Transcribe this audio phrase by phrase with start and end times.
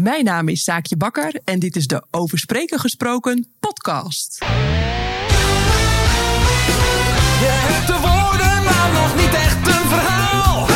[0.00, 4.38] Mijn naam is Saakje Bakker en dit is de Over Spreken Gesproken podcast.
[7.44, 10.66] Je hebt de woorden, maar nog niet echt een verhaal.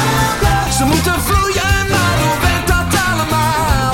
[0.78, 3.92] Ze moeten vloeien, maar hoe werkt dat allemaal?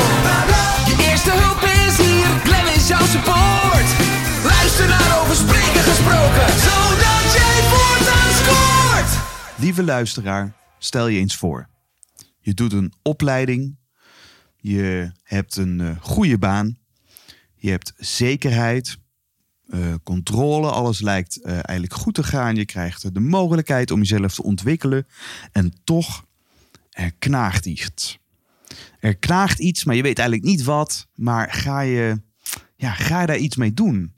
[0.91, 3.89] Je eerste hulp is hier, Glenn is jouw support.
[4.53, 9.11] Luister naar Over Spreken Gesproken, zodat jij voortaan scoort.
[9.65, 11.69] Lieve luisteraar, stel je eens voor.
[12.41, 13.85] Je doet een opleiding.
[14.69, 16.79] Je hebt een eh, goede baan.
[17.55, 18.99] Je hebt zekerheid,
[19.69, 20.71] eh, controle.
[20.71, 22.57] Alles lijkt eh, eigenlijk goed te gaan.
[22.57, 25.07] Je krijgt de mogelijkheid om jezelf te ontwikkelen.
[25.53, 26.25] En toch,
[26.91, 28.19] er knaagt iets.
[29.01, 31.09] Er knaagt iets, maar je weet eigenlijk niet wat.
[31.15, 32.21] Maar ga je,
[32.77, 34.13] ja, ga daar iets mee doen?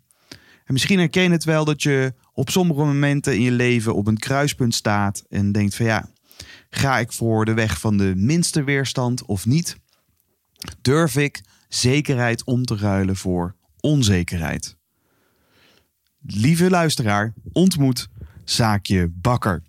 [0.65, 4.07] En misschien herken je het wel dat je op sommige momenten in je leven op
[4.07, 6.09] een kruispunt staat en denkt van ja,
[6.71, 9.77] ga ik voor de weg van de minste weerstand of niet?
[10.81, 14.77] Durf ik zekerheid om te ruilen voor onzekerheid?
[16.21, 18.09] Lieve luisteraar, ontmoet
[18.45, 19.63] Zaakje Bakker.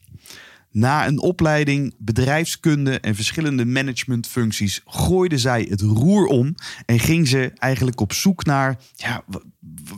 [0.72, 7.52] Na een opleiding bedrijfskunde en verschillende managementfuncties gooide zij het roer om en ging ze
[7.56, 9.24] eigenlijk op zoek naar ja,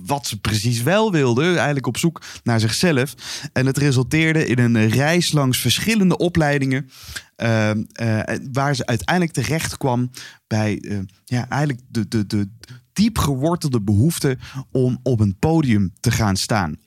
[0.04, 1.56] wat ze precies wel wilde.
[1.56, 3.16] Eigenlijk op zoek naar zichzelf.
[3.54, 6.90] En het resulteerde in een reis langs verschillende opleidingen.
[7.36, 10.10] eh, eh, waar ze uiteindelijk terecht kwam
[10.48, 12.50] bij eh, ja, eigenlijk de, de, de
[12.94, 14.38] diep gewortelde behoefte
[14.72, 16.78] om op een podium te gaan staan.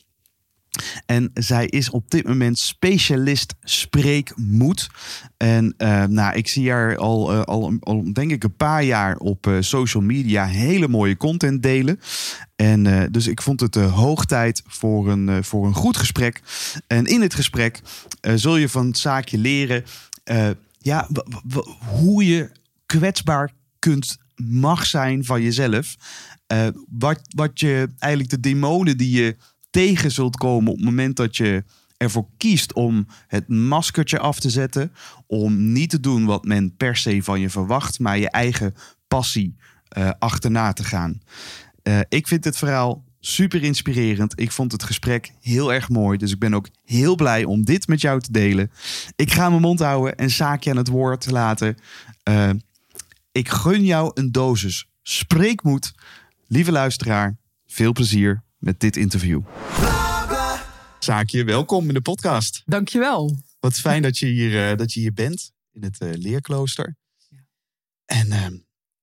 [1.06, 4.88] En zij is op dit moment specialist spreekmoed.
[5.36, 9.16] En eh, nou, ik zie haar al, eh, al, al denk ik een paar jaar
[9.16, 12.00] op eh, social media hele mooie content delen.
[12.56, 16.42] En dus ik vond het hoog tijd voor een, voor een goed gesprek.
[16.86, 17.80] En in het gesprek
[18.34, 19.84] zul je van het zaakje leren
[20.78, 21.08] ja,
[21.78, 22.50] hoe je
[22.86, 25.96] kwetsbaar kunt, mag zijn van jezelf.
[26.88, 29.36] Wat, wat je eigenlijk de demonen die je
[29.74, 31.64] tegen zult komen op het moment dat je
[31.96, 34.92] ervoor kiest om het maskertje af te zetten.
[35.26, 38.74] Om niet te doen wat men per se van je verwacht, maar je eigen
[39.08, 39.56] passie
[39.88, 41.20] eh, achterna te gaan.
[41.82, 44.40] Eh, ik vind dit verhaal super inspirerend.
[44.40, 46.18] Ik vond het gesprek heel erg mooi.
[46.18, 48.70] Dus ik ben ook heel blij om dit met jou te delen.
[49.16, 51.76] Ik ga mijn mond houden en Saakje aan het woord laten.
[52.22, 52.50] Eh,
[53.32, 55.94] ik gun jou een dosis spreekmoed.
[56.46, 57.36] Lieve luisteraar,
[57.66, 59.40] veel plezier met dit interview.
[60.98, 62.62] Saakje, welkom in de podcast.
[62.64, 63.42] Dankjewel.
[63.60, 66.96] Wat fijn dat je hier, eh, dat je hier bent in het eh, leerklooster.
[68.04, 68.56] En ehm,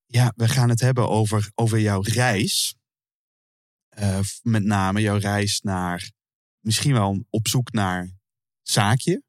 [0.05, 2.75] ja, we gaan het hebben over, over jouw reis.
[3.89, 6.11] Eh, met name jouw reis naar
[6.59, 8.11] misschien wel op zoek naar
[8.61, 9.23] zaakje.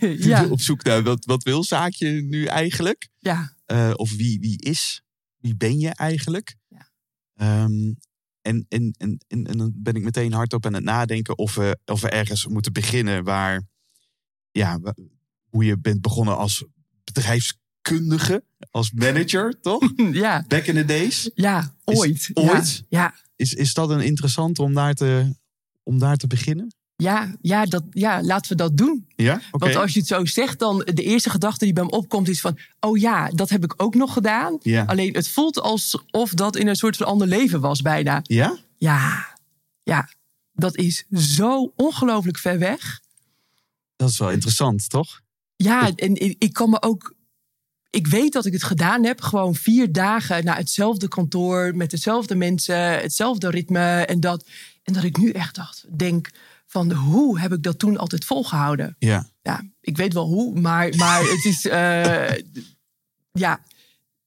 [0.00, 3.08] ja, Op zoek naar wat, wat wil zaakje nu eigenlijk?
[3.18, 5.02] ja, Eh, of wie, wie is,
[5.36, 6.56] wie ben je eigenlijk?
[6.68, 6.90] Ja.
[7.34, 7.92] Ehm,
[8.42, 11.78] en, en, en, en, en dan ben ik meteen hardop aan het nadenken of we,
[11.84, 13.62] of we ergens moeten beginnen waar,
[14.50, 14.80] ja,
[15.48, 16.64] hoe je bent begonnen als
[17.04, 19.92] bedrijfskundige, als manager, toch?
[20.12, 21.30] ja, Back in the days.
[21.34, 22.30] ja, Is- ooit.
[22.34, 22.84] ooit?
[22.88, 25.34] Ja, ja, Is, is dat een interessant om daar te,
[25.82, 26.74] om daar te beginnen?
[27.00, 29.06] Ja, ja, dat, ja, laten we dat doen.
[29.16, 29.40] Ja.
[29.50, 32.40] Want als je het zo zegt, dan de eerste gedachte die bij me opkomt is
[32.40, 32.58] van...
[32.80, 34.58] oh ja, dat heb ik ook nog gedaan.
[34.62, 34.84] Ja.
[34.84, 38.20] Alleen het voelt alsof dat in een soort van ander leven was bijna.
[38.22, 38.58] Ja?
[38.78, 39.36] Ja,
[39.82, 40.08] ja,
[40.52, 43.00] dat is zo ongelooflijk ver weg.
[43.96, 45.20] Dat is wel interessant, toch?
[45.56, 47.14] Ja, en ik ik kan me ook.
[47.90, 49.20] Ik weet dat ik het gedaan heb.
[49.20, 51.76] Gewoon vier dagen naar hetzelfde kantoor.
[51.76, 53.00] Met dezelfde mensen.
[53.00, 54.04] Hetzelfde ritme.
[54.06, 54.48] En dat,
[54.82, 55.84] en dat ik nu echt dacht.
[55.98, 56.30] Denk
[56.70, 58.96] van hoe heb ik dat toen altijd volgehouden?
[58.98, 59.28] Ja.
[59.42, 60.60] Ja, ik weet wel hoe.
[60.60, 61.66] Maar, maar het is.
[61.66, 62.38] eh,
[63.32, 63.60] ja,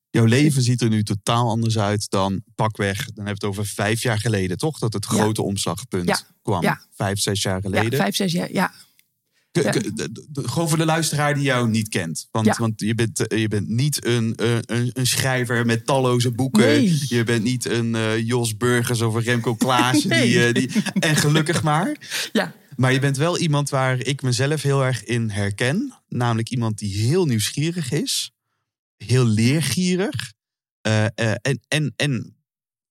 [0.09, 2.97] Jouw leven ziet er nu totaal anders uit dan pakweg.
[2.97, 4.79] Dan hebben we het over vijf jaar geleden, toch?
[4.79, 5.15] Dat het Ja.
[5.17, 6.19] grote omslagpunt Ja.
[6.41, 6.61] kwam.
[6.61, 6.81] Ja.
[6.95, 7.99] Vijf, zes jaar ja, geleden.
[7.99, 8.51] vijf, zes jaar.
[8.51, 8.73] Ja,
[10.33, 12.27] Gewoon voor de luisteraar die jou niet kent.
[12.31, 12.55] Want, Ja.
[12.57, 16.61] want je, bent, eh, je bent niet een, eh, een, een schrijver met talloze boeken.
[16.61, 16.97] Nee.
[17.07, 19.55] Je bent niet een eh, Jos Burgers of een Remco.
[20.07, 20.53] Nee.
[20.53, 21.97] Die, die, en gelukkig maar.
[22.33, 25.93] ja, Maar je bent wel iemand waar ik mezelf heel erg in herken.
[26.07, 28.31] Namelijk iemand die heel nieuwsgierig is.
[28.97, 30.33] Heel leergierig.
[30.81, 32.35] en, en, en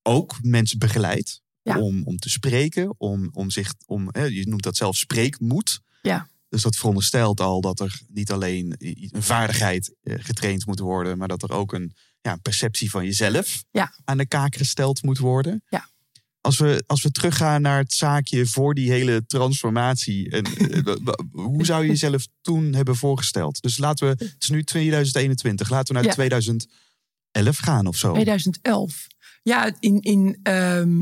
[0.03, 1.43] ook mensen begeleidt.
[1.63, 1.79] Ja.
[1.79, 2.95] Om, om te spreken.
[2.99, 5.81] Om, om zich, om, je noemt dat zelf spreekmoed.
[6.03, 11.19] ja, Dus dat veronderstelt al dat er niet alleen een vaardigheid eh, getraind moet worden.
[11.19, 13.93] Maar dat er ook een ja, een perceptie van jezelf Ja.
[14.05, 15.63] aan de kaak gesteld moet worden.
[15.69, 15.89] Ja.
[16.41, 20.31] Als we, als we teruggaan naar het zaakje voor die hele transformatie.
[20.31, 20.95] En, eh,
[21.33, 23.63] hoe zou je jezelf toen hebben voorgesteld?
[23.63, 26.15] Dus laten we, het is nu 2021, laten we naar Ja.
[26.15, 26.61] 2000,
[27.31, 28.13] 2011 gaan of zo.
[28.13, 29.07] 2011.
[29.43, 31.01] Ja, in, in ehm,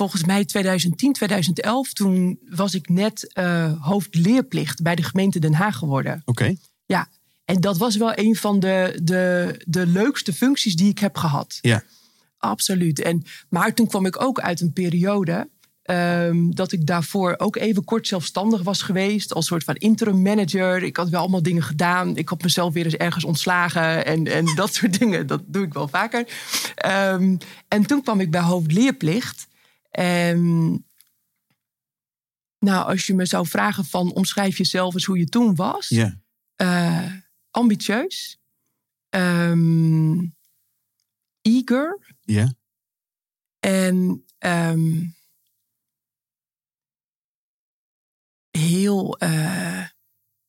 [0.00, 5.76] volgens mij 2010, 2011, toen was ik net eh, hoofdleerplicht bij de gemeente Den Haag
[5.76, 6.22] geworden.
[6.24, 6.54] Oké.
[6.86, 7.08] Ja,
[7.44, 11.58] en dat was wel een van de, de, de leukste functies die ik heb gehad.
[11.60, 11.82] Ja.
[12.38, 13.00] Absoluut.
[13.00, 15.48] En, maar toen kwam ik ook uit een periode
[15.82, 19.34] ehm, dat ik daarvoor ook even kort zelfstandig was geweest.
[19.34, 20.82] Als soort van interim manager.
[20.82, 22.16] Ik had wel allemaal dingen gedaan.
[22.16, 25.26] Ik had mezelf weer eens ergens ontslagen en, en dat soort dingen.
[25.26, 26.26] Dat doe ik wel vaker.
[26.74, 27.36] Ehm,
[27.68, 29.48] en toen kwam ik bij hoofdleerplicht.
[29.90, 30.40] En
[32.58, 35.88] nou, als je me zou vragen van omschrijf jezelf eens hoe je toen was.
[35.88, 36.20] Ja.
[36.56, 37.12] Eh,
[37.50, 38.38] ambitieus.
[39.08, 40.18] ehm,
[41.42, 42.14] eager.
[42.20, 42.52] Ja.
[43.60, 45.04] En ehm,
[48.50, 49.18] heel.
[49.18, 49.84] eh,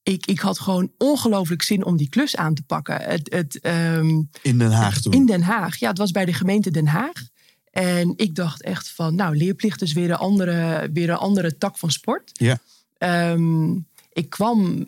[0.04, 3.02] ik, ik had gewoon ongelooflijk zin om die klus aan te pakken.
[3.02, 4.10] Het, het, ehm,
[4.42, 5.14] In Den Haag toen.
[5.14, 5.78] in Den Haag.
[5.78, 7.30] Ja, het was bij de gemeente Den Haag.
[7.72, 11.78] En ik dacht echt van, nou, leerplicht is weer een andere, weer een andere tak
[11.78, 12.32] van sport.
[12.34, 12.60] Ja.
[12.98, 13.72] Ehm,
[14.14, 14.88] ik kwam,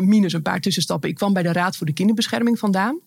[0.00, 2.98] minus een paar tussenstappen, ik kwam bij de Raad voor de Kinderbescherming vandaan.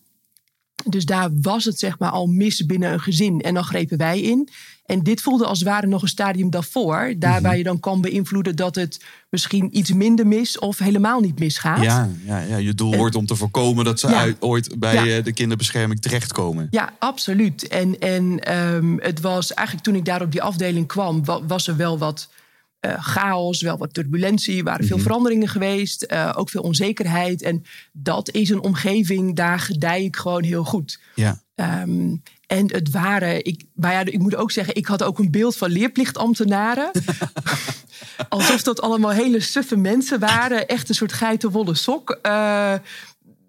[0.84, 3.40] Dus daar was het zeg maar al mis binnen een gezin.
[3.40, 4.48] En dan grepen wij in.
[4.84, 7.14] En dit voelde als het ware nog een stadium daarvoor.
[7.18, 7.42] Daar Mhm.
[7.42, 11.82] waar je dan kan beïnvloeden dat het misschien iets minder mis of helemaal niet misgaat.
[11.82, 14.18] Ja, ja, ja, je doel wordt om te voorkomen dat ze Ja.
[14.18, 15.16] uit, ooit bij Ja.
[15.16, 16.66] eh, de kinderbescherming terechtkomen.
[16.70, 17.68] Ja, absoluut.
[17.68, 21.66] En, en ehm, het was eigenlijk toen ik daar op die afdeling kwam, wa- was
[21.66, 22.28] er wel wat
[22.80, 27.42] eh, chaos, wel wat turbulentie, er waren veel veranderingen geweest, eh, ook veel onzekerheid.
[27.42, 31.00] En dat is een omgeving, daar gedij ik gewoon heel goed.
[31.14, 31.40] Ja.
[31.54, 32.16] Ehm,
[32.46, 35.56] en het waren, ik, maar ja, ik moet ook zeggen, ik had ook een beeld
[35.56, 36.90] van leerplichtambtenaren.
[38.28, 40.68] Alsof dat allemaal hele suffe mensen waren.
[40.68, 42.18] Echt een soort geitenwolle sok.
[42.22, 42.74] Eh,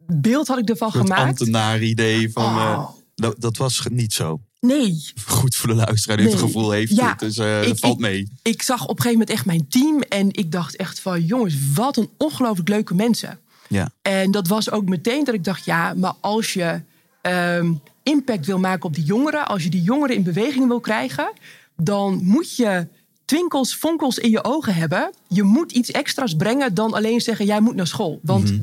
[0.07, 1.21] beeld had ik ervan Een gemaakt.
[1.21, 2.43] ambtenaar-idee van...
[2.57, 2.89] eh, Oh.
[3.15, 4.39] dat, dat was niet zo.
[4.59, 6.95] Nee, Goed voor de luisteraar die het gevoel heeft.
[6.95, 8.31] Ja, dus eh, ik- dat valt mee.
[8.41, 10.01] ik zag op een gegeven moment echt mijn team.
[10.01, 13.39] En ik dacht echt van, jongens, wat een ongelooflijk leuke mensen.
[13.67, 13.89] Ja.
[14.01, 16.81] En dat was ook meteen dat ik dacht, ja, maar als je
[17.21, 17.73] ehm,
[18.05, 21.31] impact wil maken op die jongeren, als je die jongeren in beweging wil krijgen,
[21.75, 22.87] dan moet je
[23.25, 25.13] twinkels, fonkels in je ogen hebben.
[25.27, 28.19] Je moet iets extra's brengen dan alleen zeggen, jij moet naar school.
[28.21, 28.53] Want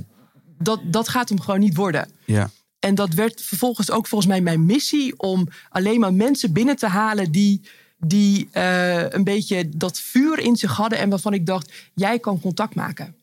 [0.58, 2.08] dat, dat gaat hem gewoon niet worden.
[2.24, 2.50] Ja.
[2.78, 6.86] En dat werd vervolgens ook volgens mij mijn missie om alleen maar mensen binnen te
[6.86, 7.60] halen die,
[7.98, 12.40] die eh, een beetje dat vuur in zich hadden en waarvan ik dacht, jij kan
[12.40, 13.14] contact maken.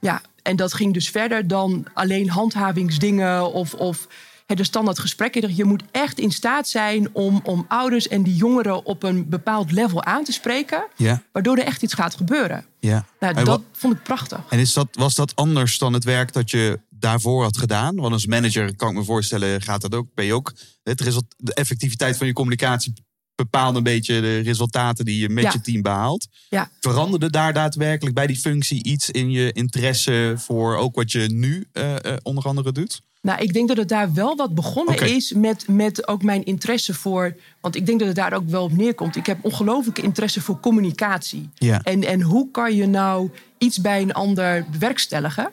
[0.00, 4.08] Ja, en dat ging dus verder dan alleen handhavingsdingen of, of
[4.56, 5.56] de standaard gesprekken.
[5.56, 9.72] Je moet echt in staat zijn om, om ouders en die jongeren op een bepaald
[9.72, 11.22] level aan te spreken, Ja.
[11.32, 12.64] waardoor er echt iets gaat gebeuren.
[12.80, 13.06] ja.
[13.20, 14.40] Nou, dat vond ik prachtig.
[14.48, 17.96] En is dat, was dat anders dan het werk dat je daarvoor had gedaan?
[17.96, 20.06] Want als manager kan ik me voorstellen, gaat dat ook.
[20.14, 20.52] Ben je ook
[20.82, 20.98] het
[21.36, 22.92] de effectiviteit van je communicatie
[23.34, 25.50] bepaalt een beetje de resultaten die je met Ja.
[25.52, 26.26] je team behaalt.
[26.48, 26.70] Ja.
[26.80, 31.66] Veranderde daar daadwerkelijk bij die functie iets in je interesse voor ook wat je nu
[31.72, 33.00] eh, eh, onder andere doet?
[33.20, 36.94] Nou, ik denk dat het daar wel wat begonnen is met, met ook mijn interesse
[36.94, 37.36] voor.
[37.60, 39.16] Want ik denk dat het daar ook wel op neerkomt.
[39.16, 41.48] Ik heb ongelooflijke interesse voor communicatie.
[41.54, 41.80] Ja.
[41.82, 45.50] En, en hoe kan je nou iets bij een ander bewerkstelligen?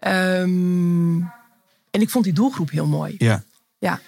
[0.00, 1.16] Ehm,
[1.90, 3.14] en ik vond die doelgroep heel mooi.
[3.18, 3.42] Ja.
[3.78, 4.00] Ja,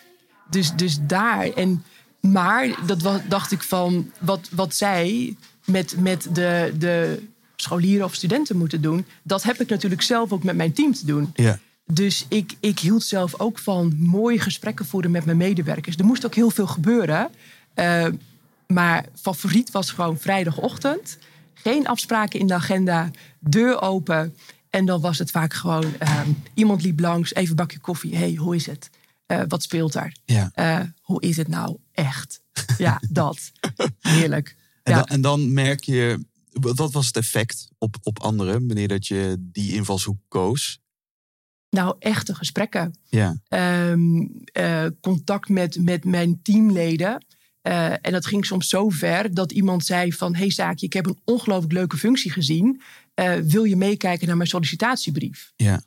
[0.50, 1.50] dus, dus daar.
[1.50, 1.84] En,
[2.20, 7.22] maar dat wa- dacht ik van wat, wat zij met, met de, de
[7.56, 11.06] scholieren of studenten moeten doen, dat heb ik natuurlijk zelf ook met mijn team te
[11.06, 11.30] doen.
[11.34, 11.58] Ja.
[11.92, 15.96] Dus ik, ik hield zelf ook van mooie gesprekken voeren met mijn medewerkers.
[15.96, 17.30] Er moest ook heel veel gebeuren.
[17.74, 18.06] Eh,
[18.66, 21.18] maar favoriet was gewoon vrijdagochtend.
[21.54, 23.10] Geen afspraken in de agenda,
[23.40, 24.34] deur open.
[24.70, 28.16] En dan was het vaak gewoon ehm, iemand liep langs, even een bakje koffie.
[28.16, 28.90] hey, hoe is het?
[29.26, 30.16] Eh, wat speelt daar?
[30.24, 30.50] Ja.
[30.54, 32.42] Eh, hoe is het nou echt?
[32.78, 33.52] Ja, dat.
[34.00, 34.56] Heerlijk.
[34.82, 34.98] En, Ja.
[34.98, 39.36] dan, en dan merk je, wat was het effect op, op anderen wanneer dat je
[39.38, 40.78] die invalshoek koos?
[41.74, 42.98] Nou, echte gesprekken.
[43.08, 43.36] Ja.
[43.48, 47.24] ehm, eh, contact met, met mijn teamleden.
[47.62, 50.34] Eh, en dat ging soms zo ver dat iemand zei van...
[50.34, 52.80] hey Zaakje, ik heb een ongelooflijk leuke functie gezien.
[53.14, 55.52] Eh, wil je meekijken naar mijn sollicitatiebrief?
[55.56, 55.82] Ja.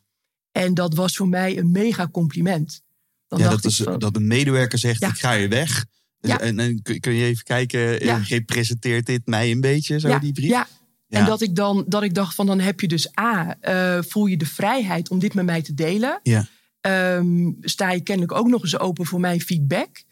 [0.51, 2.82] En dat was voor mij een mega compliment.
[3.27, 5.08] Dan ja, dacht dat, ik is, van, dat een medewerker zegt, Ja.
[5.10, 5.86] ik ga je weg.
[6.20, 6.39] Dus, Ja.
[6.39, 8.17] En, en kun je even kijken, Ja.
[8.17, 10.50] representeert dit mij een beetje, zo die brief?
[10.50, 10.67] Ja.
[11.07, 11.19] Ja.
[11.19, 14.25] En dat ik, dan, dat ik dacht van dan heb je dus A, eh, voel
[14.25, 16.19] je de vrijheid om dit met mij te delen.
[16.23, 16.47] Ja.
[16.81, 20.03] Ehm, sta je kennelijk ook nog eens open voor mijn feedback.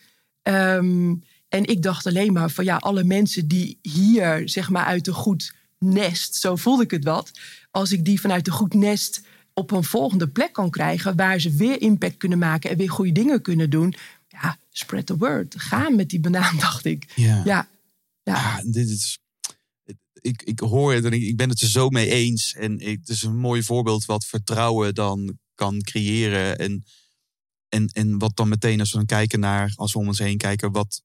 [0.42, 1.14] Ehm,
[1.48, 5.14] en ik dacht alleen maar van ja, alle mensen die hier zeg maar uit een
[5.14, 7.32] goed nest, zo voelde ik het wat.
[7.72, 9.22] Als ik die vanuit een goed nest
[9.54, 13.12] op een volgende plek kan krijgen waar ze weer impact kunnen maken en weer goede
[13.12, 13.96] dingen kunnen doen.
[14.28, 15.56] ja, spread the word.
[15.58, 17.12] Ga met die banaan, dacht ik.
[17.16, 17.42] Ja.
[17.46, 17.68] Ja,
[18.24, 18.34] ja.
[18.34, 19.20] Ah, dit is.
[20.26, 22.54] Ik, ik hoor het en ik, ik ben het er zo mee eens.
[22.54, 26.58] En ik, het is een mooi voorbeeld wat vertrouwen dan kan creëren.
[26.58, 26.84] En,
[27.70, 30.38] en, en wat dan meteen als we dan kijken naar, als we om ons heen
[30.38, 31.02] kijken, wat,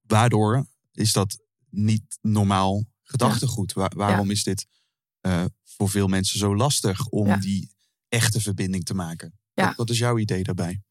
[0.00, 1.38] waardoor is dat
[1.70, 3.72] niet normaal gedachtegoed?
[3.72, 4.66] Waar- waarom is dit
[5.20, 7.36] eh, voor veel mensen zo lastig om Ja.
[7.36, 7.70] die
[8.08, 9.38] echte verbinding te maken?
[9.52, 9.66] Ja.
[9.66, 10.82] Wat, wat is jouw idee daarbij?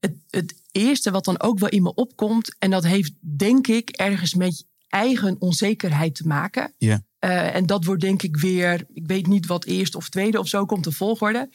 [0.00, 3.90] het, het eerste wat dan ook wel in me opkomt, en dat heeft denk ik
[3.90, 6.74] ergens met eigen onzekerheid te maken.
[6.78, 7.02] Ja.
[7.18, 10.48] Eh, en dat wordt denk ik weer, ik weet niet wat eerst of tweede of
[10.48, 11.50] zo komt de volgorde.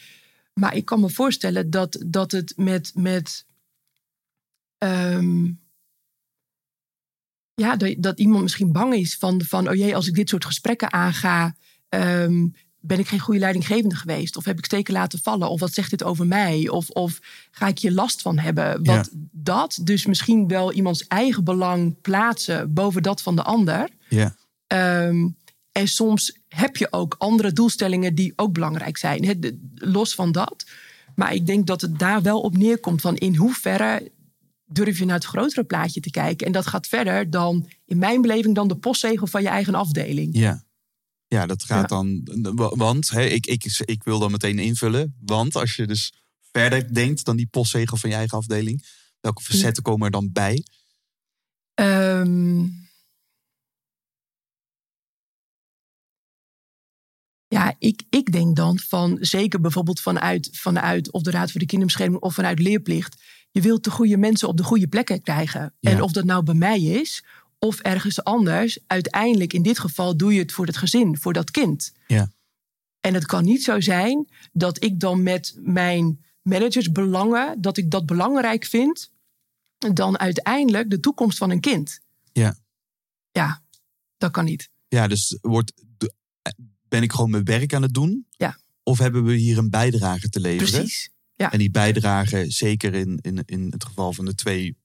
[0.54, 3.46] Maar ik kan me voorstellen dat, dat het met, met
[4.78, 5.46] ehm,
[7.54, 10.46] ja, dat, dat iemand misschien bang is van, van, oh jee, als ik dit soort
[10.46, 11.56] gesprekken aanga,
[11.90, 12.48] ehm,
[12.88, 14.38] ben ik geen goede leidinggevende geweest?
[14.38, 15.50] Of heb ik steken laten vallen?
[15.50, 16.70] Of wat zegt dit over mij?
[16.70, 17.20] Of, of
[17.52, 18.84] ga ik hier last van hebben?
[18.84, 23.90] Want dat, dus misschien wel iemands eigen belang plaatsen boven dat van de ander.
[24.10, 24.36] Ja.
[24.68, 25.28] Ehm,
[25.72, 29.40] en soms heb je ook andere doelstellingen die ook belangrijk zijn.
[29.40, 30.66] de- los van dat.
[31.16, 34.12] Maar ik denk dat het daar wel op neerkomt van in hoeverre
[34.66, 36.48] durf je naar het grotere plaatje te kijken.
[36.48, 40.38] En dat gaat verder dan, in mijn beleving, dan de postzegel van je eigen afdeling.
[40.38, 40.64] Ja.
[41.28, 41.96] Ja, dat gaat Ja.
[41.96, 42.22] dan.
[42.76, 45.16] Want hè, ik, ik, ik wil dan meteen invullen.
[45.20, 46.14] Want als je dus
[46.52, 48.86] verder denkt dan die postzegel van je eigen afdeling,
[49.20, 50.64] welke facetten komen er dan bij?
[51.74, 52.66] Ehm,
[57.48, 61.66] ja, ik, ik denk dan van, zeker bijvoorbeeld vanuit, vanuit of de Raad voor de
[61.66, 63.22] Kinderbescherming of vanuit leerplicht.
[63.52, 65.74] Je wilt de goede mensen op de goede plekken krijgen.
[65.80, 65.92] Ja.
[65.92, 67.24] En of dat nou bij mij is
[67.60, 68.80] of ergens anders.
[68.88, 71.94] Uiteindelijk, in dit geval, doe je het voor het gezin, voor dat kind.
[72.08, 72.32] Ja.
[73.00, 78.06] En het kan niet zo zijn dat ik dan met mijn managersbelangen, dat ik dat
[78.06, 79.12] belangrijk vind
[79.94, 82.00] dan uiteindelijk de toekomst van een kind.
[82.32, 82.58] Ja.
[83.32, 83.64] Ja,
[84.18, 84.70] dat kan niet.
[84.88, 85.74] Ja, dus wordt,
[86.88, 88.28] ben ik gewoon mijn werk aan het doen?
[88.30, 88.58] Ja.
[88.84, 90.72] Of hebben we hier een bijdrage te leveren?
[90.72, 91.10] Precies.
[91.36, 91.52] Ja.
[91.52, 94.78] En die bijdrage, zeker in, in, in het geval van de twee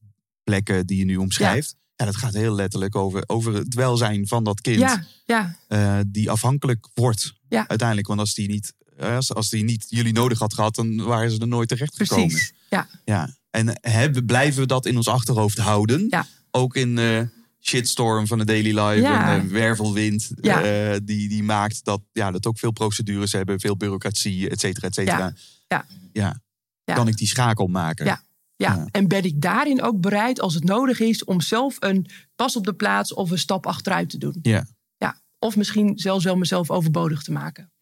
[0.42, 1.70] plekken die je nu omschrijft.
[1.70, 4.78] Ja, dat gaat heel letterlijk over, over het welzijn van dat kind.
[4.78, 7.68] Ja, ja, eh, die afhankelijk wordt Ja.
[7.68, 8.08] uiteindelijk.
[8.08, 11.30] Want als die, niet, eh, als, als die niet jullie nodig had gehad, dan waren
[11.30, 12.26] ze er nooit terecht gekomen.
[12.28, 12.52] precies.
[12.70, 13.38] Ja, Ja.
[13.50, 16.06] En hebben, blijven we dat in ons achterhoofd houden?
[16.08, 16.26] Ja.
[16.50, 17.28] Ook in de
[17.60, 19.34] shitstorm van de daily life Ja.
[19.38, 20.98] en wervelwind Ja.
[20.98, 24.94] die, die maakt dat, ja, dat ook veel procedures hebben, veel bureaucratie, et cetera, et
[24.94, 25.18] cetera.
[25.18, 25.34] Ja.
[25.68, 25.84] Ja.
[26.12, 26.40] Ja.
[26.84, 26.94] Ja.
[26.94, 28.04] Kan ik die schakel maken?
[28.06, 28.22] Ja.
[28.60, 28.74] Ja.
[28.74, 28.86] Ja.
[28.90, 32.64] En ben ik daarin ook bereid, als het nodig is, om zelf een pas op
[32.64, 34.38] de plaats of een stap achteruit te doen?
[34.42, 34.66] Ja.
[34.96, 35.20] Ja.
[35.38, 37.72] Of misschien zelfs wel mezelf overbodig te maken.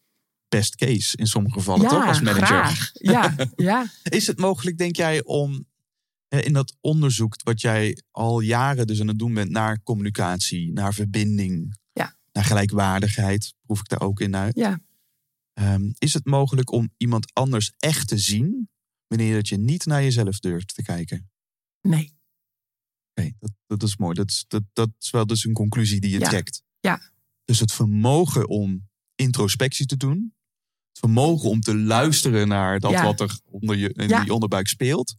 [0.47, 2.07] Best case in sommige gevallen, ja, toch?
[2.07, 2.45] Als manager.
[2.45, 2.89] graag.
[2.93, 3.85] Ja, ja.
[4.03, 5.65] Is het mogelijk, denk jij, om
[6.27, 10.71] eh, in dat onderzoek wat jij al jaren dus aan het doen bent naar communicatie,
[10.71, 12.15] naar verbinding, Ja.
[12.31, 14.55] naar gelijkwaardigheid, proef ik daar ook in uit.
[14.55, 14.79] ja.
[15.53, 18.69] Ehm, is het mogelijk om iemand anders echt te zien
[19.09, 21.29] wanneer dat je niet naar jezelf durft te kijken?
[21.81, 22.17] Nee.
[23.13, 24.13] Oké, dat, dat is mooi.
[24.13, 26.29] Dat is, dat, dat is wel dus een conclusie die je Ja.
[26.29, 26.63] trekt.
[26.79, 27.11] Ja.
[27.45, 30.33] Dus het vermogen om introspectie te doen.
[30.89, 33.03] Het vermogen om te luisteren naar dat Ja.
[33.03, 34.23] wat er onder je, in Ja.
[34.23, 35.15] die onderbuik speelt.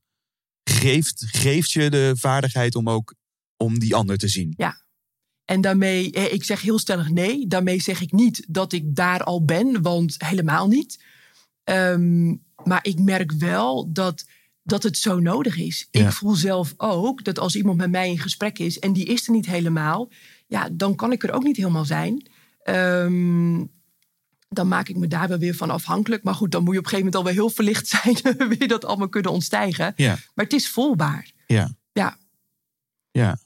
[0.64, 3.14] Geeft, geeft je de vaardigheid om ook
[3.56, 4.54] om die ander te zien.
[5.44, 7.46] En daarmee, eh, ik zeg heel stellig nee.
[7.46, 11.04] Daarmee zeg ik niet dat ik daar al ben, want helemaal niet.
[11.64, 14.24] Ehm, maar ik merk wel dat,
[14.62, 15.88] dat het zo nodig is.
[15.90, 16.06] Ja.
[16.06, 19.26] Ik voel zelf ook dat als iemand met mij in gesprek is en die is
[19.26, 20.10] er niet helemaal,
[20.46, 22.30] ja, dan kan ik er ook niet helemaal zijn.
[22.62, 23.64] Ehm,
[24.48, 26.22] dan maak ik me daar wel weer van afhankelijk.
[26.22, 28.36] Maar goed, dan moet je op een gegeven moment alweer heel verlicht zijn.
[28.48, 29.92] wil je dat allemaal kunnen ontstijgen.
[29.96, 30.18] Ja.
[30.34, 31.30] Maar het is voelbaar.
[31.46, 31.74] Ja.
[31.92, 32.18] Ja.
[33.10, 33.38] Ja.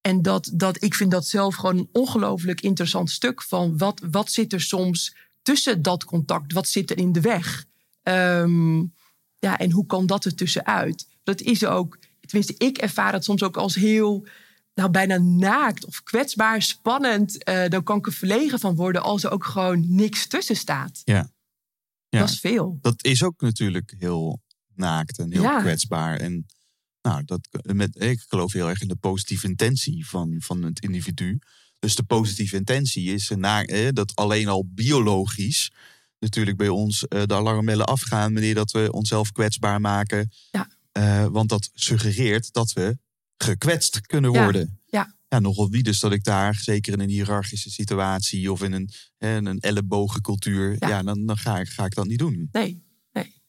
[0.00, 4.30] En dat, dat, ik vind dat zelf gewoon een ongelooflijk interessant stuk van wat, wat
[4.30, 6.52] zit er soms tussen dat contact?
[6.52, 7.64] Wat zit er in de weg?
[8.02, 8.78] Ehm,
[9.38, 11.06] ja, en hoe kan dat er tussenuit?
[11.22, 14.26] Dat is ook, tenminste, ik ervaar het soms ook als heel,
[14.74, 17.44] nou bijna naakt of kwetsbaar, spannend.
[17.44, 21.02] Eh dan kan ik er verlegen van worden als er ook gewoon niks tussen staat.
[21.04, 21.30] Ja.
[22.08, 22.18] Ja.
[22.18, 22.78] Dat is veel.
[22.80, 24.40] Dat is ook natuurlijk heel
[24.74, 25.60] naakt en heel Ja.
[25.60, 26.16] kwetsbaar.
[26.16, 26.46] En
[27.02, 31.38] nou, dat, met, ik geloof heel erg in de positieve intentie van, van het individu.
[31.78, 35.72] Dus de positieve intentie is na, eh, dat alleen al biologisch
[36.22, 40.30] natuurlijk bij ons eh, de alarmbellen afgaan wanneer dat we onszelf kwetsbaar maken.
[40.50, 40.68] Ja.
[40.92, 42.98] Eh, want dat suggereert dat we
[43.36, 44.42] gekwetst kunnen Ja.
[44.42, 44.80] worden.
[44.86, 45.16] Ja.
[45.28, 48.90] Ja, nogal wie dus dat ik daar, zeker in een hiërarchische situatie of in een,
[49.18, 50.88] eh, een ellebogencultuur, ja.
[50.88, 51.02] Ja.
[51.02, 52.48] dan, dan ga, ik, ga ik dat niet doen.
[52.52, 53.40] Nee, nee.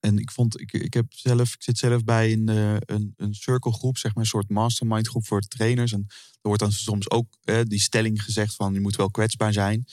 [0.00, 3.34] En ik vond, ik, ik, heb zelf, ik zit zelf bij een, eh, een, een
[3.34, 5.92] cirkelgroep, zeg maar, een soort mastermind groep voor trainers.
[5.92, 9.52] En er wordt dan soms ook eh, die stelling gezegd van je moet wel kwetsbaar
[9.52, 9.84] zijn.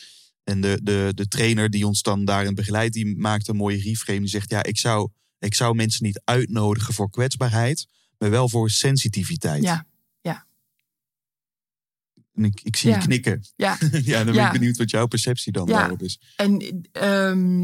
[0.49, 4.19] En de, de, de trainer die ons dan daarin begeleidt, die maakt een mooie reframe.
[4.19, 7.87] Die zegt, ja, ik zou, ik zou mensen niet uitnodigen voor kwetsbaarheid,
[8.17, 9.63] maar wel voor sensitiviteit.
[9.63, 9.85] Ja,
[10.21, 10.45] ja,
[12.33, 12.95] En ik, ik zie Ja.
[12.97, 13.43] je knikken.
[13.55, 13.77] ja.
[14.11, 14.45] ja, dan ben Ja.
[14.47, 15.73] ik benieuwd wat jouw perceptie dan Ja.
[15.73, 16.19] daarop is.
[16.35, 17.63] En ehm,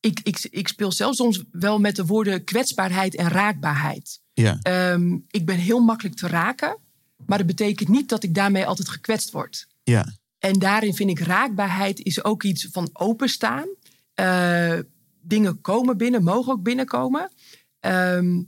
[0.00, 4.20] ik, ik, ik speel zelf soms wel met de woorden kwetsbaarheid en raakbaarheid.
[4.32, 6.78] Ja, Ehm, ik ben heel makkelijk te raken,
[7.26, 9.66] maar dat betekent niet dat ik daarmee altijd gekwetst word.
[9.82, 13.68] ja, En daarin vind ik raakbaarheid is ook iets van openstaan.
[14.14, 14.78] Eh,
[15.20, 17.32] dingen komen binnen, mogen ook binnenkomen.
[17.80, 18.42] Ehm,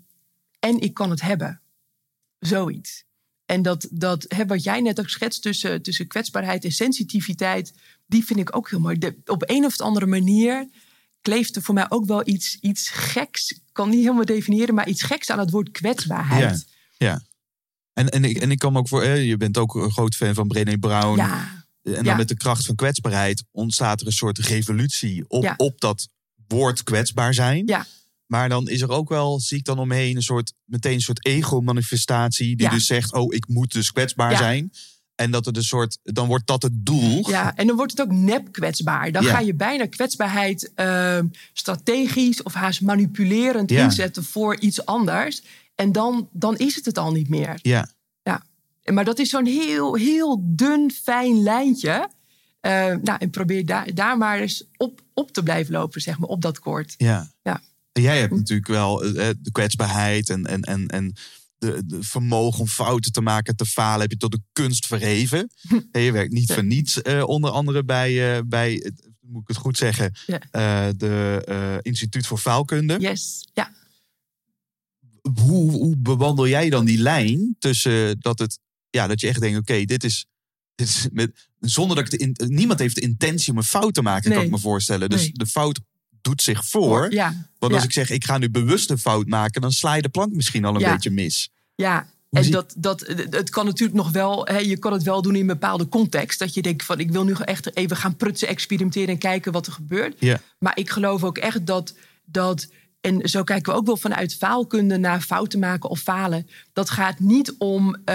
[0.59, 1.61] en ik kan het hebben.
[2.39, 3.05] Zoiets.
[3.47, 7.75] En dat, dat hè, wat jij net ook schetst tussen, tussen kwetsbaarheid en sensitiviteit,
[8.07, 8.99] die vind ik ook heel mooi.
[8.99, 10.69] De, op een of andere manier
[11.21, 13.51] kleeft er voor mij ook wel iets, iets geks.
[13.51, 16.67] Ik kan niet helemaal definiëren, maar iets geks aan het woord kwetsbaarheid.
[16.97, 17.23] ja.
[17.93, 20.35] En, en, ik, en ik kan me ook voor, je bent ook een groot fan
[20.35, 21.17] van Brené Brown.
[21.17, 22.17] Ja, En dan Ja.
[22.17, 25.55] met de kracht van kwetsbaarheid ontstaat er een soort revolutie op, Ja.
[25.57, 26.09] op dat
[26.49, 27.67] woord kwetsbaar zijn.
[27.67, 27.87] ja,
[28.26, 31.26] Maar dan is er ook wel, zie ik dan omheen, een soort, meteen een soort
[31.26, 32.57] ego-manifestatie.
[32.57, 34.73] Die dus zegt, oh, ik moet dus kwetsbaar zijn.
[35.14, 37.31] En dat het een soort, dan wordt dat het doel.
[37.31, 39.12] Ja, en dan wordt het ook nep kwetsbaar.
[39.12, 39.31] Dan Ja.
[39.31, 43.85] ga je bijna kwetsbaarheid ehm, strategisch of haast manipulerend Ja.
[43.85, 45.43] inzetten voor iets anders.
[45.75, 47.59] En dan, dan is het het al niet meer.
[47.62, 47.88] Ja,
[48.93, 52.09] Maar dat is zo'n heel, heel dun, fijn lijntje.
[52.61, 52.71] Eh,
[53.03, 56.41] nou, en probeer daar, daar maar eens op, op te blijven lopen, zeg maar, op
[56.43, 56.95] dat koord.
[56.97, 57.33] ja.
[57.43, 57.62] Ja.
[57.93, 61.12] Jij hebt natuurlijk wel eh, de kwetsbaarheid en, en, en, en
[61.59, 65.50] de, de vermogen om fouten te maken, te falen, heb je tot de kunst verheven.
[65.93, 69.49] En je werkt niet voor niets, eh, onder andere bij, eh, bij eh, moet ik
[69.49, 70.38] het goed zeggen, Ja.
[70.50, 72.97] eh, de eh, Instituut voor Faalkunde.
[72.99, 73.71] Yes, ja.
[75.43, 78.59] Hoe, hoe bewandel jij dan die lijn tussen dat, het,
[78.94, 80.26] ja, dat je echt denkt, oké, dit is,
[80.74, 83.94] dit is met, zonder dat ik de in- niemand heeft de intentie om een fout
[83.94, 85.09] te maken, kan ik me voorstellen.
[85.11, 85.33] Dus Nee.
[85.33, 85.80] de fout
[86.22, 87.12] doet zich voor.
[87.12, 87.88] Ja, Want als ja.
[87.88, 90.64] ik zeg, ik ga nu bewust een fout maken, dan sla je de plank misschien
[90.64, 90.92] al een Ja.
[90.92, 91.50] beetje mis.
[91.74, 95.35] Ja, en dat, dat, het kan natuurlijk nog wel, hè, je kan het wel doen
[95.35, 96.38] in een bepaalde context.
[96.38, 99.66] Dat je denkt van ik wil nu echt even gaan prutsen, experimenteren en kijken wat
[99.66, 100.16] er gebeurt.
[100.18, 100.40] Ja.
[100.59, 102.68] Maar ik geloof ook echt dat, dat,
[103.05, 106.49] en zo kijken we ook wel vanuit faalkunde naar fouten maken of falen.
[106.73, 108.14] Dat gaat niet om eh,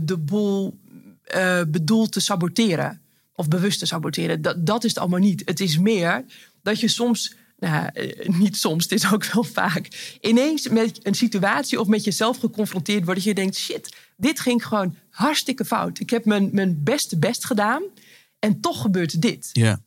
[0.00, 0.78] de boel
[1.22, 3.00] eh, bedoeld te saboteren
[3.34, 4.42] of bewust te saboteren.
[4.42, 5.42] Dat, dat is het allemaal niet.
[5.44, 6.24] Het is meer
[6.62, 11.14] dat je soms, nou, eh, niet soms, het is ook wel vaak, ineens met een
[11.14, 13.20] situatie of met jezelf geconfronteerd wordt.
[13.20, 16.00] Dat je denkt, shit, dit ging gewoon hartstikke fout.
[16.00, 17.82] Ik heb mijn, mijn beste best gedaan
[18.38, 19.48] en toch gebeurt dit.
[19.52, 19.80] Ja.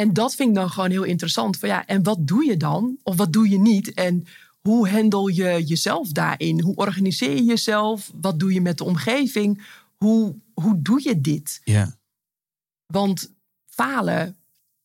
[0.00, 1.56] En dat vind ik dan gewoon heel interessant.
[1.56, 2.96] Van ja, en wat doe je dan?
[3.02, 3.94] Of wat doe je niet?
[3.94, 4.26] En
[4.60, 6.60] hoe handel je jezelf daarin?
[6.60, 8.10] Hoe organiseer je jezelf?
[8.20, 9.62] Wat doe je met de omgeving?
[9.96, 11.60] Hoe, hoe doe je dit?
[11.64, 11.96] Ja.
[12.86, 13.30] Want
[13.66, 14.36] falen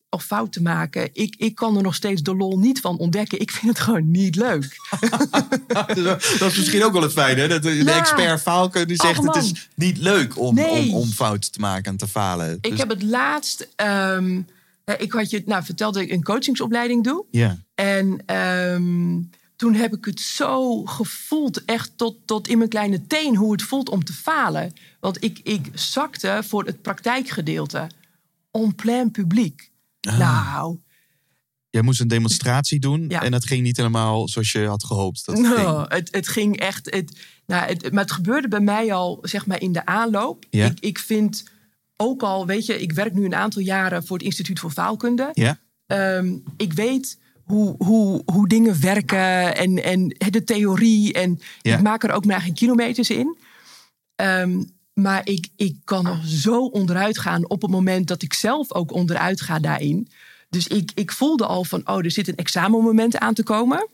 [0.09, 3.39] of fouten maken, ik, ik kan er nog steeds de lol niet van ontdekken.
[3.39, 4.75] Ik vind het gewoon niet leuk.
[6.39, 7.47] dat is misschien ook wel het fijne, hè?
[7.47, 7.97] Dat de Ja.
[7.99, 9.43] expert faalkunde zegt, Ach, het man.
[9.43, 10.87] is niet leuk om, Nee.
[10.89, 12.53] om, om fouten te maken en te falen.
[12.61, 14.43] Ik Dus- heb het laatst, ehm, eh,
[14.97, 17.25] ik had je nou, verteld dat ik een coachingsopleiding doe.
[17.31, 17.57] Ja.
[17.75, 19.21] En ehm,
[19.55, 23.61] toen heb ik het zo gevoeld, echt tot, tot in mijn kleine teen, hoe het
[23.61, 24.73] voelt om te falen.
[24.99, 27.87] Want ik, ik zakte voor het praktijkgedeelte.
[28.51, 29.71] En plein publiek.
[30.01, 30.17] Ah.
[30.19, 30.79] Nou,
[31.69, 33.21] Jij moest een demonstratie doen Ja.
[33.21, 35.25] en dat ging niet helemaal zoals je had gehoopt.
[35.25, 35.57] Dat het ging.
[35.57, 36.93] nou, het, het ging echt.
[36.93, 40.45] Het, nou, het, maar het gebeurde bij mij al, zeg maar, in de aanloop.
[40.49, 40.65] Ja.
[40.65, 41.43] Ik, ik vind
[41.97, 45.29] ook al, weet je, ik werk nu een aantal jaren voor het Instituut voor Faalkunde.
[45.33, 45.59] Ja?
[45.87, 51.13] Ehm, ik weet hoe, hoe, hoe dingen werken en, en de theorie.
[51.13, 51.75] En Ja.
[51.77, 53.37] ik maak er ook mijn eigen kilometers in.
[54.15, 58.73] Ehm, maar ik, ik kan er zo onderuit gaan op het moment dat ik zelf
[58.73, 60.07] ook onderuit ga daarin.
[60.49, 63.87] Dus ik, ik voelde al van, oh, er zit een examenmoment aan te komen.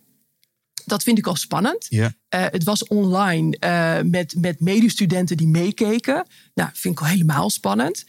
[0.85, 1.87] Dat vind ik al spannend.
[1.89, 6.27] Eh, het was online eh, met, met medestudenten die meekeken.
[6.53, 8.05] Nou, vind ik al helemaal spannend.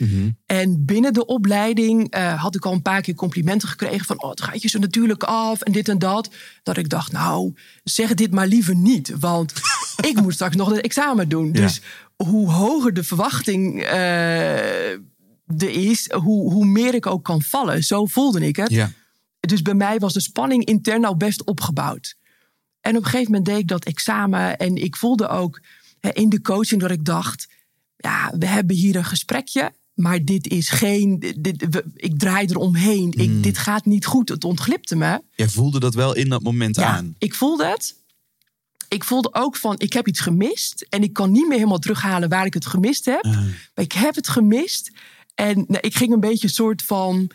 [0.46, 4.22] En binnen de opleiding eh, had ik al een paar keer complimenten gekregen van...
[4.22, 6.30] oh, het gaat je zo natuurlijk af en dit en dat.
[6.62, 7.54] Dat ik dacht, nou,
[7.85, 9.12] zeg dit maar liever niet.
[9.18, 9.52] Want
[10.11, 11.52] ik moet straks nog het examen doen.
[11.52, 11.80] Dus
[12.16, 15.00] hoe hoger de verwachting er
[15.62, 16.12] is...
[16.12, 17.82] Hoe, hoe meer ik ook kan vallen.
[17.82, 18.70] Zo voelde ik het.
[18.70, 18.90] Ja.
[19.40, 22.16] Dus bij mij was de spanning intern al best opgebouwd.
[22.83, 24.57] En op een gegeven moment deed ik dat examen.
[24.59, 25.61] En ik voelde ook
[26.01, 27.49] hè, in de coaching dat ik dacht...
[27.97, 29.73] ja, we hebben hier een gesprekje.
[29.95, 31.35] maar dit is geen.
[31.38, 33.12] Dit, we- ik draai eromheen.
[33.16, 34.29] Ik, dit gaat niet goed.
[34.29, 35.21] Het ontglipte me.
[35.35, 37.14] Jij voelde dat wel in dat moment Ja, aan.
[37.18, 37.95] ik voelde het.
[38.88, 40.87] Ik voelde ook van, ik heb iets gemist.
[40.88, 43.25] En ik kan niet meer helemaal terughalen waar ik het gemist heb.
[43.25, 43.33] Ah.
[43.75, 44.90] Maar ik heb het gemist.
[45.35, 47.31] En nou, ik ging een beetje een soort van...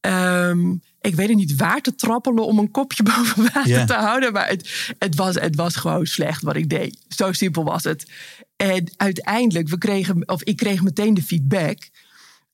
[0.00, 4.32] ehm, ik weet het niet waar te trappelen om een kopje boven water te houden.
[4.32, 6.98] Maar het, het, was, het was gewoon slecht wat ik deed.
[7.08, 8.10] Zo simpel was het.
[8.56, 11.78] En uiteindelijk, we kregen, of ik kreeg meteen de feedback.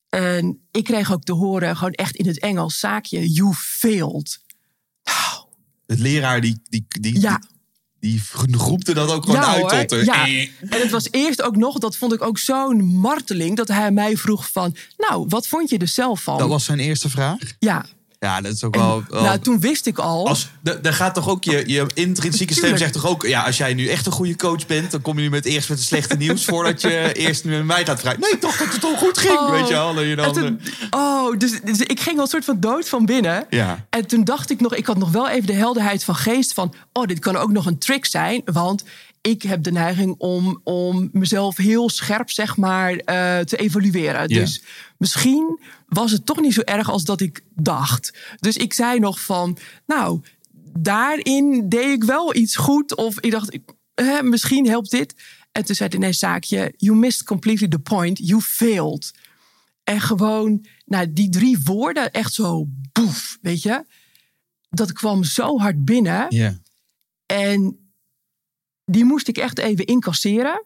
[0.08, 4.40] En ik kreeg ook te horen, gewoon echt in het Engels, zaakje, you failed.
[5.86, 7.42] De leraar die, die, die, Ja.
[8.00, 10.04] die groepte dat ook gewoon Ja, uit tot.
[10.04, 10.26] Ja.
[10.26, 10.40] Eh.
[10.42, 14.16] En het was eerst ook nog, dat vond ik ook zo'n marteling, dat hij mij
[14.16, 16.38] vroeg van, nou, wat vond je er zelf van?
[16.38, 17.38] Dat was zijn eerste vraag?
[17.58, 17.86] Ja.
[18.22, 19.02] Ja, dat is ook En, wel...
[19.08, 20.28] wel- nou, toen wist ik al.
[20.28, 23.22] Als, da- dan gaat toch ook je, je intrinsieke stem zegt toch ook...
[23.26, 24.90] Ja, als jij nu echt een goede coach bent...
[24.90, 26.44] dan kom je nu met eerst met het slechte nieuws...
[26.44, 28.20] voordat je eerst met mij gaat vragen.
[28.20, 29.50] Nee, toch dat het al goed ging, Oh.
[29.50, 29.74] weet je.
[29.74, 32.60] Dat je En dan, toen- eh, oh, dus, dus ik ging al een soort van
[32.60, 33.46] dood van binnen.
[33.50, 33.84] Ja.
[33.90, 36.74] En toen dacht ik nog, ik had nog wel even de helderheid van geest van,
[36.92, 38.84] oh, dit kan ook nog een trick zijn, want
[39.22, 44.28] ik heb de neiging om, om mezelf heel scherp, zeg maar, eh, te evalueren.
[44.28, 44.62] Dus
[44.98, 48.18] misschien was het toch niet zo erg als dat ik dacht.
[48.40, 50.20] Dus ik zei nog van, nou,
[50.78, 52.96] daarin deed ik wel iets goed.
[52.96, 53.58] Of ik dacht,
[53.94, 55.14] hè, misschien helpt dit.
[55.52, 58.18] En toen zei hij, nee, zaakje, you missed completely the point.
[58.18, 59.12] You failed.
[59.84, 63.84] En gewoon, nou, die drie woorden, echt zo boef, weet je.
[64.70, 66.26] Dat kwam zo hard binnen.
[66.28, 66.60] ja.
[67.26, 67.81] En
[68.92, 70.64] die moest ik echt even incasseren.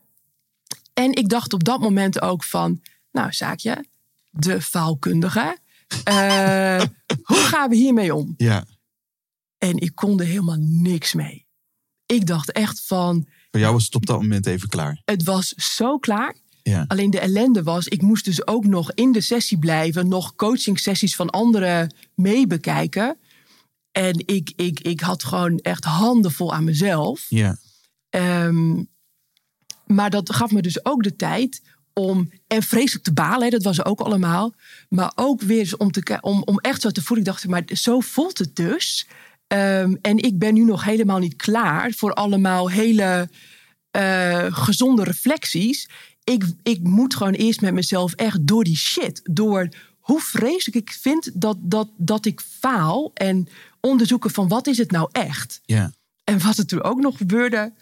[0.95, 3.85] En ik dacht op dat moment ook van, nou, zaakje,
[4.31, 5.57] de faalkundige.
[6.05, 6.83] eh,
[7.31, 8.35] hoe gaan we hiermee om?
[8.37, 8.65] ja.
[9.59, 11.47] En ik kon er helemaal niks mee.
[12.07, 15.01] Ik dacht echt van, Voor jou was het op dat moment even klaar.
[15.05, 16.35] het was zo klaar.
[16.62, 16.85] Ja.
[16.89, 20.79] Alleen de ellende was, ik moest dus ook nog in de sessie blijven, nog coaching
[20.79, 23.17] sessies van anderen meebekijken.
[23.93, 27.27] En ik, ik, ik had gewoon echt handen vol aan mezelf.
[27.29, 27.57] Ja.
[28.16, 28.83] Ehm,
[29.87, 33.62] maar dat gaf me dus ook de tijd om, en vreselijk te balen, hè, dat
[33.62, 34.55] was ook allemaal.
[34.88, 37.26] Maar ook weer eens om, te, om, om echt zo te voelen.
[37.26, 39.09] Ik dacht, maar zo voelt het dus.
[39.46, 43.29] Ehm, en ik ben nu nog helemaal niet klaar voor allemaal hele
[43.90, 45.88] eh, gezonde reflecties.
[46.24, 49.20] Ik, ik moet gewoon eerst met mezelf echt door die shit.
[49.24, 53.11] Door hoe vreselijk ik vind dat, dat, dat ik faal.
[53.14, 53.48] En
[53.81, 55.61] onderzoeken van wat is het nou echt.
[55.64, 55.92] Ja.
[56.24, 57.72] En wat er toen ook nog gebeurde,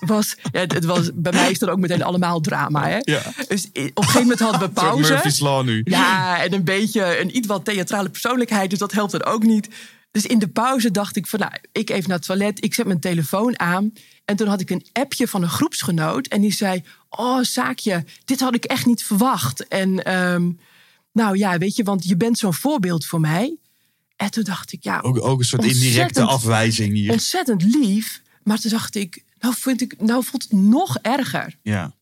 [0.00, 0.36] was...
[0.52, 2.88] Ja, het was bij mij is dat ook meteen allemaal drama.
[2.88, 2.98] Hè?
[3.00, 3.22] Ja.
[3.48, 5.12] Dus op een gegeven moment hadden we pauze.
[5.12, 5.80] Murphy's Law nu.
[5.84, 8.70] Ja, en een beetje een iets wat theatrale persoonlijkheid.
[8.70, 9.68] Dus dat helpt er ook niet.
[10.10, 12.64] Dus in de pauze dacht ik van, nou, ik even naar het toilet.
[12.64, 13.92] Ik zet mijn telefoon aan.
[14.24, 16.26] En toen had ik een appje van een groepsgenoot.
[16.26, 19.68] En die zei, oh, Zaakje, dit had ik echt niet verwacht.
[19.68, 20.50] En ehm,
[21.12, 23.56] nou ja, weet je, want je bent zo'n voorbeeld voor mij.
[24.16, 27.10] En toen dacht ik, ja, Ook, ook een soort indirecte afwijzing hier.
[27.10, 28.21] ontzettend lief.
[28.44, 31.58] Maar toen dacht ik, nou, vind ik, nou voelt het nog erger.
[31.62, 31.94] Ja.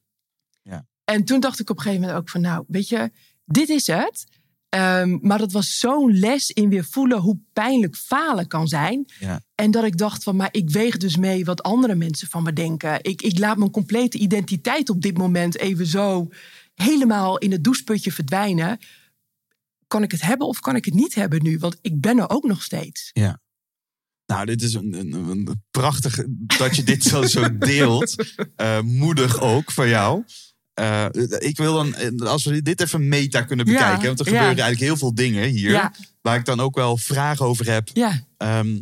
[1.11, 3.11] En toen dacht ik op een gegeven moment ook van, nou, weet je,
[3.45, 4.27] dit is het.
[4.69, 9.13] Ehm, maar dat was zo'n les in weer voelen hoe pijnlijk falen kan zijn.
[9.19, 9.41] Ja.
[9.55, 12.53] En dat ik dacht van, maar ik weeg dus mee wat andere mensen van me
[12.53, 12.99] denken.
[13.03, 16.29] Ik, ik laat mijn complete identiteit op dit moment even zo
[16.75, 18.79] helemaal in het doucheputje verdwijnen.
[19.87, 21.59] Kan ik het hebben of kan ik het niet hebben nu?
[21.59, 23.11] Want ik ben er ook nog steeds.
[24.31, 26.25] Nou, dit is een, een, een prachtig
[26.59, 28.15] dat je dit zo, zo deelt.
[28.57, 30.25] Eh, moedig ook van jou.
[30.75, 31.07] Eh,
[31.39, 34.07] ik wil dan, eh, als we dit even meta kunnen Ja, bekijken.
[34.07, 34.33] want er ja.
[34.33, 35.71] gebeuren eigenlijk heel veel dingen hier.
[35.71, 35.95] Ja.
[36.23, 37.89] Waar ik dan ook wel vragen over heb.
[38.37, 38.81] Ehm,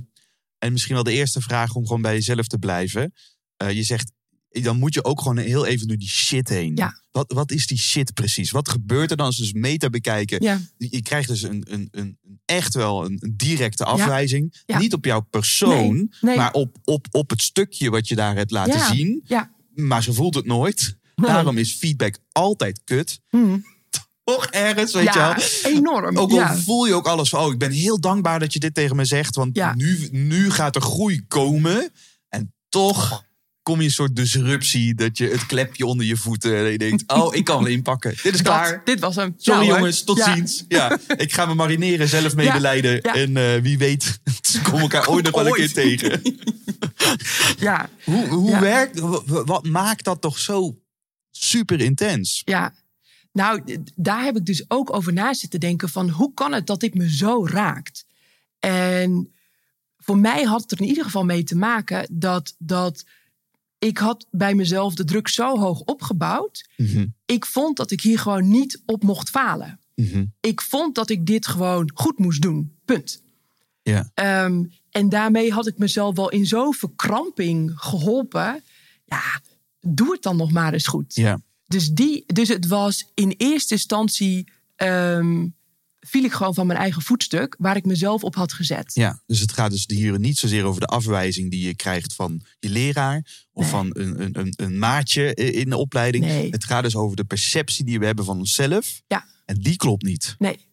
[0.58, 3.12] en misschien wel de eerste vraag om gewoon bij jezelf te blijven.
[3.56, 4.12] Je zegt,
[4.50, 6.76] dan moet je ook gewoon heel even door die shit heen.
[6.76, 7.02] Ja.
[7.10, 8.50] Wat, wat is die shit precies?
[8.50, 10.42] Wat gebeurt er dan als we dus meta bekijken?
[10.42, 14.62] ja, Je krijgt dus een, een, een, echt wel een, een directe afwijzing.
[14.66, 14.78] Ja.
[14.78, 16.36] Niet op jouw persoon, Nee, nee.
[16.36, 19.20] maar op, op, op het stukje wat je daar hebt laten zien.
[19.24, 19.56] ja.
[19.74, 20.96] Maar ze voelt het nooit.
[21.14, 21.30] Nee.
[21.30, 23.20] Daarom is feedback altijd kut.
[23.28, 23.58] Hm.
[24.24, 25.72] Toch ergens, weet je wel.
[25.72, 26.18] enorm.
[26.18, 26.56] Ook al ja.
[26.56, 29.04] voel je ook alles van, oh, ik ben heel dankbaar dat je dit tegen me
[29.04, 29.34] zegt.
[29.34, 29.74] Want Ja.
[29.74, 31.90] nu, nu gaat er groei komen.
[32.28, 33.24] En toch
[33.68, 36.62] kom je een soort disruptie dat je het klepje onder je voeten.
[36.62, 38.10] Dat je denkt, oh, ik kan wel inpakken.
[38.10, 38.80] Dit is Dat- klaar.
[38.84, 39.34] Dit was hem.
[39.36, 40.34] Sorry Ja, jongens, tot Ja.
[40.34, 40.64] ziens.
[40.68, 43.02] Ja, ik ga me marineren, zelf medelijden.
[43.02, 46.20] En eh, wie weet, ze komen elkaar ooit nog wel een keer tegen.
[47.58, 50.78] Ja, Hoe, hoe werkt, wat maakt dat toch zo
[51.30, 52.42] super intens?
[52.44, 52.74] ja.
[53.32, 56.80] Nou, daar heb ik dus ook over na zitten denken van hoe kan het dat
[56.80, 58.04] dit me zo raakt?
[58.58, 59.32] En
[59.96, 63.04] voor mij had het er in ieder geval mee te maken dat, dat
[63.78, 66.68] ik had bij mezelf de druk zo hoog opgebouwd.
[66.76, 69.80] Mhm, Ik vond dat ik hier gewoon niet op mocht falen.
[69.94, 70.24] mhm.
[70.40, 72.72] Ik vond dat ik dit gewoon goed moest doen.
[72.84, 73.22] Punt.
[73.82, 74.10] Ja.
[74.14, 78.62] Ehm, en daarmee had ik mezelf wel in zo'n verkramping geholpen.
[79.04, 79.40] Ja,
[79.80, 81.14] doe het dan nog maar eens goed.
[81.14, 81.40] Ja.
[81.66, 84.48] Dus, die, dus het was in eerste instantie.
[84.76, 85.46] ehm,
[86.08, 87.54] viel ik gewoon van mijn eigen voetstuk.
[87.58, 88.90] waar ik mezelf op had gezet.
[88.94, 92.42] Ja, dus het gaat dus hier niet zozeer over de afwijzing die je krijgt van
[92.58, 93.70] je leraar of Nee.
[93.70, 96.24] van een, een, een, een maatje in de opleiding.
[96.24, 96.50] Nee.
[96.50, 99.00] Het gaat dus over de perceptie die we hebben van onszelf.
[99.06, 99.24] Ja.
[99.44, 100.34] En die klopt niet.
[100.38, 100.66] Nee.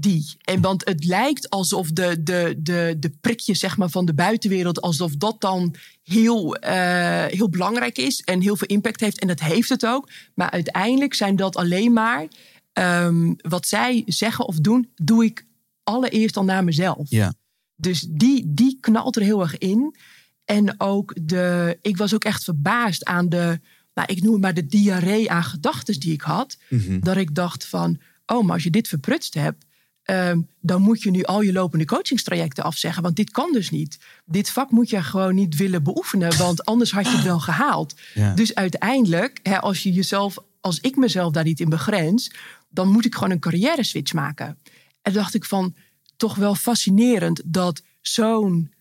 [0.00, 0.34] Die.
[0.40, 4.80] En want het lijkt alsof de, de, de, de prikjes zeg maar, van de buitenwereld,
[4.80, 9.20] alsof dat dan heel, eh, heel belangrijk is en heel veel impact heeft.
[9.20, 10.10] En dat heeft het ook.
[10.34, 12.26] Maar uiteindelijk zijn dat alleen maar
[12.72, 15.46] ehm, wat zij zeggen of doen, doe ik
[15.82, 17.10] allereerst al naar mezelf.
[17.10, 17.34] Ja.
[17.76, 19.96] Dus die, die knalt er heel erg in.
[20.44, 23.60] En ook de, ik was ook echt verbaasd aan de,
[23.94, 26.58] nou, ik noem het maar de diarree aan gedachten die ik had.
[26.68, 27.00] Mhm.
[27.00, 29.64] Dat ik dacht van, oh, maar als je dit verprutst hebt,
[30.02, 33.02] ehm, dan moet je nu al je lopende coachingstrajecten afzeggen.
[33.02, 33.98] Want dit kan dus niet.
[34.24, 37.94] Dit vak moet je gewoon niet willen beoefenen, want anders had je het wel gehaald.
[38.14, 38.34] Ja.
[38.34, 42.30] Dus uiteindelijk, hè, als je jezelf, als ik mezelf daar niet in begrens,
[42.72, 44.58] dan moet ik gewoon een carrière switch maken.
[45.02, 45.74] En dacht ik van,
[46.16, 48.72] toch wel fascinerend dat zo'n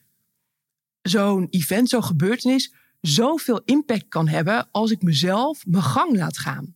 [1.02, 6.76] zo'n event, zo'n gebeurtenis, zoveel impact kan hebben als ik mezelf mijn gang laat gaan.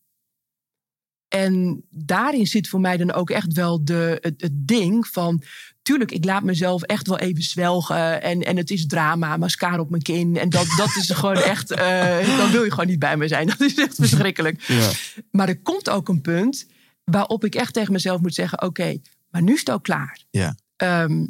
[1.27, 5.41] En daarin zit voor mij dan ook echt wel de, het, het ding van.
[5.81, 8.21] Tuurlijk, ik laat mezelf echt wel even zwelgen.
[8.21, 10.37] En, en het is drama, mascara op mijn kin.
[10.37, 11.71] En dat, dat is gewoon echt.
[11.71, 13.47] eh, dan wil je gewoon niet bij me zijn.
[13.57, 14.61] Dat is echt verschrikkelijk.
[14.61, 14.91] Ja.
[15.31, 16.67] Maar er komt ook een punt
[17.05, 18.97] waarop ik echt tegen mezelf moet zeggen: Oké,
[19.29, 20.25] maar nu is het ook klaar.
[20.29, 20.55] Ja.
[20.75, 21.25] Ehm,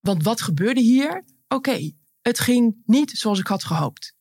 [0.00, 1.24] want wat gebeurde hier?
[1.48, 4.14] Oké, het ging niet zoals ik had gehoopt.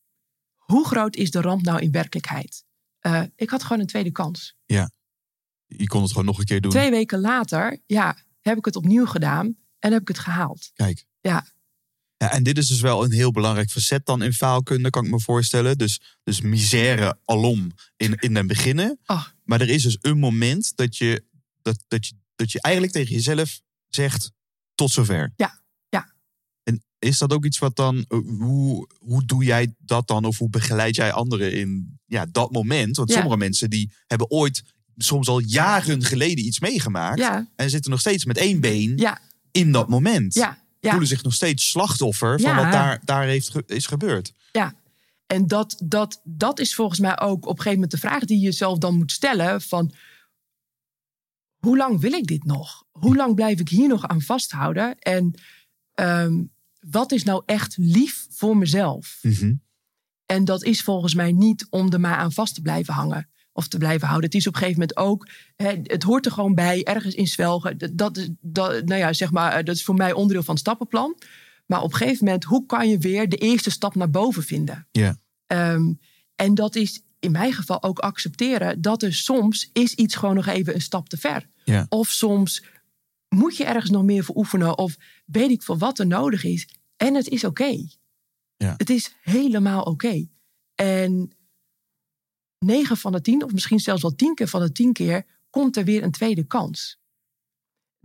[0.55, 2.65] Hoe groot is de ramp nou in werkelijkheid?
[2.99, 4.55] Eh, ik had gewoon een tweede kans.
[5.65, 6.71] Je kon het gewoon nog een keer doen.
[6.71, 10.71] Twee weken later, ja, heb ik het opnieuw gedaan en heb ik het gehaald.
[10.73, 11.05] Kijk.
[11.21, 11.45] Ja.
[12.23, 15.11] Ja, en dit is dus wel een heel belangrijk facet dan in faalkunde, kan ik
[15.11, 15.77] me voorstellen.
[15.77, 18.99] Dus, dus misère alom in, in het beginnen.
[19.05, 19.25] Oh.
[19.43, 21.23] Maar er is dus een moment dat je,
[21.61, 24.31] dat, dat, je, dat je eigenlijk tegen jezelf zegt,
[24.75, 25.33] tot zover.
[25.35, 26.13] Ja, ja.
[26.63, 30.25] En is dat ook iets wat dan, eh, hoe, hoe doe jij dat dan?
[30.25, 32.97] Of hoe begeleid jij anderen in ja, dat moment?
[32.97, 33.15] Want Ja.
[33.15, 34.63] sommige mensen die hebben ooit,
[34.97, 37.19] soms al jaren geleden iets meegemaakt.
[37.19, 39.19] Ja, En zitten nog steeds met één been ja,
[39.51, 40.62] in dat moment ja.
[40.83, 40.89] Ja.
[40.89, 42.63] voelen zich nog steeds slachtoffer van Ja.
[42.63, 44.33] wat daar, daar heeft, is gebeurd.
[44.51, 44.73] Ja,
[45.27, 48.37] en dat, dat, dat is volgens mij ook op een gegeven moment de vraag die
[48.37, 49.93] je jezelf dan moet stellen: van
[51.57, 52.83] hoe lang wil ik dit nog?
[52.91, 54.99] Hoe lang blijf ik hier nog aan vasthouden?
[54.99, 55.33] En
[55.93, 56.43] ehm,
[56.79, 59.19] wat is nou echt lief voor mezelf?
[60.25, 63.29] En dat is volgens mij niet om er maar aan vast te blijven hangen.
[63.53, 64.29] Of te blijven houden.
[64.29, 65.27] Het is op een gegeven moment ook.
[65.55, 66.83] Hè, het hoort er gewoon bij.
[66.83, 67.77] Ergens in zwelgen.
[67.77, 70.53] Dat, dat, is- dat, nou ja, zeg maar, eh, dat is voor mij onderdeel van
[70.53, 71.17] het stappenplan.
[71.65, 74.87] Maar op een gegeven moment, hoe kan je weer de eerste stap naar boven vinden?
[74.91, 75.17] Ja.
[75.47, 75.93] Ehm,
[76.35, 80.45] en dat is in mijn geval ook accepteren dat er soms is iets gewoon nog
[80.47, 81.49] even een stap te ver.
[81.63, 81.85] Ja.
[81.89, 82.63] Of soms
[83.29, 84.77] moet je ergens nog meer voor oefenen.
[84.77, 86.67] Of weet ik veel wat er nodig is.
[86.97, 87.85] En het is oké.
[88.57, 88.73] Ja.
[88.77, 90.25] Het is helemaal oké.
[90.75, 91.31] En
[92.63, 95.77] 9 van de 10, of misschien zelfs wel 10 keer van de 10 keer, komt
[95.77, 96.97] er weer een tweede kans.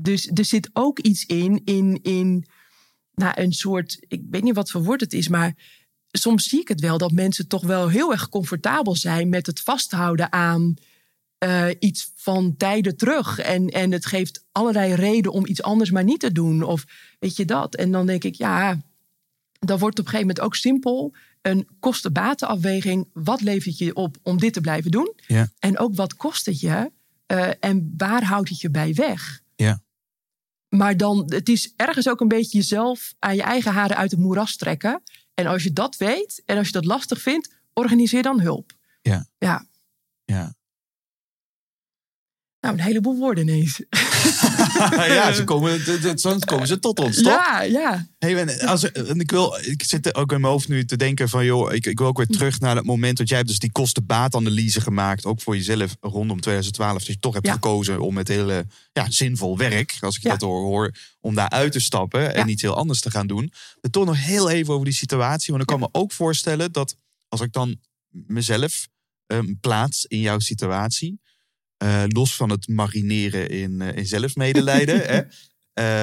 [0.02, 2.46] Dus er zit ook iets in, in, in
[3.14, 5.54] nou, een soort, ik weet niet wat voor woord het is, maar
[6.10, 9.60] soms zie ik het wel dat mensen toch wel heel erg comfortabel zijn met het
[9.60, 10.74] vasthouden aan
[11.38, 13.38] eh, iets van tijden terug.
[13.38, 16.62] En, en het geeft allerlei reden om iets anders maar niet te doen.
[16.62, 16.84] Of
[17.18, 17.74] weet je dat?
[17.74, 18.80] En dan denk ik, ja,
[19.58, 23.08] dan wordt op een gegeven moment ook simpel een kosten-batenafweging.
[23.12, 25.12] Wat levert je op om dit te blijven doen?
[25.26, 25.48] Ja.
[25.58, 26.90] En ook wat kost het je?
[27.26, 29.42] Eh, en waar houdt het je bij weg?
[29.56, 29.82] Ja.
[30.68, 34.20] Maar dan, het is ergens ook een beetje jezelf aan je eigen haren uit het
[34.20, 35.02] moeras trekken.
[35.34, 38.72] En als je dat weet en als je dat lastig vindt, organiseer dan hulp.
[39.02, 39.26] Ja.
[39.38, 39.66] Ja,
[40.24, 40.56] Ja.
[42.60, 43.76] Nou een heleboel woorden ineens.
[45.16, 45.80] ja, ze komen,
[46.18, 47.24] soms komen ze tot ons, toch?
[47.32, 48.06] Ja, ja.
[48.18, 51.44] Hey, als, en ik, wil, ik zit ook in mijn hoofd nu te denken van...
[51.44, 53.16] joh, ik, ik wil ook weer terug naar het moment...
[53.16, 55.24] dat jij hebt dus die kosten-baatanalyse gemaakt...
[55.24, 56.92] ook voor jezelf rondom 2012...
[56.92, 57.52] dat je toch hebt Ja.
[57.52, 59.96] gekozen om met hele ja, zinvol werk...
[60.00, 60.30] als ik Ja.
[60.30, 62.34] dat hoor, hoor, om daar uit te stappen...
[62.34, 63.52] en iets heel anders te gaan doen.
[63.80, 65.48] Maar toch nog heel even over die situatie.
[65.48, 66.96] Want ik kan me ook voorstellen dat
[67.28, 67.76] als ik dan
[68.10, 68.88] mezelf
[69.26, 71.20] ehm, plaats in jouw situatie...
[71.78, 75.00] eh, los van het marineren in, eh, in zelfmedelijden...
[75.12, 75.22] hè,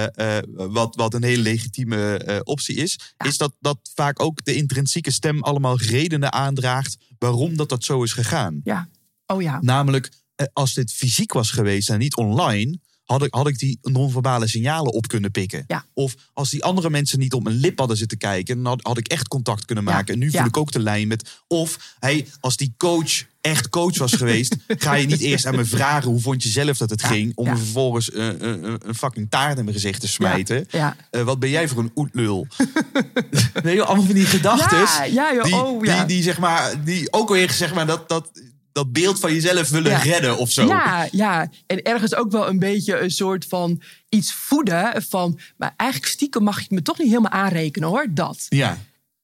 [0.05, 5.11] eh, wat, wat een hele legitieme optie is, is dat, dat vaak ook de intrinsieke
[5.11, 8.61] stem allemaal redenen aandraagt waarom dat, dat zo is gegaan.
[8.63, 8.89] Ja.
[9.25, 9.59] Oh ja.
[9.61, 10.11] Namelijk,
[10.53, 14.93] als dit fysiek was geweest en niet online, had ik, had ik die non-verbale signalen
[14.93, 15.63] op kunnen pikken.
[15.67, 15.85] Ja.
[15.93, 18.97] Of als die andere mensen niet op mijn lip hadden zitten kijken, dan had, had
[18.97, 19.91] ik echt contact kunnen Ja.
[19.91, 20.13] maken.
[20.13, 20.45] En nu voel Ja.
[20.45, 21.29] ik ook de lijn met.
[21.47, 25.65] Of hey, als die coach echt coach was geweest, ga je niet eerst aan me
[25.65, 29.29] vragen hoe vond je zelf dat het ging, om me vervolgens eh, eh, een fucking
[29.29, 30.67] taart in mijn gezicht te smijten.
[31.11, 32.47] Wat ben jij voor een oetlul?
[33.63, 35.13] nee, allemaal van die gedachten.
[35.13, 35.97] Ja, die, Oh, ja.
[35.97, 38.29] die, die, zeg maar, die ook weer zeg maar, dat, dat,
[38.75, 39.97] dat beeld van jezelf willen Ja.
[39.97, 40.67] redden of zo.
[40.67, 45.39] Ja, ja, en ergens ook wel een beetje een soort van iets voeden van...
[45.57, 48.45] maar eigenlijk stiekem mag je me toch niet helemaal aanrekenen hoor, dat.
[48.49, 48.77] Ja.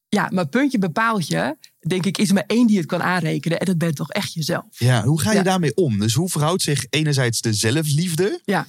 [0.09, 3.59] Ja, maar puntje bepaalt je, denk ik, is er maar één die het kan aanrekenen...
[3.59, 4.65] en dat bent toch echt jezelf.
[4.71, 5.43] Ja, hoe ga je Ja.
[5.43, 5.99] daarmee om?
[5.99, 8.67] Dus hoe verhoudt zich enerzijds de zelfliefde, Ja,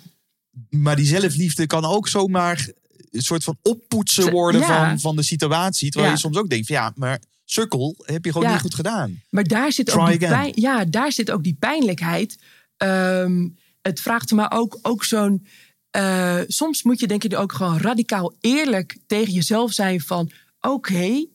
[0.70, 2.68] maar die zelfliefde kan ook zomaar
[3.10, 4.88] een soort van oppoetsen worden ja.
[4.88, 5.90] van, van de situatie.
[5.90, 7.20] Terwijl je soms ook denkt van ja, maar
[7.52, 8.52] sukkel heb je gewoon Ja.
[8.52, 9.20] niet goed gedaan.
[9.30, 12.38] maar daar zit, Try ook die pijn, ja, daar zit ook die pijnlijkheid.
[12.76, 13.48] Ehm,
[13.82, 15.46] het vraagt me ook, ook zo'n...
[15.90, 20.30] eh, soms moet je denk ik ook gewoon radicaal eerlijk tegen jezelf zijn van...
[20.60, 21.26] oké,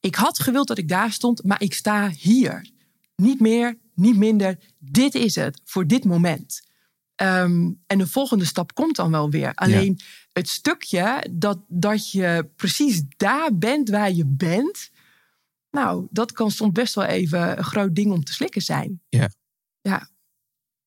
[0.00, 2.70] ik had gewild dat ik daar stond, maar ik sta hier.
[3.16, 4.58] Niet meer, niet minder.
[4.78, 6.62] Dit is het voor dit moment.
[7.14, 9.54] Ehm, en de volgende stap komt dan wel weer.
[9.54, 9.98] Alleen
[10.32, 14.90] het stukje dat, dat je precies daar bent waar je bent...
[15.74, 19.02] nou, dat kan soms best wel even een groot ding om te slikken zijn.
[19.08, 19.30] Ja.
[19.80, 20.08] Ja,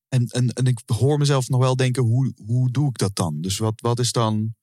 [0.08, 3.40] En, en, en ik hoor mezelf nog wel denken, hoe, hoe doe ik dat dan?
[3.40, 4.54] Dus wat, wat is dan...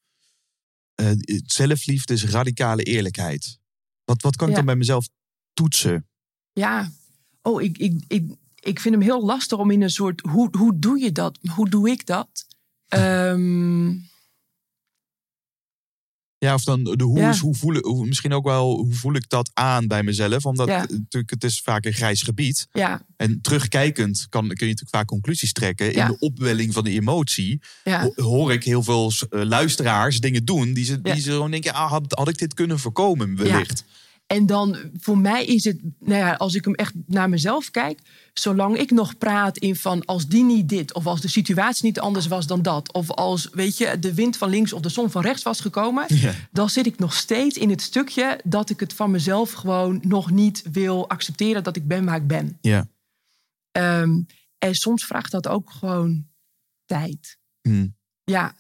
[0.96, 1.12] eh,
[1.46, 3.60] zelfliefde is radicale eerlijkheid.
[4.04, 4.58] Wat, wat kan ik Ja.
[4.58, 5.08] dan bij mezelf
[5.54, 6.08] toetsen?
[6.54, 6.92] ja.
[7.42, 10.22] Oh, ik, ik, ik, ik vind hem heel lastig om in een soort...
[10.22, 11.40] Hoe, hoe doe je dat?
[11.56, 12.30] Hoe doe ik dat?
[12.88, 13.94] Ehm,
[16.38, 17.30] Ja, of dan de hoe Ja.
[17.30, 20.46] is, hoe voel ik, hoe, misschien ook wel, hoe voel ik dat aan bij mezelf?
[20.46, 20.80] Omdat Ja.
[20.80, 22.68] natuurlijk, het is vaak een grijs gebied.
[22.72, 25.94] ja, En terugkijkend kan, kun je natuurlijk vaak conclusies trekken.
[25.94, 27.62] In de opwelling van de emotie
[28.16, 31.90] hoor ik heel veel eh, luisteraars dingen doen die ze, die ze gewoon denken, ah,
[31.92, 33.84] had, had ik dit kunnen voorkomen wellicht?
[34.28, 38.00] En dan voor mij is het, nou ja, als ik hem echt naar mezelf kijk,
[38.34, 42.00] zolang ik nog praat in van als die niet dit, of als de situatie niet
[42.00, 45.10] anders was dan dat, of als weet je de wind van links of de zon
[45.12, 46.34] van rechts was gekomen, Ja.
[46.52, 50.32] dan zit ik nog steeds in het stukje dat ik het van mezelf gewoon nog
[50.32, 52.58] niet wil accepteren dat ik ben waar ik ben.
[52.62, 52.88] Ja.
[53.72, 54.22] Ehm,
[54.58, 56.28] en soms vraagt dat ook gewoon
[56.86, 57.38] tijd.
[57.62, 57.88] Hm.
[58.24, 58.56] Ja,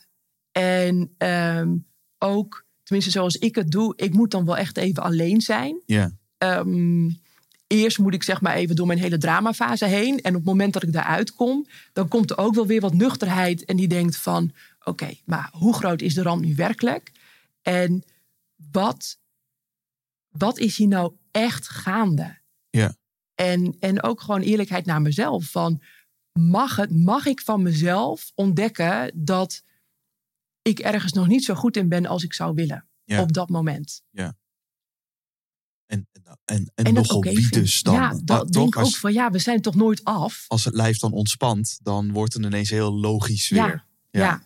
[0.51, 1.75] en ehm,
[2.17, 5.81] ook, tenminste zoals ik het doe, ik moet dan wel echt even alleen zijn.
[5.85, 6.11] Ja.
[6.37, 7.09] Ehm,
[7.67, 10.21] eerst moet ik zeg maar even door mijn hele dramafase heen.
[10.21, 12.93] En op het moment dat ik daaruit kom, dan komt er ook wel weer wat
[12.93, 13.65] nuchterheid.
[13.65, 14.51] En die denkt van,
[14.83, 17.11] oké, maar hoe groot is de ramp nu werkelijk?
[17.61, 18.03] En
[18.71, 19.17] wat,
[20.29, 22.37] wat is hier nou echt gaande?
[22.69, 22.95] Ja.
[23.35, 25.45] En, en ook gewoon eerlijkheid naar mezelf.
[25.45, 25.81] Van,
[26.39, 29.63] mag, het, mag ik van mezelf ontdekken dat
[30.67, 32.87] ik ergens nog niet zo goed in ben als ik zou willen?
[33.03, 33.21] Ja.
[33.21, 34.01] Op dat moment.
[35.85, 37.93] En, en, en, En dat nogal oké wie dus dan?
[37.93, 40.45] Ja, dat denk ik ook van ja, we zijn toch nooit af.
[40.47, 43.85] als het lijf dan ontspant, dan wordt het ineens heel logisch weer.
[44.11, 44.43] Ja, ja.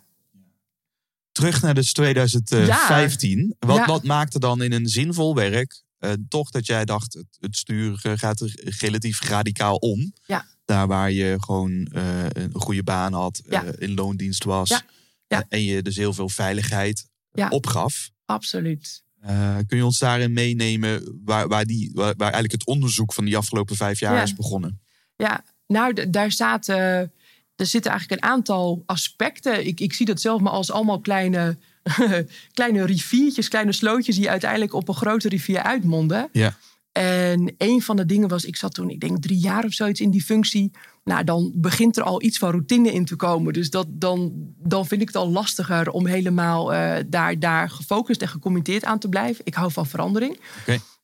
[1.31, 3.55] Terug naar dus 2015.
[3.59, 3.85] Wat, Ja.
[3.85, 7.99] wat maakte dan in een zinvol werk eh, toch dat jij dacht, het, het stuur
[8.03, 10.13] eh, gaat er relatief radicaal om.
[10.25, 10.45] Ja.
[10.65, 13.63] Daar waar je gewoon eh, een goede baan had, Ja.
[13.77, 14.69] in loondienst was.
[14.69, 14.81] Ja.
[15.29, 15.39] Ja.
[15.39, 17.49] eh, en je dus heel veel veiligheid Ja.
[17.49, 18.09] opgaf.
[18.25, 19.03] absoluut.
[19.21, 23.25] Eh, kun je ons daarin meenemen waar, waar, die, waar, waar eigenlijk het onderzoek van
[23.25, 24.21] die afgelopen vijf jaar Ja.
[24.23, 24.79] is begonnen?
[25.15, 26.75] Ja, nou, daar zaten,
[27.55, 29.67] er zitten eigenlijk een aantal aspecten.
[29.67, 31.57] Ik, ik zie dat zelf maar als allemaal kleine,
[32.53, 36.29] kleine riviertjes, kleine slootjes die uiteindelijk op een grote rivier uitmonden.
[36.31, 36.57] Ja.
[36.91, 39.99] En een van de dingen was, ik zat toen, ik denk drie jaar of zoiets
[39.99, 40.71] in die functie.
[41.09, 43.53] Nou, dan begint er al iets van routine in te komen.
[43.53, 48.21] Dus dat, dan, dan vind ik het al lastiger om helemaal eh, daar, daar gefocust
[48.21, 49.45] en gecommitteerd aan te blijven.
[49.45, 50.39] Ik hou van verandering.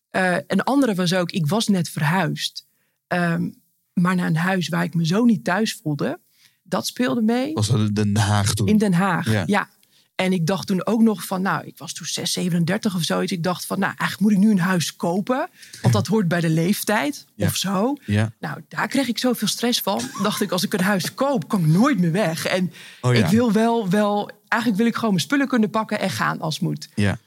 [0.10, 2.68] Eh, een andere was ook, ik was net verhuisd.
[3.08, 3.50] Ehm,
[3.94, 6.20] maar naar een huis waar ik me zo niet thuis voelde.
[6.64, 7.54] Dat speelde mee.
[7.54, 8.68] Was dat Den Haag toen?
[8.68, 9.44] In Den Haag, Ja.
[9.46, 9.70] ja.
[10.16, 13.32] En ik dacht toen ook nog van, nou, ik was toen 6, 37 of zoiets.
[13.32, 15.50] Ik dacht van, nou, eigenlijk moet ik nu een huis kopen.
[15.82, 17.48] Want dat hoort bij de leeftijd Ja.
[17.48, 17.96] of zo.
[18.06, 18.34] Ja.
[18.40, 20.02] Nou, daar kreeg ik zoveel stress van.
[20.22, 22.46] Dacht ik, als ik een huis koop, kom ik nooit meer weg.
[22.46, 23.24] En Oh ja.
[23.26, 26.60] ik wil wel, wel, eigenlijk wil ik gewoon mijn spullen kunnen pakken en gaan als
[26.60, 26.90] moet.
[26.96, 27.18] Ja.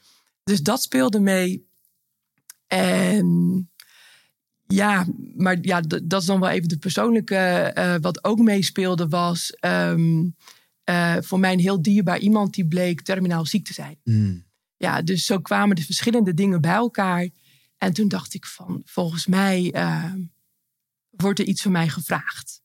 [0.44, 1.66] Dus dat speelde mee.
[2.66, 3.70] En
[4.66, 7.36] ja, maar ja, dat is dan wel even de persoonlijke.
[7.36, 9.50] eh, wat ook meespeelde was.
[9.52, 10.24] ehm,
[10.88, 13.98] eh, voor mij een heel dierbaar iemand die bleek terminaal ziek te zijn.
[14.02, 14.46] Hmm.
[14.76, 17.28] Ja, dus zo kwamen de verschillende dingen bij elkaar.
[17.76, 20.12] En toen dacht ik van, volgens mij eh,
[21.10, 22.62] wordt er iets van mij gevraagd.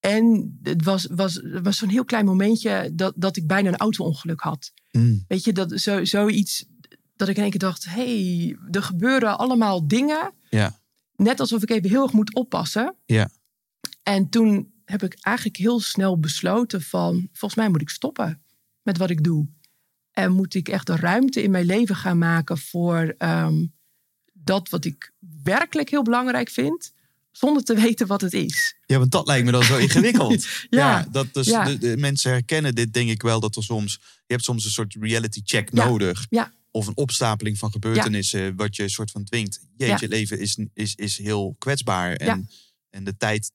[0.00, 4.40] En het was, was, was zo'n heel klein momentje dat, dat ik bijna een auto-ongeluk
[4.40, 4.72] had.
[4.90, 5.24] Hmm.
[5.28, 6.66] Weet je, dat, zo, zoiets
[7.16, 7.84] dat ik in één keer dacht...
[7.84, 10.32] hé, hey, er gebeuren allemaal dingen.
[10.50, 10.80] Ja.
[11.16, 12.94] Net alsof ik even heel erg moet oppassen.
[13.06, 13.30] Ja.
[14.02, 17.28] En toen heb ik eigenlijk heel snel besloten van...
[17.32, 18.42] volgens mij moet ik stoppen
[18.82, 19.46] met wat ik doe.
[20.12, 22.58] En moet ik echt een ruimte in mijn leven gaan maken...
[22.58, 23.66] voor ehm,
[24.32, 25.12] dat wat ik
[25.42, 26.92] werkelijk heel belangrijk vind...
[27.30, 28.76] zonder te weten wat het is.
[28.86, 30.46] Ja, want dat lijkt me dan zo ingewikkeld.
[30.70, 31.06] Ja.
[31.10, 31.64] dat dus Ja.
[31.64, 34.00] De, de mensen herkennen dit, denk ik wel, dat er soms.
[34.26, 35.84] Je hebt soms een soort reality check Ja.
[35.84, 36.26] nodig.
[36.30, 36.52] Ja.
[36.70, 39.60] Of een opstapeling van gebeurtenissen, wat je soort van dwingt.
[39.76, 42.12] Jeetje, het leven is, is, is heel kwetsbaar.
[42.12, 42.50] En,
[42.90, 43.52] en de tijd,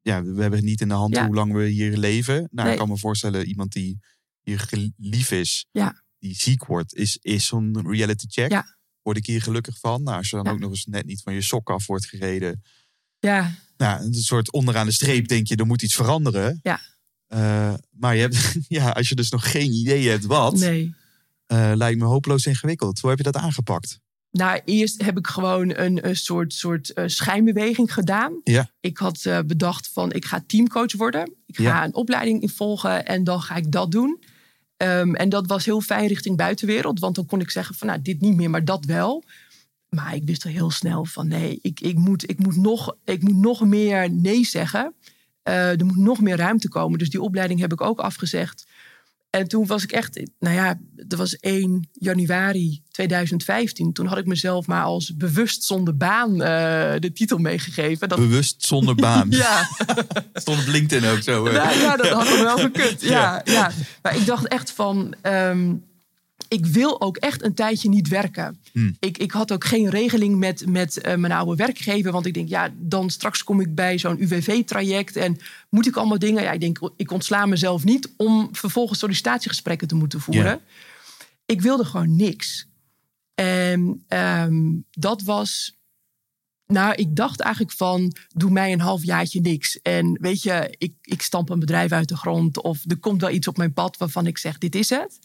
[0.00, 1.26] ja, we hebben niet in de hand Ja.
[1.26, 2.34] hoe lang we hier leven.
[2.34, 2.72] Nou, Nee.
[2.72, 3.98] ik kan me voorstellen, iemand die
[4.40, 6.02] hier lief is, Ja.
[6.18, 8.50] die ziek wordt, is, is zo'n reality check.
[8.50, 8.76] Ja.
[9.02, 10.02] Word ik hier gelukkig van?
[10.02, 12.62] Nou, als je dan ook nog eens net niet van je sok af wordt gereden.
[13.18, 16.60] Ja, Nou, een soort onderaan de streep denk je, er moet iets veranderen.
[16.62, 16.80] Ja.
[17.26, 20.94] Eh, maar je hebt, ja, als je dus nog geen idee hebt wat, nee.
[21.46, 23.00] eh, lijkt me hopeloos ingewikkeld.
[23.00, 24.00] Hoe heb je dat aangepakt?
[24.30, 28.40] Nou, eerst heb ik gewoon een, een soort, soort eh, schijnbeweging gedaan.
[28.44, 28.70] Ja.
[28.80, 31.34] Ik had eh, bedacht van ik ga teamcoach worden.
[31.46, 31.84] Ik ga Ja.
[31.84, 34.22] een opleiding in volgen en dan ga ik dat doen.
[34.76, 37.00] Ehm, en dat was heel fijn richting buitenwereld.
[37.00, 39.24] Want dan kon ik zeggen van nou, dit niet meer, maar dat wel.
[39.88, 43.22] Maar ik wist er heel snel van nee, ik, ik, moet, ik, moet, nog, ik
[43.22, 44.94] moet nog meer nee zeggen.
[45.42, 46.98] Eh, er moet nog meer ruimte komen.
[46.98, 48.66] Dus die opleiding heb ik ook afgezegd.
[49.30, 53.92] En toen was ik echt, nou ja, dat was 1 januari 2015.
[53.92, 58.08] Toen had ik mezelf maar als bewust zonder baan eh, de titel meegegeven.
[58.08, 59.30] Dat, Bewust zonder baan.
[59.44, 59.68] ja,
[60.34, 61.44] Stond op LinkedIn ook zo.
[61.44, 63.02] nou, ja, dat had ik wel gekund.
[63.10, 63.70] Ja, ja.
[64.02, 65.74] Maar ik dacht echt van, ehm,
[66.50, 68.60] ik wil ook echt een tijdje niet werken.
[68.72, 68.96] Hmm.
[69.00, 72.12] Ik, ik had ook geen regeling met, met eh, mijn oude werkgever.
[72.12, 75.16] Want ik denk, ja, dan straks kom ik bij zo'n UWV-traject.
[75.16, 75.38] En
[75.68, 76.42] moet ik allemaal dingen...
[76.42, 80.60] Ja, ik denk, ik ontsla mezelf niet om vervolgens sollicitatiegesprekken te moeten voeren.
[81.46, 82.66] Ik wilde gewoon niks.
[83.34, 85.78] En ehm, dat was...
[86.66, 89.80] Nou, ik dacht eigenlijk van, doe mij een halfjaartje niks.
[89.82, 92.62] En weet je, ik, ik stamp een bedrijf uit de grond.
[92.62, 95.18] Of er komt wel iets op mijn pad waarvan ik zeg, dit is het.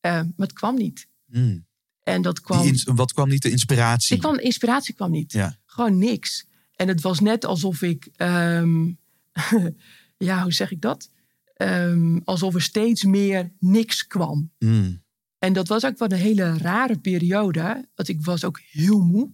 [0.00, 1.08] Eh, maar het kwam niet.
[1.30, 1.66] Hmm.
[2.02, 2.66] En dat kwam...
[2.66, 4.14] Ins- wat kwam niet de inspiratie?
[4.14, 5.32] Ik kwam, inspiratie kwam niet.
[5.32, 5.56] Ja.
[5.66, 6.46] Gewoon niks.
[6.76, 8.84] En het was net alsof ik, ehm,
[10.28, 11.10] ja, hoe zeg ik dat?
[11.54, 14.50] Ehm, alsof er steeds meer niks kwam.
[14.58, 15.02] Hmm.
[15.38, 17.88] En dat was ook wel een hele rare periode.
[17.94, 19.30] Want ik was ook heel moe.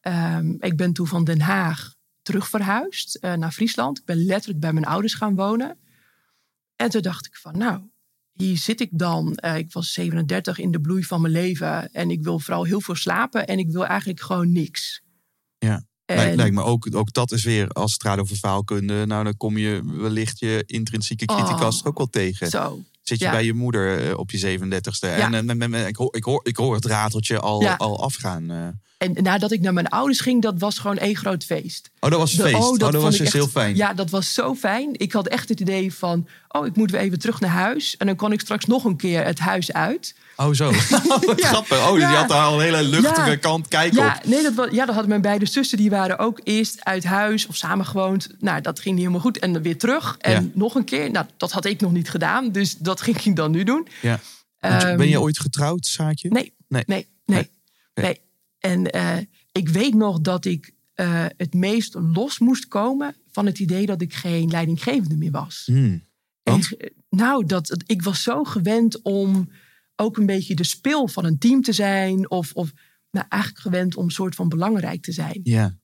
[0.00, 3.98] Ehm, ik ben toen van Den Haag terug verhuisd eh, naar Friesland.
[3.98, 5.78] Ik ben letterlijk bij mijn ouders gaan wonen.
[6.76, 7.82] En toen dacht ik van, nou,
[8.40, 9.34] hier zit ik dan.
[9.34, 11.92] Eh, ik was 37 in de bloei van mijn leven.
[11.92, 13.46] En ik wil vooral heel veel slapen.
[13.46, 15.02] En ik wil eigenlijk gewoon niks.
[15.58, 15.84] Ja.
[16.04, 19.24] En- Lijkt, lijkt me ook, ook dat is weer, als het gaat over faalkunde, nou
[19.24, 21.70] dan kom je wellicht je intrinsieke Oh.
[21.84, 22.48] ook wel tegen.
[22.48, 22.82] Zo.
[23.02, 23.30] Zit je Ja.
[23.30, 26.40] bij je moeder eh, op je 37ste en eh, me- me- ik, hoor, ik, hoor,
[26.42, 27.74] ik hoor het rateltje al, Ja.
[27.78, 28.50] al afgaan.
[28.50, 28.56] eh.
[28.98, 31.90] En nadat ik naar mijn ouders ging, dat was gewoon één groot feest.
[32.00, 32.54] Oh, dat was De- feest.
[32.54, 33.76] Oh, dat, vond was dus echt- heel fijn.
[33.76, 34.88] Ja, dat was zo fijn.
[34.92, 37.96] Ik had echt het idee van, oh, ik moet weer even terug naar huis.
[37.96, 40.14] En dan kan ik straks nog een keer het huis uit.
[40.36, 40.70] Oh, zo.
[40.72, 40.78] Ja.
[41.48, 41.86] grappig.
[41.88, 44.28] Oh, dus je had daar al een hele luchtige kant kijk Ja, op.
[44.30, 45.78] nee, dat, was, ja, dat hadden mijn beide zussen.
[45.78, 48.28] Die waren ook eerst uit huis of samen gewoond.
[48.38, 49.38] Nou, dat ging niet helemaal goed.
[49.38, 50.16] En dan weer terug.
[50.18, 51.10] En nog een keer.
[51.10, 52.52] Nou, dat had ik nog niet gedaan.
[52.52, 53.86] Dus dat ging ik dan nu doen.
[54.02, 54.20] Ja.
[54.58, 56.28] Ehm, ben je ooit getrouwd, Saatje?
[56.28, 56.82] Nee, Nee.
[56.86, 57.50] nee, nee,
[57.94, 58.04] nee.
[58.04, 58.20] Nee.
[58.58, 59.18] En eh,
[59.52, 64.02] ik weet nog dat ik eh, het meest los moest komen van het idee dat
[64.02, 65.62] ik geen leidinggevende meer was.
[65.66, 66.08] Hmm.
[66.42, 66.76] Want?
[66.76, 69.50] En, nou, dat, ik was zo gewend om
[69.96, 72.30] ook een beetje de spil van een team te zijn.
[72.30, 72.72] Of, of
[73.10, 75.40] nou, eigenlijk gewend om een soort van belangrijk te zijn.
[75.42, 75.78] Ja.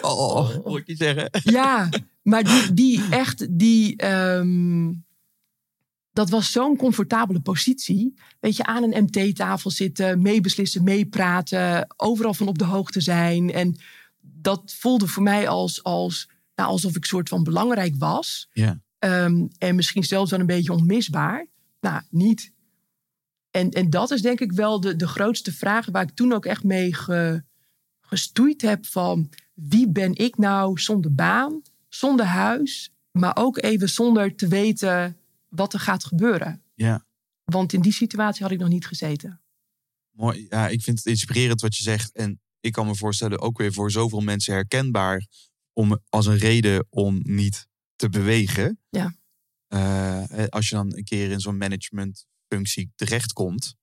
[0.00, 1.30] Oh, hoor ik je zeggen.
[1.42, 1.88] Ja,
[2.28, 3.96] maar die, die echt, die.
[3.96, 4.92] ehm,
[6.12, 8.14] dat was zo'n comfortabele positie.
[8.40, 13.52] Weet je, aan een MT-tafel zitten, meebeslissen, meepraten, overal van op de hoogte zijn.
[13.52, 13.76] En
[14.20, 18.48] dat voelde voor mij als, als nou, alsof ik soort van belangrijk was.
[18.52, 18.80] Ja.
[18.98, 21.46] Ehm, en misschien zelfs wel een beetje onmisbaar.
[21.80, 22.52] Nou, niet.
[23.50, 26.46] En, en dat is denk ik wel de, de grootste vraag waar ik toen ook
[26.46, 27.42] echt mee ge,
[28.00, 34.36] gestoeid heb van wie ben ik nou zonder baan, zonder huis, maar ook even zonder
[34.36, 35.16] te weten
[35.48, 36.62] wat er gaat gebeuren.
[36.74, 37.06] Ja.
[37.44, 39.40] Want in die situatie had ik nog niet gezeten.
[40.10, 40.46] Mooi.
[40.48, 42.12] Ja, ik vind het inspirerend wat je zegt.
[42.12, 45.26] En ik kan me voorstellen, ook weer voor zoveel mensen herkenbaar.
[45.72, 47.66] Om als een reden om niet
[47.96, 48.80] te bewegen.
[48.88, 49.14] Ja.
[49.68, 53.76] eh, als je dan een keer in zo'n managementfunctie terechtkomt.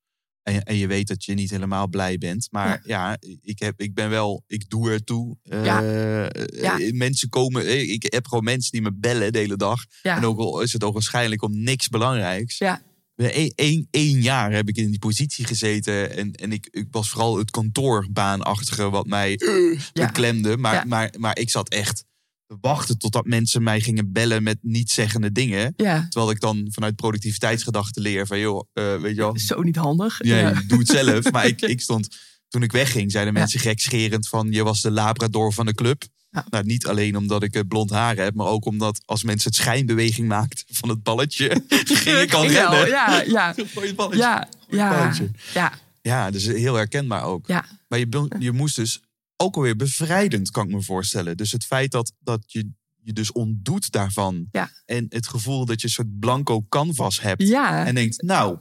[0.46, 2.48] En, je- en je weet dat je niet helemaal blij bent.
[2.52, 5.38] Maar ja, ik, heb, ik ben wel, ik doe ertoe.
[5.44, 5.84] Eh, Ja.
[5.84, 6.80] eh, Ja.
[6.94, 9.86] Mensen komen, eh, ik heb gewoon mensen die me bellen de hele dag.
[10.02, 10.18] Ja.
[10.18, 12.58] En ook al is het ook waarschijnlijk om niks belangrijks.
[12.58, 12.82] Ja.
[13.16, 16.16] Eén één, jaar heb ik in die positie gezeten.
[16.18, 20.58] En, en ik, ik was vooral het kantoorbaanachtige wat mij eh, beklemde.
[20.58, 22.04] Maar, maar, maar ik zat echt
[22.48, 25.74] te wachten totdat mensen mij gingen bellen met niet-zeggende dingen.
[25.76, 28.40] Ja, Terwijl ik dan vanuit productiviteitsgedachten leer van...
[28.40, 30.20] joh, eh, weet je wel, zo niet handig.
[30.24, 30.62] ja, Ja.
[30.68, 31.32] doe het zelf.
[31.32, 32.18] maar ik, ik stond...
[32.50, 34.52] Toen ik wegging, zeiden mensen gekscherend van...
[34.52, 36.04] je was de labrador van de club.
[36.30, 36.46] Ja.
[36.50, 38.36] Nou, niet alleen omdat ik eh, blond haar heb...
[38.36, 41.62] maar ook omdat als mensen het schijnbeweging maakten van het balletje...
[42.04, 42.88] ging ik al wel, rennen.
[42.88, 43.56] Ja, ja,
[43.96, 44.18] balletje.
[44.18, 45.32] ja, ja, balletje.
[45.54, 47.48] ja, Ja, dus heel herkenbaar ook.
[47.48, 47.66] ja.
[47.88, 49.00] Maar je, je moest dus
[49.38, 51.38] ook alweer bevrijdend, kan ik me voorstellen.
[51.38, 52.70] Dus het feit dat, dat je
[53.02, 54.48] je dus ontdoet daarvan.
[54.52, 54.70] Ja.
[54.86, 57.48] En het gevoel dat je een soort blanco canvas hebt.
[57.48, 58.58] Ja, En denkt, nou,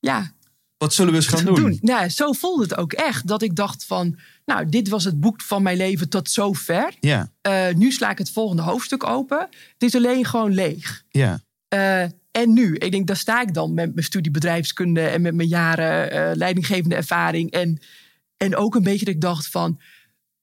[0.00, 0.32] ja.
[0.76, 1.78] wat zullen we eens gaan doen?
[1.80, 3.26] Nou, zo voelde het ook echt.
[3.26, 6.94] Dat ik dacht van, nou, dit was het boek van mijn leven tot zover.
[7.00, 9.38] Ja, Eh, nu sla ik het volgende hoofdstuk open.
[9.72, 11.04] Het is alleen gewoon leeg.
[11.08, 15.22] ja, Eh, en nu, ik denk, daar sta ik dan met mijn studie bedrijfskunde en
[15.22, 17.50] met mijn jaren eh, leidinggevende ervaring.
[17.50, 17.78] En,
[18.36, 19.80] en ook een beetje dat ik dacht van,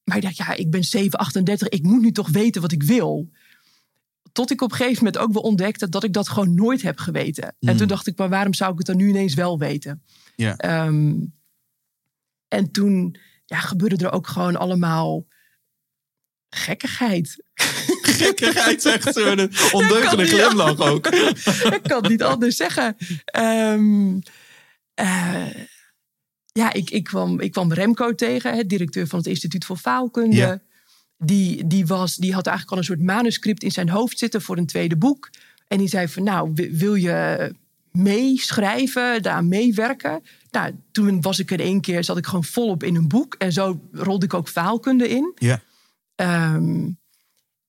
[0.06, 2.84] maar ik dacht, ja, ik ben 7, 38, ik moet nu toch weten wat ik
[2.84, 3.30] wil.
[4.32, 6.98] Tot ik op een gegeven moment ook wel ontdekte dat ik dat gewoon nooit heb
[7.00, 7.44] geweten.
[7.44, 7.78] En Mm.
[7.78, 10.04] toen dacht ik, maar waarom zou ik het dan nu ineens wel weten?
[10.36, 10.56] ja.
[10.58, 11.14] Ehm,
[12.48, 15.26] en toen ja, gebeurde er ook gewoon allemaal
[16.50, 17.44] gekkigheid.
[18.02, 21.08] Gekkigheid zegt ze met een ondeugende glimlach ook.
[21.78, 22.96] ik kan het niet anders zeggen.
[23.26, 24.20] Ehm,
[24.94, 25.46] eh,
[26.60, 30.36] ja, ik, ik, kwam, ik kwam Remco tegen, het directeur van het Instituut voor Faalkunde.
[30.36, 30.62] Ja.
[31.18, 34.58] Die, die, was, die had eigenlijk al een soort manuscript in zijn hoofd zitten voor
[34.58, 35.30] een tweede boek.
[35.68, 37.52] En die zei van, nou, wi- wil je
[37.92, 40.24] meeschrijven, daaraan meewerken?
[40.52, 43.36] Nou, toen was ik in één keer, zat ik gewoon volop in een boek.
[43.38, 45.32] En zo rolde ik ook faalkunde in.
[45.36, 45.62] Ja.
[46.16, 46.90] Ehm,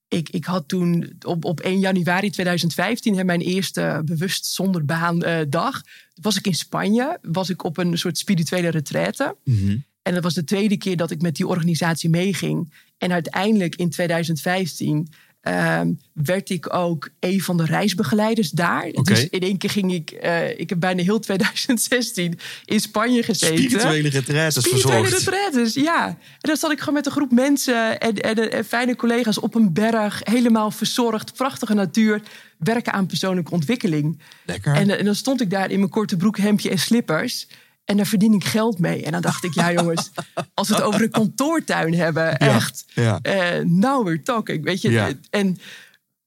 [0.08, 5.22] ik, ik had toen op, op 1 januari 2015 hè, mijn eerste bewust zonder baan
[5.22, 5.82] eh, dag.
[6.20, 9.36] Was ik in Spanje, was ik op een soort spirituele retraite.
[9.44, 9.76] Mhm.
[10.02, 12.72] En dat was de tweede keer dat ik met die organisatie meeging.
[12.98, 15.08] En uiteindelijk in 2015
[15.46, 18.90] ehm, werd ik ook een van de reisbegeleiders daar.
[19.02, 23.58] Dus in één keer ging ik, eh, ik heb bijna heel 2016 in Spanje gezeten.
[23.58, 25.26] Spirituele retraites Spirituele verzorgd.
[25.26, 26.06] retraites, ja.
[26.06, 29.54] En dan zat ik gewoon met een groep mensen en, en, en fijne collega's op
[29.54, 30.20] een berg.
[30.22, 32.22] Helemaal verzorgd, prachtige natuur.
[32.58, 34.20] Werken aan persoonlijke ontwikkeling.
[34.44, 34.74] Lekker.
[34.74, 37.46] En, en dan stond ik daar in mijn korte broek, hemdje en slippers.
[37.86, 39.04] En daar verdien ik geld mee.
[39.04, 40.10] En dan dacht ik, ja jongens,
[40.54, 42.84] als we het over een kantoortuin hebben, echt.
[42.94, 43.18] ja.
[43.22, 44.90] eh now we're talking, weet je.
[44.90, 45.12] Ja.
[45.30, 45.58] En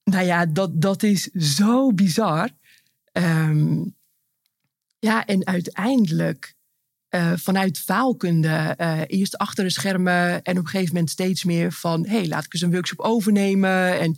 [0.04, 2.50] nou ja, dat, dat is zo bizar.
[3.12, 3.84] Ehm,
[5.00, 6.56] ja, en uiteindelijk
[7.10, 11.72] eh, vanuit faalkunde, eh, eerst achter de schermen en op een gegeven moment steeds meer
[11.72, 14.00] van, hé, hey, laat ik eens een workshop overnemen.
[14.00, 14.16] En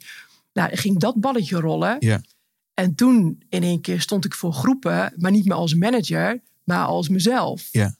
[0.54, 1.96] nou, ging dat balletje rollen.
[2.00, 2.22] Ja.
[2.74, 6.86] En toen in één keer stond ik voor groepen, maar niet meer als manager, maar
[6.86, 7.68] als mezelf.
[7.72, 7.96] Ja.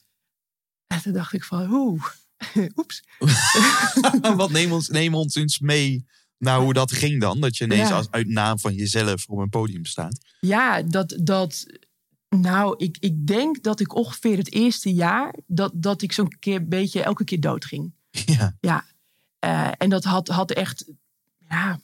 [0.86, 2.04] En toen dacht ik van, oeh,
[2.78, 3.02] oeps.
[4.36, 6.06] Wat neem ons, neem ons eens mee
[6.38, 7.40] naar hoe dat ging dan.
[7.40, 7.94] Dat je ineens Ja.
[7.96, 10.18] als, uit naam van jezelf op een podium staat.
[10.40, 11.66] Ja, dat, dat
[12.28, 16.56] nou, ik, ik denk dat ik ongeveer het eerste jaar, dat, dat ik zo'n keer
[16.56, 17.94] een beetje elke keer doodging.
[18.10, 18.56] Ja.
[18.60, 18.84] Ja,
[19.38, 20.84] Eh, en dat had, had echt,
[21.48, 21.80] ja,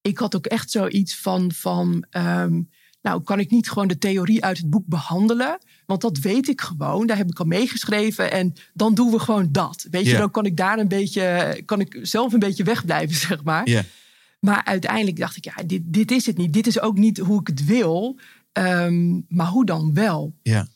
[0.00, 2.62] ik had ook echt zoiets van, van ehm,
[3.04, 5.58] nou, kan ik niet gewoon de theorie uit het boek behandelen?
[5.86, 9.48] Want dat weet ik gewoon, daar heb ik al meegeschreven en dan doen we gewoon
[9.52, 9.86] dat.
[9.90, 13.44] Weet je, dan kan ik daar een beetje, kan ik zelf een beetje wegblijven, zeg
[13.44, 13.68] maar.
[13.68, 13.82] Ja.
[14.40, 16.52] Maar uiteindelijk dacht ik, ja, dit, dit is het niet.
[16.52, 18.18] Dit is ook niet hoe ik het wil,
[18.52, 20.34] ehm, maar hoe dan wel?
[20.42, 20.68] Ja.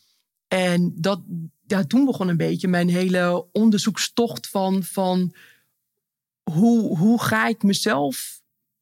[0.47, 1.21] En dat,
[1.67, 5.35] ja, toen begon een beetje mijn hele onderzoekstocht van, van
[6.43, 8.41] hoe, hoe ga ik mezelf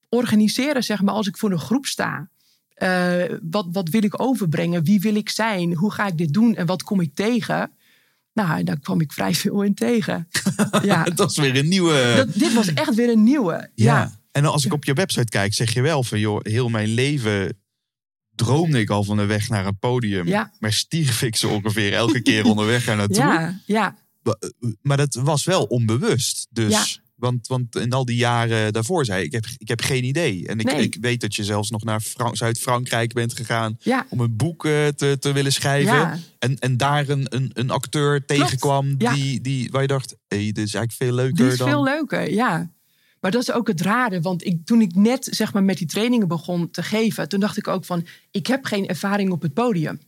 [0.10, 2.30] organiseren, zeg maar, als ik voor een groep sta.
[2.78, 4.84] Eh, wat, wat wil ik overbrengen?
[4.84, 5.74] Wie wil ik zijn?
[5.74, 6.56] Hoe ga ik dit doen?
[6.56, 7.72] En wat kom ik tegen?
[8.34, 10.28] Nou, daar kwam ik vrij veel in tegen.
[10.84, 12.14] ja, Dat is weer een nieuwe...
[12.16, 13.70] dat, dit was echt weer een nieuwe.
[13.76, 13.94] ja.
[13.94, 16.20] Ja, En als ik op je website kijk, zeg je wel van...
[16.20, 17.58] joh, heel mijn leven
[18.36, 20.28] droomde ik al van de weg naar een podium.
[20.28, 20.52] Ja.
[20.60, 23.16] Maar stierf ik zo ongeveer elke keer onderweg er naartoe.
[23.24, 23.96] ja, ja.
[24.82, 26.48] Maar dat was wel onbewust.
[26.50, 27.06] Dus, Ja.
[27.18, 30.48] Want, want in al die jaren daarvoor zei ik, ik heb, ik heb geen idee.
[30.48, 30.82] En ik, Nee.
[30.82, 34.06] ik weet dat je zelfs nog naar Fran- Zuid-Frankrijk bent gegaan ja.
[34.10, 35.94] om een boek eh, te, te willen schrijven.
[35.96, 36.18] Ja.
[36.40, 39.14] En, en daar een, een, een acteur tegenkwam Ja.
[39.14, 41.70] die, die, waar je dacht, hé, dit is eigenlijk veel leuker Dit is dan...
[41.70, 42.72] veel leuker, ja.
[43.20, 44.22] Maar dat is ook het rare.
[44.22, 47.58] Want ik, toen ik net zeg maar, met die trainingen begon te geven, toen dacht
[47.58, 50.00] ik ook van, ik heb geen ervaring op het podium.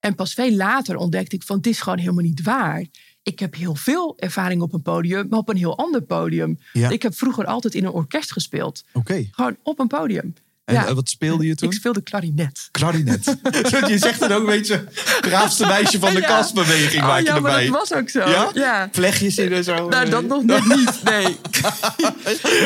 [0.00, 2.84] En pas veel later ontdekte ik van, het is gewoon helemaal niet waar.
[3.22, 6.58] Ik heb heel veel ervaring op een podium, maar op een heel ander podium.
[6.72, 6.88] Ja.
[6.88, 8.84] Ik heb vroeger altijd in een orkest gespeeld.
[8.92, 9.28] Oké.
[9.30, 10.34] Gewoon op een podium.
[10.64, 10.86] En Ja.
[10.86, 11.68] eh, wat speelde je toen?
[11.68, 12.68] Ik speelde klarinet.
[12.70, 13.24] Klarinet.
[13.88, 14.84] je zegt het ook een beetje
[15.20, 16.26] braafste meisje van de Ja.
[16.26, 17.66] kastbeweging Oh, maak je ja, maar erbij.
[17.70, 18.18] dat was ook zo.
[18.28, 18.50] Ja?
[18.54, 18.88] ja.
[18.92, 19.88] Vlechtjes in en zo.
[19.88, 21.02] Nou, dat nog net niet.
[21.04, 21.36] Nee.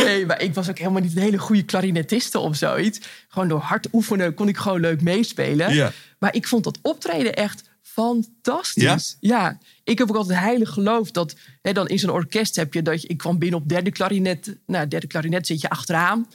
[0.04, 3.00] nee, maar ik was ook helemaal niet een hele goede klarinetiste of zoiets.
[3.28, 5.74] Gewoon door hard oefenen kon ik gewoon leuk meespelen.
[5.74, 5.92] Ja.
[6.18, 7.62] Maar ik vond dat optreden echt
[7.94, 9.16] fantastisch.
[9.20, 12.82] Ja, ik heb ook altijd heilig geloofd dat hè, dan in zo'n orkest heb je
[12.82, 14.56] dat je, ik kwam binnen op derde klarinet.
[14.66, 16.26] Nou, derde klarinet zit je achteraan.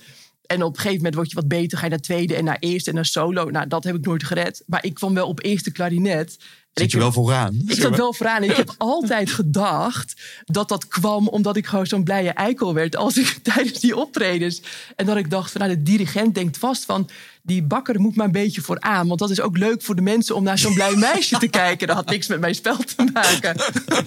[0.46, 2.58] En op een gegeven moment word je wat beter, ga je naar tweede en naar
[2.60, 3.50] eerste en naar solo.
[3.50, 4.64] Nou, dat heb ik nooit gered.
[4.66, 6.38] Maar ik kwam wel op eerste klarinet.
[6.38, 7.62] En Zit ik je wel vooraan?
[7.68, 8.44] ik zat wel vooraan.
[8.44, 12.96] En ik heb altijd gedacht dat dat kwam omdat ik gewoon zo'n blije eikel werd
[12.96, 14.62] als ik tijdens die optredens.
[14.96, 17.10] En dat ik dacht van nou, de dirigent denkt vast van
[17.42, 19.08] die bakker moet maar een beetje vooraan.
[19.08, 21.88] Want dat is ook leuk voor de mensen om naar zo'n blij meisje te kijken.
[21.88, 23.56] Dat had niks met mijn spel te maken.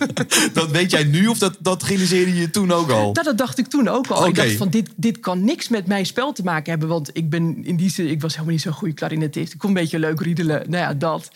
[0.52, 3.12] Dat weet jij nu of dat, dat realiseerde je toen ook al?
[3.12, 4.26] Nou, dat dacht ik toen ook al.
[4.26, 6.88] Ik dacht van dit, dit kan niks met mijn spel te maken hebben.
[6.88, 9.52] Want ik ben in die zin, ik was helemaal niet zo'n goede klarinetist.
[9.52, 10.70] Ik kon een beetje leuk riedelen.
[10.70, 11.30] Nou ja, dat.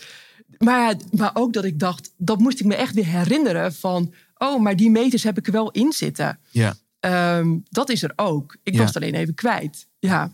[0.58, 4.14] Maar, maar ook dat ik dacht, dat moest ik me echt weer herinneren van...
[4.38, 6.38] oh, maar die meters heb ik er wel in zitten.
[6.50, 6.74] Ja.
[7.00, 8.56] Ehm, dat is er ook.
[8.62, 8.78] Ik Ja.
[8.78, 9.86] was het alleen even kwijt.
[9.98, 10.30] Ja.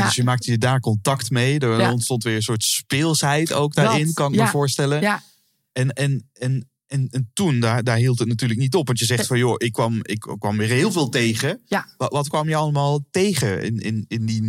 [0.00, 0.04] Ja.
[0.04, 1.58] Dus je maakte je daar contact mee.
[1.58, 1.92] Er Ja.
[1.92, 4.44] ontstond weer een soort speelsheid ook daarin, Dat, kan ik ja.
[4.44, 5.00] me voorstellen.
[5.00, 5.22] Ja,
[5.72, 8.86] En, en, en, en, en toen, daar, daar hield het natuurlijk niet op.
[8.86, 11.60] Want je zegt van, joh, ik kwam, ik kwam weer heel veel tegen.
[11.66, 11.86] ja.
[11.96, 14.40] Wat, wat kwam je allemaal tegen in, in, in die,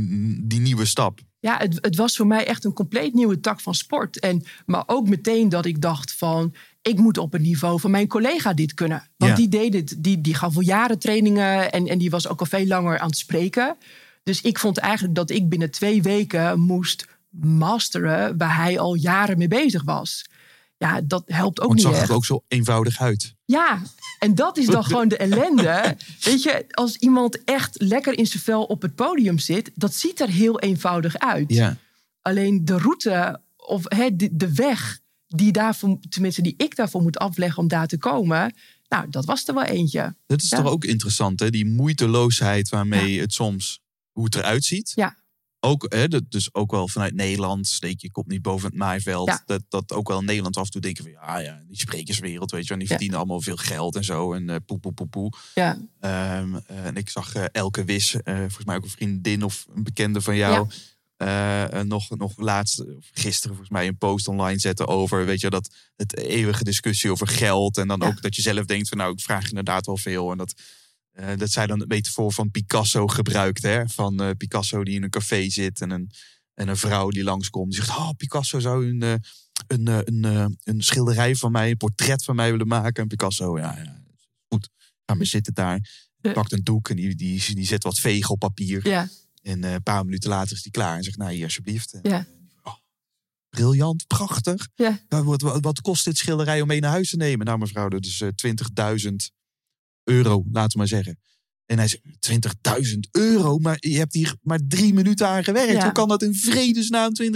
[0.48, 1.20] die nieuwe stap?
[1.40, 4.20] Ja, het, het was voor mij echt een compleet nieuwe tak van sport.
[4.20, 6.56] En, maar ook meteen dat ik dacht van...
[6.82, 9.08] ik moet op het niveau van mijn collega dit kunnen.
[9.18, 9.38] Want Ja.
[9.38, 11.72] die deed het, die, die gaf al jaren trainingen...
[11.72, 13.76] En, en die was ook al veel langer aan het spreken.
[14.24, 18.38] Dus ik vond eigenlijk dat ik binnen twee weken moest masteren...
[18.38, 20.26] waar hij al jaren mee bezig was.
[20.78, 22.10] Ja, dat helpt ook Want niet zag echt.
[22.10, 23.36] er ook zo eenvoudig uit.
[23.46, 23.82] Ja,
[24.20, 25.98] en dat is dan gewoon de ellende.
[26.20, 29.72] Weet je, als iemand echt lekker in zijn vel op het podium zit...
[29.76, 31.46] dat ziet er heel eenvoudig uit.
[31.54, 31.78] Ja.
[32.22, 37.18] Alleen de route of hè, de, de weg die daarvoor, tenminste die ik daarvoor moet
[37.18, 38.54] afleggen om daar te komen,
[38.88, 40.16] nou, dat was er wel eentje.
[40.26, 40.58] Dat is Ja.
[40.62, 41.50] toch ook interessant, hè?
[41.50, 43.80] Die moeiteloosheid waarmee het soms,
[44.14, 44.92] hoe het eruit ziet.
[44.96, 45.22] Ja.
[45.60, 49.28] Ook, hè, dus ook wel vanuit Nederland, steek je kop niet boven het maaiveld.
[49.28, 49.44] Ja.
[49.46, 52.52] Dat, dat ook wel in Nederland af en toe denken van, ja, ja, die sprekerswereld,
[52.52, 54.34] weet je wel, die verdienen allemaal veel geld en zo.
[54.34, 55.32] En eh poe, poe, poe, poe.
[55.54, 59.44] Ja, Ehm, eh, en ik zag eh, Elke Wis, eh, volgens mij ook een vriendin
[59.44, 60.70] of een bekende van jou,
[61.18, 65.40] eh, eh, nog, nog laatst, of gisteren volgens mij, een post online zetten over, weet
[65.42, 67.78] je, dat het eeuwige discussie over geld.
[67.78, 68.08] En dan Ja.
[68.08, 70.32] ook dat je zelf denkt van, nou, ik vraag inderdaad wel veel.
[70.32, 70.54] En dat,
[71.14, 73.88] eh, dat zij dan de metafoor van Picasso gebruikt, hè?
[73.90, 76.12] Van eh, Picasso die in een café zit en een,
[76.54, 77.72] en een vrouw die langskomt.
[77.72, 79.14] Die zegt, oh, Picasso zou een, eh,
[79.68, 83.04] een, een, een schilderij van mij, een portret van mij willen maken.
[83.04, 84.02] En Picasso, ja, ja
[84.48, 84.70] goed,
[85.06, 86.10] ga maar zitten daar.
[86.34, 88.88] Pakt een doek en die, die, die zet wat vegen op papier.
[88.88, 89.10] ja,
[89.42, 92.00] En een paar minuten later is die klaar en zegt, nou hier alsjeblieft.
[92.02, 92.26] Ja,
[92.62, 92.76] oh,
[93.50, 94.68] briljant, prachtig.
[94.76, 95.00] ja.
[95.08, 97.46] Wat, wat, wat kost dit schilderij om mee naar huis te nemen?
[97.46, 98.30] Nou mevrouw, dat is eh,
[99.08, 99.16] 20.000
[100.04, 101.20] euro, laten we maar zeggen.
[101.66, 102.04] En hij zegt,
[102.94, 103.58] 20.000 euro?
[103.58, 105.72] Maar je hebt hier maar drie minuten aan gewerkt.
[105.72, 105.84] Ja.
[105.84, 107.32] Hoe kan dat in vredesnaam 20.000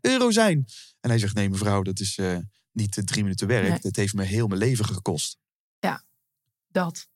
[0.00, 0.66] euro zijn?
[1.00, 2.36] En hij zegt, nee mevrouw, dat is eh,
[2.72, 3.68] niet de drie minuten werk.
[3.68, 3.78] Nee.
[3.80, 5.38] Dat heeft me heel mijn leven gekost.
[6.68, 7.08] dat.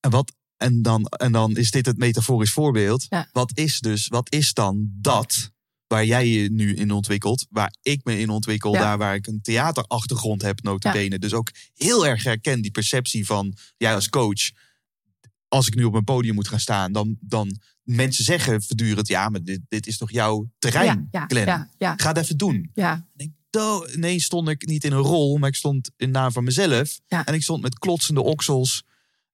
[0.00, 3.06] En, wat, en, dan, en dan is dit het metaforisch voorbeeld.
[3.08, 3.28] Ja.
[3.32, 5.52] Wat is dus, wat is dan dat
[5.94, 8.78] waar jij je nu in ontwikkelt, waar ik me in ontwikkel, Ja.
[8.80, 11.18] daar waar ik een theaterachtergrond heb, notabene.
[11.18, 14.50] Dus ook heel erg herken die perceptie van jij als coach.
[15.48, 19.28] Als ik nu op een podium moet gaan staan, dan, dan mensen zeggen voortdurend, ja,
[19.28, 21.46] maar dit, dit is toch jouw terrein, ja, ja, Glenn?
[21.46, 22.70] ja, ja, Ga het even doen.
[22.74, 23.06] ja,
[23.94, 27.00] nee, stond ik niet in een rol, maar ik stond in naam van mezelf.
[27.06, 27.26] Ja.
[27.26, 28.84] En ik stond met klotsende oksels.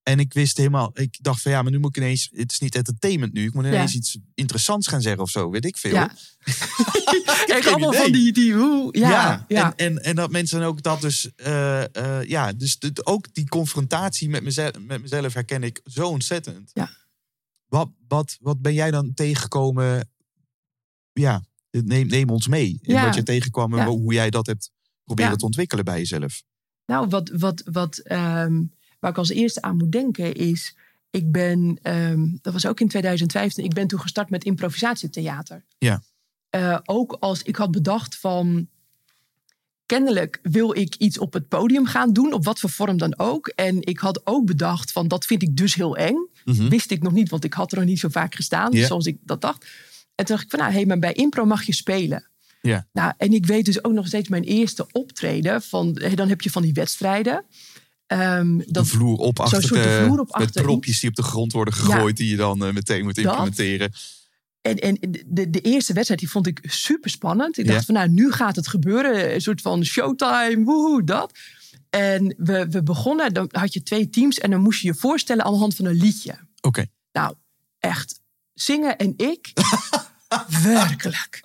[0.02, 2.58] En ik wist helemaal, ik dacht van ja, maar nu moet ik ineens, het is
[2.58, 3.44] niet entertainment nu.
[3.44, 3.98] Ik moet ineens Ja.
[3.98, 5.92] iets interessants gaan zeggen of zo, weet ik veel.
[5.92, 6.10] ja.
[7.46, 8.02] Kijk, allemaal idee.
[8.02, 11.94] van die, die hoe, ja, ja, En, en, en dat mensen ook dat dus, eh,
[11.96, 16.70] eh, ja, dus ook die confrontatie met mezelf, met mezelf herken ik zo ontzettend.
[16.72, 16.90] Ja.
[17.66, 20.08] Wat, wat, wat ben jij dan tegengekomen?
[21.12, 23.04] Ja, neem, neem ons mee in Ja.
[23.04, 23.86] wat je tegenkwam en Ja.
[23.86, 24.70] hoe jij dat hebt
[25.04, 26.42] proberen te ontwikkelen bij jezelf.
[26.86, 28.62] Nou, wat, wat, wat, ehm,
[29.00, 30.74] waar ik als eerste aan moet denken is...
[31.10, 35.64] Ik ben, ehm, dat was ook in 2015, ik ben toen gestart met improvisatietheater.
[35.78, 36.02] Ja.
[36.50, 38.68] Eh, ook als ik had bedacht van...
[39.86, 43.48] Kennelijk wil ik iets op het podium gaan doen, op wat voor vorm dan ook.
[43.48, 46.28] En ik had ook bedacht van, dat vind ik dus heel eng.
[46.44, 46.68] Mhm.
[46.68, 49.18] Wist ik nog niet, want ik had er nog niet zo vaak gestaan, zoals ik
[49.22, 49.66] dat dacht.
[50.14, 52.28] En toen dacht ik van, nou, hé, maar bij impro mag je spelen.
[52.62, 52.86] Ja.
[52.92, 55.62] Nou, en ik weet dus ook nog steeds mijn eerste optreden.
[55.62, 57.44] Van, dan heb je van die wedstrijden.
[58.18, 61.74] De dat, vloer op achter de vloer op met propjes die op de grond worden
[61.74, 63.24] gegooid die je dan eh, meteen moet Dat.
[63.24, 63.92] implementeren.
[64.60, 67.58] En, en de, de eerste wedstrijd die vond ik super spannend.
[67.58, 67.72] Ik Ja.
[67.72, 69.34] dacht van nou, nu gaat het gebeuren.
[69.34, 71.32] Een soort van showtime, woehoe, dat.
[71.90, 75.44] En we, we begonnen, dan had je twee teams en dan moest je je voorstellen
[75.44, 76.34] aan de hand van een liedje.
[76.60, 76.86] Oké.
[77.12, 77.34] Nou,
[77.78, 78.20] echt,
[78.54, 79.52] zingen en ik,
[80.62, 81.40] werkelijk.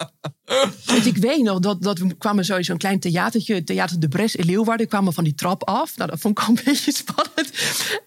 [0.85, 4.35] Want ik weet nog dat, dat we kwamen sowieso een klein theatertje, Theater de Bres
[4.35, 5.97] in Leeuwarden, kwamen van die trap af.
[5.97, 7.51] Nou, dat vond ik al een beetje spannend.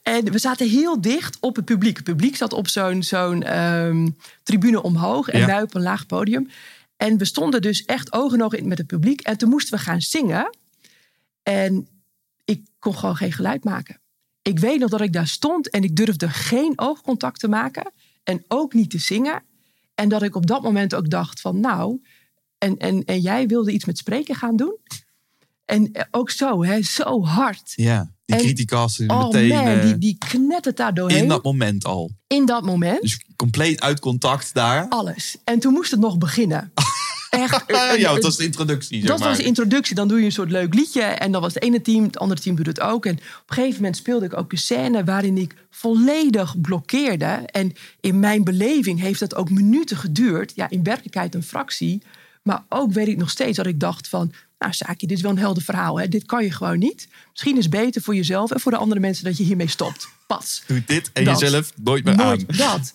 [0.02, 1.96] En we zaten heel dicht op het publiek.
[1.96, 4.08] Het publiek zat op zo'n zo'n ehm,
[4.42, 5.46] tribune omhoog en Ja.
[5.46, 6.48] wij op een laag podium.
[6.96, 9.20] En we stonden dus echt oog in oog met het publiek.
[9.20, 10.56] En toen moesten we gaan zingen.
[11.42, 11.88] En
[12.44, 14.00] ik kon gewoon geen geluid maken.
[14.42, 17.92] Ik weet nog dat ik daar stond en ik durfde geen oogcontact te maken.
[18.24, 19.42] En ook niet te zingen.
[19.94, 22.00] En dat ik op dat moment ook dacht van nou,
[22.58, 24.76] en, en, en jij wilde iets met spreken gaan doen?
[25.64, 27.72] En eh, ook zo, hè, zo hard.
[27.74, 31.22] Ja, die En- die Oh meteen man, eh, die, die knettert daar doorheen.
[31.22, 32.10] in dat moment al.
[32.26, 33.00] in dat moment.
[33.02, 34.86] Dus compleet uit contact daar.
[34.88, 35.36] Alles.
[35.44, 36.72] En toen moest het nog beginnen.
[37.30, 37.64] Echt.
[38.00, 38.98] ja, dat was de introductie.
[39.00, 39.28] zeg Dat maar.
[39.28, 39.94] was de introductie.
[39.94, 41.02] Dan doe je een soort leuk liedje.
[41.02, 43.06] En dan was het ene team, het andere team doet het ook.
[43.06, 47.24] En op een gegeven moment speelde ik ook een scène waarin ik volledig blokkeerde.
[47.46, 50.52] En in mijn beleving heeft dat ook minuten geduurd.
[50.54, 52.02] Ja, in werkelijkheid een fractie.
[52.48, 54.32] Maar ook weet ik nog steeds dat ik dacht van...
[54.58, 55.98] Nou, Saakje, dit is wel een helder verhaal.
[56.00, 56.08] Hè?
[56.08, 57.08] Dit kan je gewoon niet.
[57.30, 60.08] Misschien is het beter voor jezelf en voor de andere mensen dat je hiermee stopt.
[60.26, 60.62] Pas.
[60.66, 61.40] Doe dit en Dat.
[61.40, 62.56] jezelf nooit meer Nooit aan.
[62.56, 62.94] dat.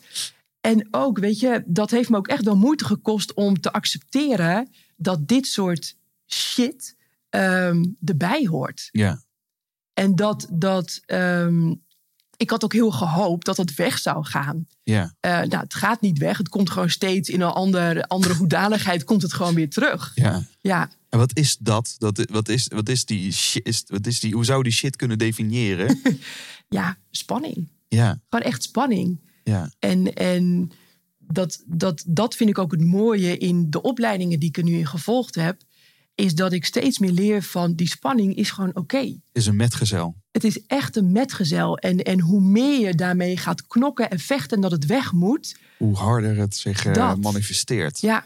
[0.62, 4.70] En ook, weet je, dat heeft me ook echt wel moeite gekost om te accepteren
[4.96, 5.96] dat dit soort
[6.28, 6.96] shit
[7.30, 8.90] ehm, erbij hoort.
[8.92, 9.22] Ja,
[9.94, 11.74] En dat, dat ehm,
[12.38, 14.68] ik had ook heel gehoopt dat het weg zou gaan.
[14.84, 16.38] ja, Eh, nou, het gaat niet weg.
[16.38, 20.12] Het komt gewoon steeds in een andere, andere hoedanigheid, komt het gewoon weer terug.
[20.16, 20.44] ja.
[20.62, 21.96] Ja, En wat is dat?
[21.98, 23.84] dat wat, is, wat is die shit?
[23.88, 26.02] Wat is die, hoe zou die shit kunnen definiëren?
[26.70, 27.68] ja, spanning.
[27.88, 29.20] ja, Gewoon echt spanning.
[29.44, 30.72] ja, En, en
[31.20, 34.74] dat, dat, dat vind ik ook het mooie in de opleidingen die ik er nu
[34.78, 35.62] in gevolgd heb.
[36.16, 39.20] Is dat ik steeds meer leer van die spanning is gewoon oké.
[39.32, 40.16] is een metgezel.
[40.32, 41.78] Het is echt een metgezel.
[41.78, 45.56] En, en hoe meer je daarmee gaat knokken en vechten dat het weg moet.
[45.78, 47.22] Hoe harder het zich eh, Dat.
[47.22, 48.00] manifesteert.
[48.02, 48.26] Ja,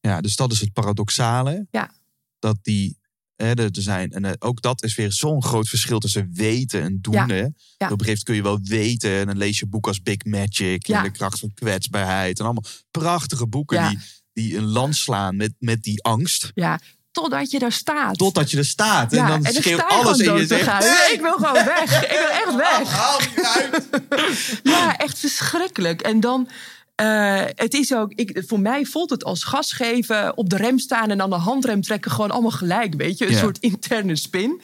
[0.00, 1.66] Ja, dus dat is het paradoxale.
[1.70, 1.90] Ja.
[2.38, 2.98] Dat die
[3.36, 4.10] hè, er zijn.
[4.12, 7.14] En eh, ook dat is weer zo'n groot verschil tussen weten en doen.
[7.14, 7.26] Ja.
[7.26, 7.44] Hè?
[7.44, 9.10] Op een gegeven moment kun je wel weten.
[9.18, 10.86] En dan lees je boeken als Big Magic.
[10.86, 10.96] Ja.
[10.98, 12.38] En de kracht van kwetsbaarheid.
[12.38, 13.88] En allemaal prachtige boeken Ja.
[13.88, 13.98] die,
[14.32, 16.50] die een lans slaan met, met die angst.
[16.54, 16.80] ja.
[17.10, 18.18] Totdat je daar staat.
[18.18, 19.10] Totdat je er staat.
[19.10, 20.62] ja, en dan sta schreeuwt alles in je zegt.
[20.64, 20.80] gaan.
[20.82, 22.02] "Nee, Ik wil gewoon weg.
[22.02, 22.90] Ik wil echt weg.
[22.90, 23.88] haal eruit."
[24.62, 26.00] Ja, echt verschrikkelijk.
[26.02, 26.48] En dan,
[26.94, 30.78] eh, het is ook, ik, voor mij voelt het als gas geven, op de rem
[30.78, 34.60] staan en aan de handrem trekken, gewoon allemaal gelijk, weet je, een soort interne spin.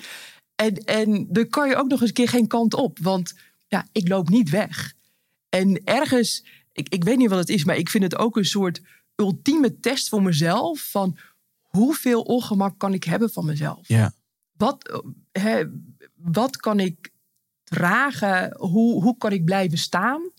[0.55, 3.35] En, en dan kan je ook nog eens een keer geen kant op, want
[3.69, 4.93] ja, ik loop niet weg.
[5.49, 8.45] En ergens, ik, ik weet niet wat het is, maar ik vind het ook een
[8.45, 8.81] soort
[9.17, 11.17] ultieme test voor mezelf van
[11.77, 13.89] hoeveel ongemak kan ik hebben van mezelf?
[13.89, 14.13] Ja.
[14.53, 14.99] Wat, eh,
[15.43, 15.65] hè,
[16.15, 17.13] wat kan ik
[17.65, 18.57] dragen?
[18.59, 20.31] Hoe, hoe kan ik blijven staan?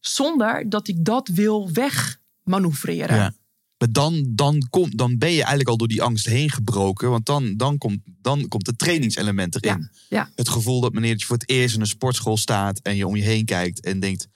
[0.00, 3.16] Zonder dat ik dat wil wegmanoeuvreren.
[3.16, 3.34] Ja.
[3.78, 7.10] Maar dan, dan, kom, dan ben je eigenlijk al door die angst heen gebroken.
[7.10, 9.90] Want dan, dan, komt, dan komt het trainingselement erin.
[10.08, 10.30] ja.
[10.34, 12.78] Het gevoel dat wanneer je voor het eerst in een sportschool staat...
[12.78, 14.28] en je om je heen kijkt en denkt...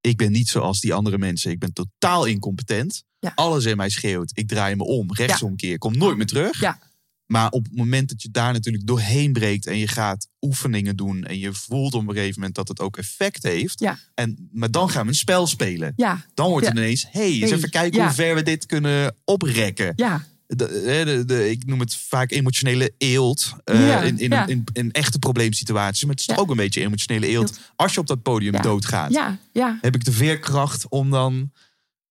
[0.00, 1.50] ik ben niet zoals die andere mensen.
[1.50, 3.04] Ik ben totaal incompetent.
[3.24, 3.32] Ja.
[3.34, 4.30] Alles in mij schreeuwt.
[4.34, 5.78] Ik draai me om, rechtsomkeer.
[5.78, 6.60] Kom nooit meer terug.
[6.60, 6.78] Ja.
[7.26, 9.66] Maar op het moment dat je daar natuurlijk doorheen breekt...
[9.66, 11.24] en je gaat oefeningen doen...
[11.24, 13.80] en je voelt op een gegeven moment dat het ook effect heeft...
[13.80, 13.98] Ja.
[14.14, 15.92] En, maar dan gaan we een spel spelen.
[15.96, 16.82] Ja, Dan wordt het Ja.
[16.82, 19.92] ineens, hey, eens Hey, even kijken hoe ver we dit kunnen oprekken.
[19.96, 24.64] ja, De, hè, de, de- ik noem het vaak emotionele eelt eh, in, in, in,
[24.72, 26.04] in echte probleemsituaties.
[26.04, 29.12] Maar het is ook een beetje emotionele eelt als je op dat podium doodgaat.
[29.12, 31.50] ja, ja, Heb ik de veerkracht om dan.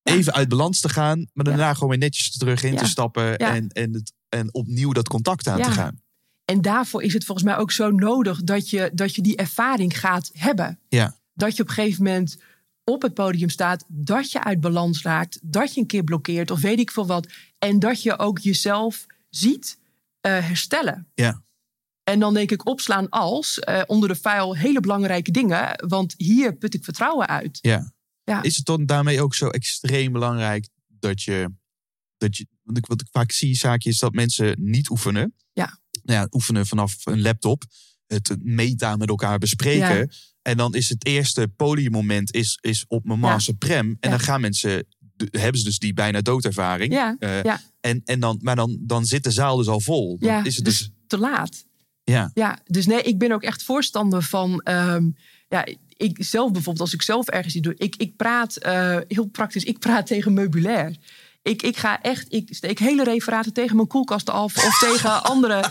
[0.04, 3.68] Even uit balans te gaan, maar daarna gewoon weer netjes terug in te stappen en,
[3.70, 6.02] en, het, en opnieuw dat contact aan te gaan.
[6.46, 10.00] En daarvoor is het volgens mij ook zo nodig dat je, dat je die ervaring
[10.00, 10.80] gaat hebben.
[10.90, 12.38] Ja, Dat je op een gegeven moment
[12.84, 16.62] op het podium staat, dat je uit balans raakt, dat je een keer blokkeert of
[16.62, 17.28] weet ik veel wat.
[17.60, 19.80] En dat je ook jezelf ziet
[20.22, 21.08] eh, herstellen.
[21.14, 21.42] ja.
[22.04, 26.56] En dan denk ik opslaan als eh, onder de vuil hele belangrijke dingen, want hier
[26.56, 27.60] put ik vertrouwen uit.
[27.62, 27.92] ja.
[28.24, 28.42] Ja.
[28.44, 31.50] Is het dan daarmee ook zo extreem belangrijk dat je,
[32.18, 35.36] dat je want ik, wat ik vaak zie, zaakje, is dat mensen niet oefenen.
[35.54, 35.80] Ja.
[36.04, 37.64] Nou ja, oefenen vanaf een laptop,
[38.08, 39.98] het meta met elkaar bespreken.
[39.98, 40.08] Ja.
[40.42, 43.26] En dan is het eerste podiummoment is, is op mijn Ja.
[43.28, 43.98] Master Prem.
[44.00, 44.86] En dan gaan mensen,
[45.18, 46.94] hebben ze dus die bijna doodervaring.
[46.94, 47.62] Ja, Eh, ja.
[47.80, 50.18] En, en dan, maar dan, dan zit de zaal dus al vol.
[50.20, 51.66] Dan Ja, is het dus, dus, te laat.
[52.04, 54.60] ja, Ja, dus nee, ik ben ook echt voorstander van.
[54.62, 55.10] ehm,
[55.54, 55.66] ja,
[55.98, 59.64] ik zelf bijvoorbeeld, als ik zelf ergens iets doe, ik, ik praat eh, heel praktisch,
[59.64, 60.96] ik praat tegen meubilair.
[61.42, 65.64] Ik, ik ga echt, ik steek hele referaten tegen mijn koelkast af of tegen andere.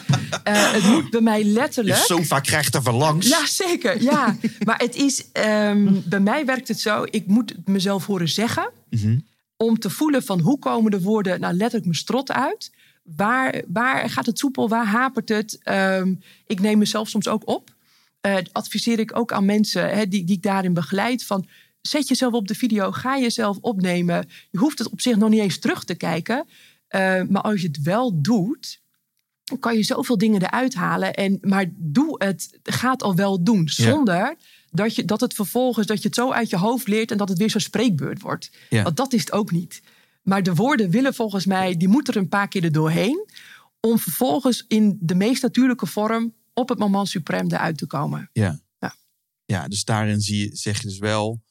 [0.44, 1.98] Eh, het moet bij mij letterlijk.
[1.98, 3.28] je sofa krijgt er van langs.
[3.28, 4.02] Ja, zeker.
[4.02, 4.36] Ja.
[4.64, 8.70] Maar het is, ehm, bij mij werkt het zo, ik moet het mezelf horen zeggen.
[8.90, 9.18] Mhm.
[9.56, 12.72] Om te voelen van hoe komen de woorden nou letterlijk mijn strot uit.
[13.02, 15.58] Waar, waar gaat het soepel, waar hapert het?
[15.62, 16.14] Ehm,
[16.46, 17.70] ik neem mezelf soms ook op.
[18.22, 21.24] Eh, adviseer ik ook aan mensen hè, die, die ik daarin begeleid.
[21.24, 21.48] Van,
[21.80, 24.28] zet jezelf op de video, ga jezelf opnemen.
[24.50, 26.46] Je hoeft het op zich nog niet eens terug te kijken.
[26.88, 28.80] Eh, maar als je het wel doet,
[29.44, 31.14] dan kan je zoveel dingen eruit halen.
[31.14, 33.62] En, maar doe het, ga het al wel doen.
[33.74, 33.90] Ja.
[33.90, 34.36] Zonder
[34.70, 37.10] dat, je, dat het vervolgens, dat je het zo uit je hoofd leert...
[37.10, 38.50] en dat het weer zo'n spreekbeurt wordt.
[38.70, 38.82] Ja.
[38.82, 39.82] Want dat is het ook niet.
[40.22, 43.28] Maar de woorden willen volgens mij, die moeten er een paar keer er doorheen...
[43.80, 46.34] om vervolgens in de meest natuurlijke vorm...
[46.54, 48.30] op het moment suprem eruit te komen.
[48.32, 48.60] Ja.
[48.78, 48.94] Ja.
[49.44, 51.42] ja, dus daarin zie je, zeg je dus wel.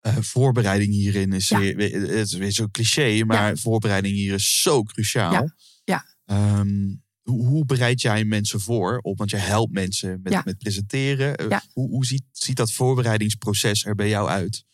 [0.00, 1.58] eh, voorbereiding hierin is, Ja.
[1.58, 5.32] weer, het is weer zo'n cliché, maar voorbereiding hier is zo cruciaal.
[5.32, 5.54] Ja.
[5.84, 6.04] Ja.
[6.24, 8.98] Ehm, hoe, hoe bereid jij mensen voor?
[9.02, 10.42] Op, want je helpt mensen met, Ja.
[10.44, 11.36] met presenteren.
[11.36, 11.62] Eh, Ja.
[11.72, 14.64] Hoe, hoe ziet, ziet dat voorbereidingsproces er bij jou uit?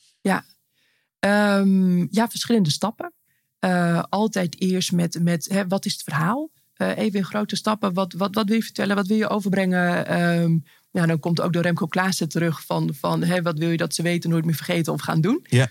[1.18, 3.12] Ehm, ja, verschillende stappen.
[3.58, 6.50] Eh, altijd eerst met, met hè, wat is het verhaal?
[6.82, 7.94] Eh, even in grote stappen.
[7.94, 8.96] Wat, wat, wat wil je vertellen?
[8.96, 10.06] Wat wil je overbrengen?
[10.06, 10.58] Ehm,
[10.90, 13.94] ja, dan komt ook door Remco Klaassen terug van, van hè, wat wil je dat
[13.94, 15.46] ze weten, nooit meer vergeten of gaan doen.
[15.48, 15.70] Ja.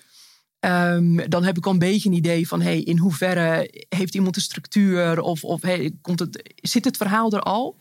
[0.59, 4.35] Ehm, dan heb ik al een beetje een idee van hey, in hoeverre heeft iemand
[4.35, 7.77] een structuur of, of hey, komt het, zit het verhaal er al?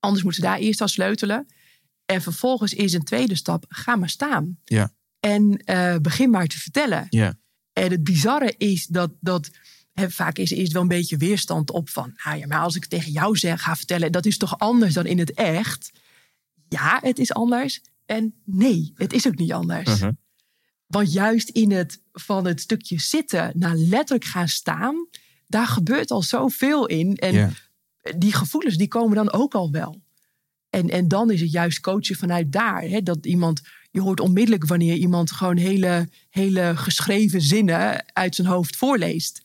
[0.00, 1.46] Anders moeten ze daar eerst aan sleutelen.
[2.06, 4.58] En vervolgens is een tweede stap, ga maar staan.
[4.64, 4.92] Ja.
[5.20, 7.06] En eh, begin maar te vertellen.
[7.10, 7.38] Ja.
[7.72, 9.50] En het bizarre is dat, dat
[9.96, 12.80] vaak is er eerst wel een beetje weerstand op van, nou ja, maar als ik
[12.80, 15.92] het tegen jou zeg, ga vertellen, dat is toch anders dan in het echt?
[16.68, 17.80] Ja, het is anders.
[18.06, 19.88] En nee, het is ook niet anders.
[19.88, 20.10] Uh-huh.
[20.86, 25.08] Want juist in het van het stukje zitten naar letterlijk gaan staan,
[25.46, 27.16] daar gebeurt al zoveel in.
[27.16, 27.54] En
[28.16, 30.02] die gevoelens die komen dan ook al wel.
[30.70, 32.82] En, en dan is het juist coachen vanuit daar.
[32.82, 38.46] Hè, dat iemand, je hoort onmiddellijk wanneer iemand gewoon hele, hele geschreven zinnen uit zijn
[38.46, 39.44] hoofd voorleest.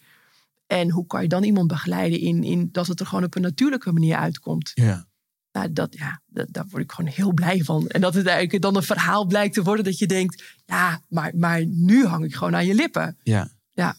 [0.71, 3.41] En hoe kan je dan iemand begeleiden in, in dat het er gewoon op een
[3.41, 4.71] natuurlijke manier uitkomt?
[4.73, 5.09] Ja.
[5.51, 7.87] Nou, dat, ja, dat, daar word ik gewoon heel blij van.
[7.87, 11.35] En dat het eigenlijk dan een verhaal blijkt te worden dat je denkt, ja, maar,
[11.35, 13.17] maar nu hang ik gewoon aan je lippen.
[13.23, 13.51] Ja.
[13.69, 13.97] Ja.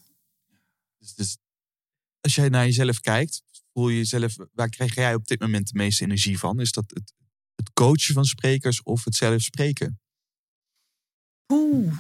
[0.99, 1.39] Dus, dus
[2.21, 3.43] als jij naar jezelf kijkt,
[3.73, 6.61] voel je jezelf, waar krijg jij op dit moment de meeste energie van?
[6.61, 7.13] Is dat het,
[7.55, 10.01] het coachen van sprekers of het zelf spreken?
[11.49, 11.97] Oeh.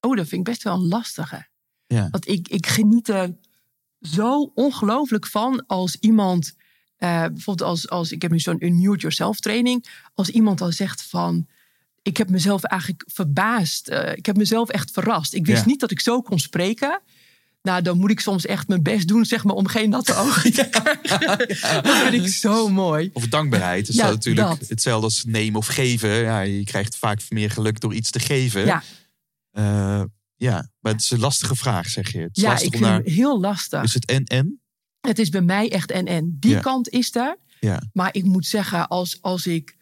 [0.00, 1.49] Oh, dat vind ik best wel een lastige.
[1.94, 2.08] Ja.
[2.10, 3.36] Want ik, ik geniet er
[4.00, 6.54] zo ongelooflijk van als iemand,
[6.96, 9.84] eh, bijvoorbeeld als, als ik heb nu zo'n Unmute Yourself training,
[10.14, 11.46] als iemand dan zegt van,
[12.02, 15.34] ik heb mezelf eigenlijk verbaasd, eh, ik heb mezelf echt verrast.
[15.34, 15.66] Ik wist Ja.
[15.66, 17.00] niet dat ik zo kon spreken.
[17.62, 20.52] Nou, dan moet ik soms echt mijn best doen, zeg maar, om geen natte ogen
[20.52, 21.20] te krijgen.
[21.82, 23.10] Dat vind ik zo mooi.
[23.12, 23.88] Of dankbaarheid.
[23.88, 24.68] is Ja, natuurlijk dat.
[24.68, 26.10] hetzelfde als nemen of geven.
[26.10, 28.64] Ja, je krijgt vaak meer geluk door iets te geven.
[28.64, 28.82] Ja.
[29.50, 30.02] Eh,
[30.40, 32.18] ja, maar het is een lastige vraag, zeg je.
[32.18, 33.02] Het is Ja, lastig ik vind naar...
[33.02, 33.82] heel lastig.
[33.82, 34.60] Is het en-en?
[35.00, 36.36] Het is bij mij echt en-en.
[36.38, 36.60] Die Ja.
[36.60, 37.36] kant is er.
[37.60, 37.82] Ja.
[37.92, 39.76] Maar ik moet zeggen, als, als ik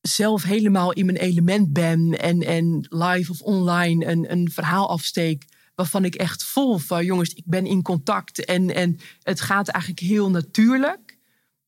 [0.00, 2.18] zelf helemaal in mijn element ben...
[2.20, 5.44] en, en live of online een, een verhaal afsteek...
[5.74, 8.44] waarvan ik echt vol van, jongens, ik ben in contact...
[8.44, 11.18] en, en het gaat eigenlijk heel natuurlijk...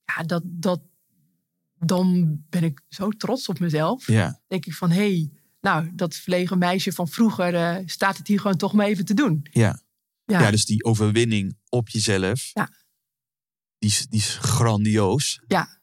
[0.05, 0.81] Ja, dat, dat,
[1.79, 4.07] dan ben ik zo trots op mezelf.
[4.07, 4.41] Ja.
[4.47, 5.31] denk ik van, hé, hey,
[5.63, 7.55] nou, dat verlegen meisje van vroeger...
[7.55, 9.47] eh, staat het hier gewoon toch maar even te doen.
[9.51, 9.81] Ja.
[10.25, 10.51] Ja, Ja.
[10.51, 12.71] dus die overwinning op jezelf, Ja.
[13.79, 15.41] die, is, die is grandioos.
[15.47, 15.81] Ja.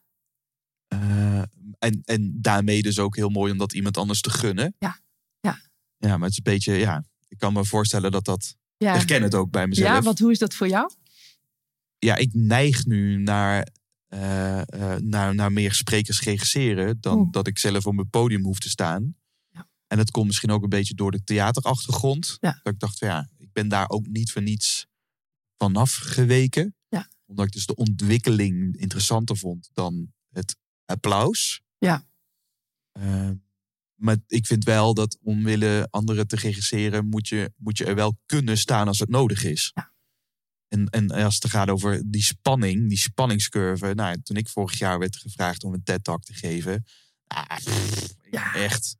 [0.88, 1.41] Eh,
[1.80, 4.75] en, en daarmee dus ook heel mooi om dat iemand anders te gunnen.
[4.80, 4.99] Ja.
[5.39, 5.59] Ja.
[5.97, 8.89] Ja, maar het is een beetje, ja, ik kan me voorstellen dat dat, ja.
[8.91, 9.89] ik herken het ook bij mezelf.
[9.89, 10.91] ja want hoe is dat voor jou?
[11.97, 13.67] ja, ik neig nu naar,
[14.07, 14.61] eh,
[14.97, 17.32] naar, naar meer sprekers regisseren dan Oeh.
[17.32, 19.15] dat ik zelf op mijn podium hoef te staan.
[19.90, 22.38] En dat komt misschien ook een beetje door de theaterachtergrond.
[22.40, 22.60] Ja.
[22.64, 24.88] Dat ik dacht, van, ja, ik ben daar ook niet voor niets
[25.58, 26.76] vanaf geweken.
[26.88, 27.10] Ja.
[27.26, 31.62] Omdat ik dus de ontwikkeling interessanter vond dan het applaus.
[31.78, 32.08] Ja.
[32.92, 33.30] Eh,
[33.96, 38.18] maar ik vind wel dat omwille anderen te regisseren, moet je, moet je er wel
[38.26, 39.72] kunnen staan als het nodig is.
[39.74, 39.94] Ja.
[40.68, 43.94] En, en als het gaat over die spanning, die spanningscurve.
[43.94, 46.86] Nou, toen ik vorig jaar werd gevraagd om een TED-talk te geven.
[47.28, 48.54] ah, pff, Ja.
[48.54, 48.98] Echt.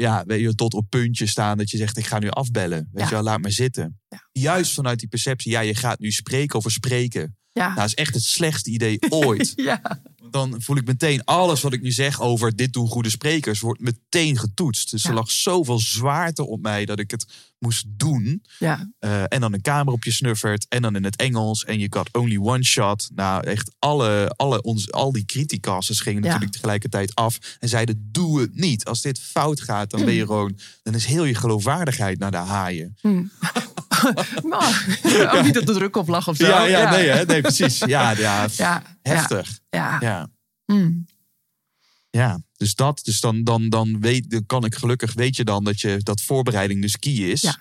[0.00, 2.78] Ja, weet je, tot op puntje staan dat je zegt, ik ga nu afbellen.
[2.92, 3.08] Weet Ja.
[3.08, 4.00] je wel, laat maar zitten.
[4.08, 4.28] Ja.
[4.32, 7.36] Juist vanuit die perceptie, ja, je gaat nu spreken over spreken.
[7.52, 7.62] Ja.
[7.64, 9.52] Nou, dat is echt het slechtste idee ooit.
[9.54, 10.00] ja.
[10.30, 13.80] Dan voel ik meteen alles wat ik nu zeg over dit doen goede sprekers, wordt
[13.80, 14.90] meteen getoetst.
[14.90, 17.26] Dus er lag zoveel zwaarte op mij dat ik het
[17.58, 18.42] moest doen.
[18.58, 18.90] Ja.
[18.98, 20.66] Eh, en dan een camera op je snuffert.
[20.68, 21.64] En dan in het Engels.
[21.64, 23.08] En je got only one shot.
[23.14, 26.26] Nou, echt alle, alle ons, al die criticasters gingen Ja.
[26.26, 27.38] natuurlijk tegelijkertijd af.
[27.58, 28.84] En zeiden, doe het niet.
[28.84, 30.58] Als dit fout gaat, dan ben je gewoon...
[30.82, 32.96] Dan is heel je geloofwaardigheid naar de haaien.
[34.42, 34.98] Maar,
[35.34, 36.46] ook niet dat de druk op lag of zo.
[36.46, 37.24] Ja, ja, Nee, hè?
[37.24, 37.78] nee, precies.
[37.78, 39.58] Ja, ja, Ja, heftig.
[39.70, 39.98] Ja.
[40.00, 40.08] ja.
[40.08, 40.30] Ja.
[40.66, 41.06] Mm.
[42.10, 43.00] Ja, dus dat.
[43.04, 46.20] Dus dan, dan, dan, weet, dan kan ik gelukkig, weet je dan dat, je, dat
[46.20, 47.58] voorbereiding dus key is.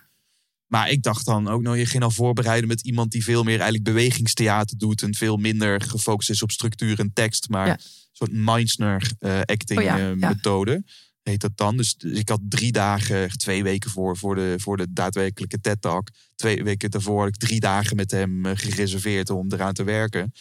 [0.67, 3.55] Maar ik dacht dan ook, nou, je ging al voorbereiden met iemand die veel meer
[3.55, 5.01] eigenlijk bewegingstheater doet.
[5.01, 7.49] En veel minder gefocust is op structuur en tekst.
[7.49, 7.77] Maar een
[8.11, 10.83] soort Meisner eh, acting Oh ja, eh, methode
[11.27, 11.77] heet dat dan.
[11.77, 16.09] Dus, dus ik had drie dagen, twee weken voor, voor, de, voor de daadwerkelijke TED-talk.
[16.35, 20.33] Twee weken daarvoor had ik drie dagen met hem eh, gereserveerd om eraan te werken.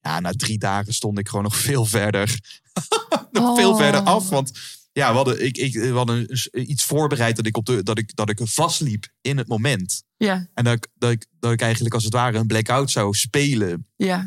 [0.00, 2.38] Ja, na drie dagen stond ik gewoon nog veel verder
[3.30, 3.76] nog veel Oh.
[3.76, 4.28] verder af.
[4.28, 4.52] Want
[4.92, 8.14] ja, we hadden, ik, ik, we hadden iets voorbereid dat ik, op de, dat, ik,
[8.16, 10.02] dat ik vastliep in het moment.
[10.16, 13.14] Ja, En dat ik, dat, ik, dat ik eigenlijk als het ware een blackout zou
[13.14, 13.86] spelen.
[13.96, 14.18] ja,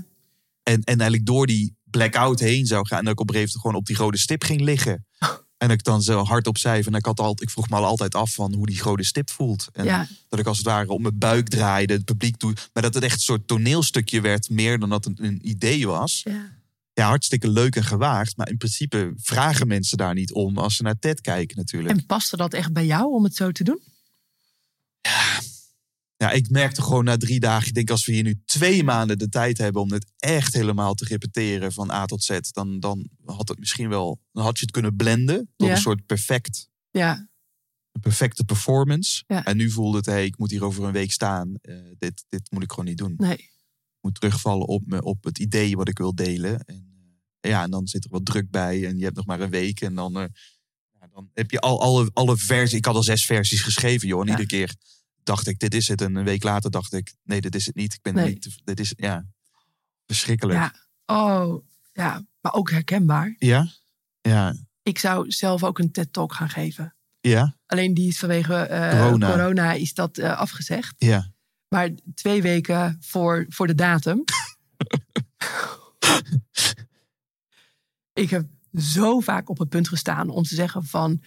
[0.63, 2.97] En, en eigenlijk door die blackout heen zou gaan.
[2.99, 5.05] En dat ik op een gegeven moment gewoon op die rode stip ging liggen.
[5.58, 6.84] En dat ik dan zo hardop zei.
[6.84, 9.30] Van, ik, had altijd, ik vroeg me al altijd af van hoe die rode stip
[9.30, 9.68] voelt.
[9.74, 10.08] En ja.
[10.30, 12.53] dat ik als het ware op mijn buik draaide, het publiek toe.
[12.74, 16.22] Maar dat het echt een soort toneelstukje werd, meer dan dat het een idee was
[16.24, 16.51] ja.
[16.93, 18.38] ja, hartstikke leuk en gewaagd.
[18.38, 21.95] Maar in principe vragen mensen daar niet om als ze naar TED kijken natuurlijk.
[21.95, 23.80] En paste dat echt bij jou om het zo te doen?
[25.01, 25.39] Ja,
[26.18, 29.30] ik merkte gewoon na drie dagen, ik denk als we hier nu twee maanden de
[29.30, 33.47] tijd hebben om het echt helemaal te repeteren van A tot Z, dan, dan had
[33.49, 35.74] het misschien wel, dan had je het kunnen blenden tot Ja.
[35.74, 37.30] een soort perfect, Ja,
[37.91, 39.24] een perfecte performance.
[39.28, 39.45] Ja.
[39.45, 41.55] En nu voelde het, hey, ik moet hier over een week staan.
[41.61, 43.13] Eh, dit, dit moet ik gewoon niet doen.
[43.18, 43.34] nee.
[43.38, 46.59] Ik moet terugvallen op, me, op het idee wat ik wil delen.
[46.63, 46.89] En,
[47.41, 49.49] eh, ja, en dan zit er wat druk bij en je hebt nog maar een
[49.49, 50.26] week en dan, eh,
[50.99, 52.78] ja, dan heb je al alle, alle versies.
[52.78, 54.20] Ik had al zes versies geschreven, joh.
[54.20, 54.32] En Ja.
[54.32, 54.76] iedere keer
[55.28, 56.01] dacht ik, dit is het.
[56.01, 57.93] En een week later dacht ik, nee, dit is het niet.
[57.93, 58.28] Ik ben Nee.
[58.28, 59.25] niet, dit is, ja,
[60.05, 60.59] verschrikkelijk.
[60.59, 60.73] Ja.
[61.05, 62.25] Oh, ja.
[62.41, 63.36] Maar ook herkenbaar.
[63.38, 63.67] Ja?
[64.21, 64.55] Ja.
[64.84, 66.95] Ik zou zelf ook een TED-talk gaan geven.
[67.19, 67.57] Ja?
[67.65, 69.32] Alleen die is vanwege eh, Corona.
[69.32, 69.73] corona.
[69.73, 70.95] is dat eh, afgezegd.
[70.97, 71.32] Ja.
[71.67, 74.23] Maar twee weken voor, voor de datum.
[78.13, 78.47] ik heb
[78.80, 81.21] zo vaak op het punt gestaan om te zeggen van...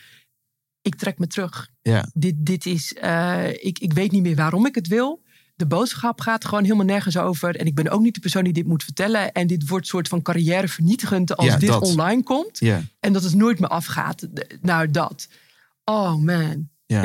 [0.82, 1.68] ik trek me terug.
[1.82, 2.10] Ja.
[2.14, 2.92] Dit, dit is...
[2.92, 5.22] eh, ik, ik weet niet meer waarom ik het wil.
[5.54, 7.56] De boodschap gaat gewoon helemaal nergens over.
[7.56, 9.32] En ik ben ook niet de persoon die dit moet vertellen.
[9.32, 11.82] En dit wordt een soort van carrière vernietigend als Ja, dit dat.
[11.82, 12.58] online komt.
[12.58, 12.82] Ja.
[13.00, 14.20] En dat het nooit meer afgaat.
[14.20, 15.28] De- Nou, dat.
[15.84, 16.68] Oh man.
[16.86, 17.02] Ja.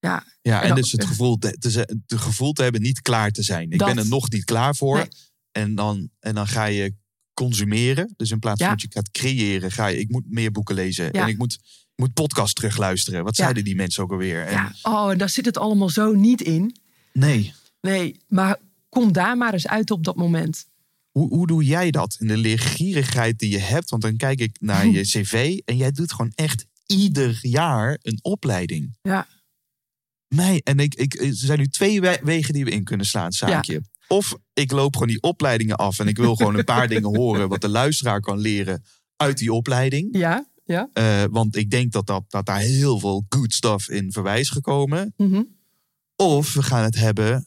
[0.00, 0.24] Ja.
[0.42, 0.62] Ja.
[0.62, 3.70] En dus het gevoel te, het gevoel te hebben niet klaar te zijn.
[3.70, 3.88] Ik Dat.
[3.94, 4.96] ben er nog niet klaar voor.
[4.96, 5.08] Nee.
[5.52, 6.94] En, dan, en dan ga je
[7.34, 8.12] consumeren.
[8.16, 8.72] Dus in plaats van Ja.
[8.74, 9.98] dat je gaat creëren, ga je...
[9.98, 11.08] Ik moet meer boeken lezen.
[11.12, 11.22] Ja.
[11.22, 11.58] En ik moet,
[12.00, 13.24] moet podcast terugluisteren.
[13.24, 13.42] Wat Ja.
[13.42, 14.46] zeiden die mensen ook alweer?
[14.46, 14.72] En, ja.
[14.82, 16.76] Oh, en daar zit het allemaal zo niet in.
[17.12, 17.52] Nee.
[17.80, 18.56] Nee, maar
[18.88, 20.66] kom daar maar eens uit op dat moment.
[21.10, 22.16] Hoe, hoe doe jij dat?
[22.18, 23.90] In de leergierigheid die je hebt.
[23.90, 25.58] Want dan kijk ik naar je cv.
[25.64, 28.96] En jij doet gewoon echt ieder jaar een opleiding.
[29.02, 29.26] Ja.
[30.34, 33.32] Nee, en ik, ik, er zijn nu twee we- wegen die we in kunnen slaan,
[33.32, 33.82] zaakje.
[34.08, 37.48] Of ik loop gewoon die opleidingen af en ik wil gewoon een paar dingen horen
[37.48, 38.84] wat de luisteraar kan leren
[39.16, 40.16] uit die opleiding.
[40.16, 40.88] Ja, ja.
[40.92, 44.50] Eh, want ik denk dat, dat, dat daar heel veel good stuff in voorbij is
[44.50, 45.14] gekomen.
[45.16, 45.42] Mhm.
[46.16, 47.46] Of we gaan het hebben,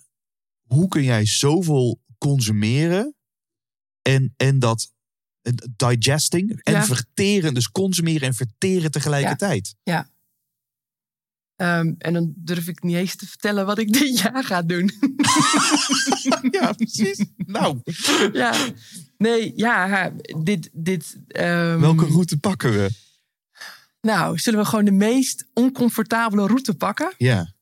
[0.68, 3.16] hoe kun jij zoveel consumeren
[4.02, 4.92] en, en dat
[5.76, 6.86] digesting en Ja.
[6.86, 9.76] verteren, dus consumeren en verteren tegelijkertijd.
[11.56, 14.92] Ehm, en dan durf ik niet eens te vertellen wat ik dit jaar ga doen.
[16.52, 17.26] Ja, precies.
[17.38, 17.80] Nou,
[18.34, 18.68] ja.
[19.18, 20.14] Nee, ja,
[20.44, 20.70] dit...
[20.74, 22.90] dit ehm, welke route pakken we?
[24.08, 27.14] Nou, zullen we gewoon de meest oncomfortabele route pakken?
[27.18, 27.54] Ja,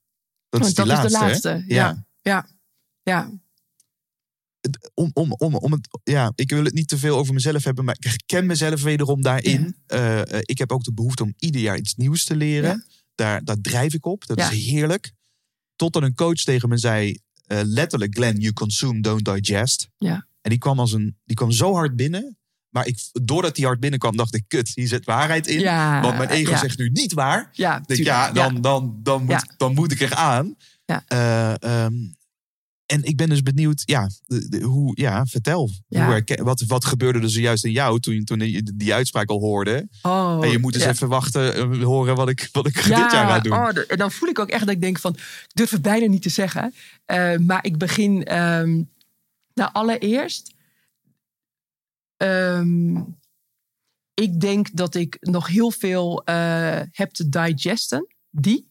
[0.49, 1.49] dat is de laatste.
[1.49, 1.61] hè?
[1.67, 2.05] Ja.
[2.21, 2.47] Ja.
[3.03, 3.29] Ja.
[4.93, 7.85] om, om, om, om het, ja, ik wil het niet te veel over mezelf hebben,
[7.85, 9.75] maar ik herken mezelf wederom daarin.
[9.87, 12.69] Eh, eh, ik heb ook de behoefte om ieder jaar iets nieuws te leren.
[12.69, 12.83] Ja.
[13.15, 14.25] Daar, daar drijf ik op.
[14.25, 14.49] Dat Ja.
[14.51, 15.13] is heerlijk.
[15.75, 19.89] Totdat een coach tegen me zei, eh, letterlijk, Glenn, you consume, don't digest.
[19.97, 20.27] Ja.
[20.41, 22.37] En die kwam, als een, die kwam zo hard binnen.
[22.71, 25.59] Maar ik, doordat die hard binnenkwam, dacht ik, kut, hier zit waarheid in.
[25.59, 26.57] Ja, Want mijn ego ja.
[26.57, 27.49] zegt nu niet waar.
[27.53, 28.07] Ja, Ik denk, tuurlijk.
[28.17, 30.55] ja, dan, Dan, dan, moet, dan moet ik er aan.
[30.85, 31.03] Ja.
[31.07, 31.93] Eh, ehm,
[32.85, 35.69] en ik ben dus benieuwd, ja, de- de- hoe, ja vertel.
[35.87, 36.03] Ja.
[36.03, 39.39] Hoe herken- wat, wat gebeurde er zojuist in jou toen, toen je die uitspraak al
[39.39, 39.87] hoorde?
[40.01, 40.89] Oh, en je moet eens ja.
[40.89, 43.53] even wachten, eh, horen wat ik, wat ik dit jaar ga doen.
[43.53, 46.05] Oh, en dan voel ik ook echt dat ik denk van, ik durf het bijna
[46.05, 46.73] niet te zeggen.
[47.05, 48.81] Eh, maar ik begin, ehm,
[49.53, 50.53] nou allereerst,
[52.21, 52.95] ehm,
[54.13, 58.69] ik denk dat ik nog heel veel eh, heb te digesten, die.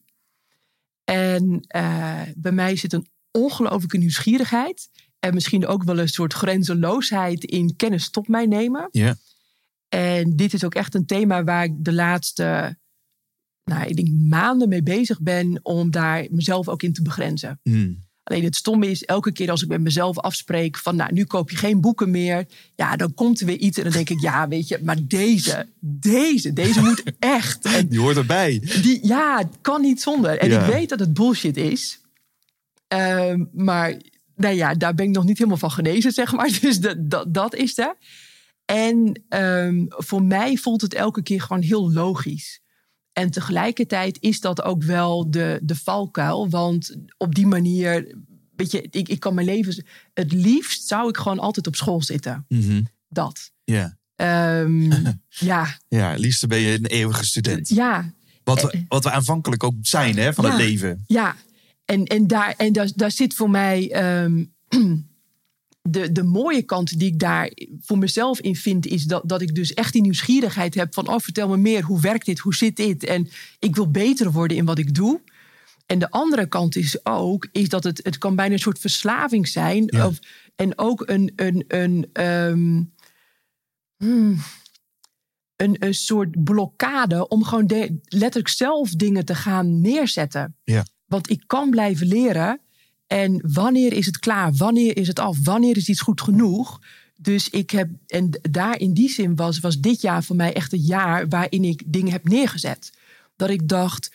[1.03, 4.89] En eh, bij mij zit een ongelooflijke nieuwsgierigheid.
[5.19, 8.87] En misschien ook wel een soort grenzeloosheid in kennis tot mij nemen.
[8.91, 9.15] Ja.
[9.89, 12.77] En dit is ook echt een thema waar ik de laatste
[13.63, 17.59] nou, ik denk maanden mee bezig ben om daar mezelf ook in te begrenzen.
[17.63, 18.09] Hmm.
[18.23, 21.49] Alleen het stomme is, elke keer als ik met mezelf afspreek van, nou, nu koop
[21.49, 22.45] je geen boeken meer.
[22.75, 25.67] Ja, dan komt er weer iets en dan denk ik, ja, weet je, maar deze,
[25.79, 27.65] deze, deze moet echt.
[27.65, 28.59] En Die hoort erbij.
[28.81, 30.37] die, ja, het kan niet zonder.
[30.37, 30.65] En Ja.
[30.65, 31.99] ik weet dat het bullshit is.
[32.87, 33.95] Ehm, maar
[34.35, 36.57] nou ja, daar ben ik nog niet helemaal van genezen, zeg maar.
[36.61, 37.95] Dus dat, dat, dat is er.
[38.65, 42.59] En ehm, voor mij voelt het elke keer gewoon heel logisch.
[43.13, 46.49] En tegelijkertijd is dat ook wel de, de valkuil.
[46.49, 48.15] Want op die manier,
[48.55, 49.85] weet je, ik, ik kan mijn leven...
[50.13, 52.45] Het liefst zou ik gewoon altijd op school zitten.
[52.47, 52.81] Mhm.
[53.09, 53.51] Dat.
[53.63, 53.97] Ja.
[54.15, 54.91] Ehm,
[55.51, 57.69] ja, ja, liefst ben je een eeuwige student.
[57.69, 60.51] ja, Wat we, wat we aanvankelijk ook zijn hè, van Ja.
[60.51, 61.03] het leven.
[61.07, 61.35] Ja,
[61.85, 64.45] en, en, daar, en daar, daar zit voor mij ehm,
[65.81, 67.51] de, de mooie kant die ik daar
[67.81, 71.19] voor mezelf in vind, is dat, dat ik dus echt die nieuwsgierigheid heb van, oh,
[71.19, 73.03] vertel me meer, hoe werkt dit, hoe zit dit?
[73.03, 73.29] En
[73.59, 75.21] ik wil beter worden in wat ik doe.
[75.85, 79.47] En de andere kant is ook, is dat het, het kan bijna een soort verslaving
[79.47, 79.83] zijn.
[79.85, 80.07] Ja.
[80.07, 80.19] Of,
[80.55, 82.93] en ook een, een, een,
[83.97, 84.39] hmm,
[85.55, 90.55] een, een soort blokkade om gewoon de, letterlijk zelf dingen te gaan neerzetten.
[90.63, 90.85] Ja.
[91.05, 92.59] Want ik kan blijven leren.
[93.11, 94.53] En wanneer is het klaar?
[94.53, 95.37] Wanneer is het af?
[95.43, 96.79] Wanneer is iets goed genoeg?
[97.17, 100.73] Dus ik heb, en daar in die zin was, was dit jaar voor mij echt
[100.73, 102.93] een jaar waarin ik dingen heb neergezet.
[103.35, 104.11] Dat ik dacht,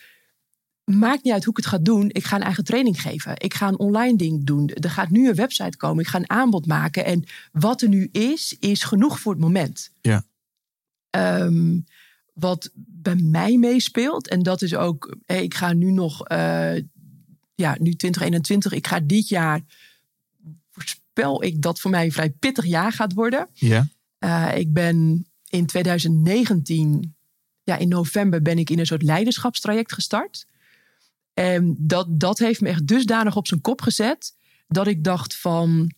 [0.83, 2.09] maakt niet uit hoe ik het ga doen.
[2.11, 3.33] Ik ga een eigen training geven.
[3.37, 4.69] Ik ga een online ding doen.
[4.69, 6.03] Er gaat nu een website komen.
[6.03, 7.05] Ik ga een aanbod maken.
[7.05, 9.91] En wat er nu is, is genoeg voor het moment.
[10.01, 10.25] Ja.
[11.09, 11.79] Ehm,
[12.33, 16.73] wat bij mij meespeelt, en dat is ook, hé, ik ga nu nog, eh,
[17.57, 19.61] ja, nu 2021, ik ga dit jaar,
[20.71, 23.47] voorspel ik dat voor mij een vrij pittig jaar gaat worden.
[23.53, 23.87] Ja.
[24.17, 27.15] Eh, ik ben in 2019,
[27.63, 30.47] ja, in november ben ik in een soort leiderschapstraject gestart.
[31.33, 34.35] En dat, dat heeft me echt dusdanig op zijn kop gezet
[34.67, 35.91] dat ik dacht van,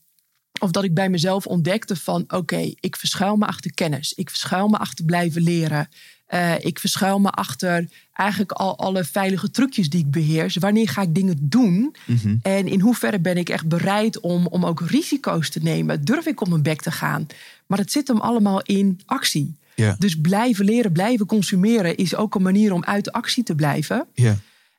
[0.59, 4.67] of dat ik bij mezelf ontdekte van, oké, ik verschuil me achter kennis, ik verschuil
[4.67, 5.89] me achter blijven leren,
[6.29, 10.55] Eh, ik verschuil me achter eigenlijk al alle veilige trucjes die ik beheers.
[10.55, 11.95] Wanneer ga ik dingen doen?
[12.05, 12.35] Mhm.
[12.41, 16.05] En in hoeverre ben ik echt bereid om, om ook risico's te nemen?
[16.05, 17.27] Durf ik op mijn bek te gaan?
[17.65, 19.57] Maar het zit hem allemaal in actie.
[19.97, 24.07] Dus blijven leren, blijven consumeren is ook een manier om uit actie te blijven.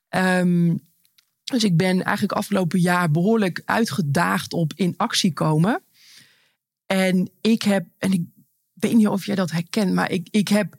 [0.08, 0.74] Ehm,
[1.44, 5.82] dus ik ben eigenlijk afgelopen jaar behoorlijk uitgedaagd op in actie komen.
[6.86, 8.22] En ik heb, en ik
[8.72, 10.76] weet niet of jij dat herkent, maar ik, ik heb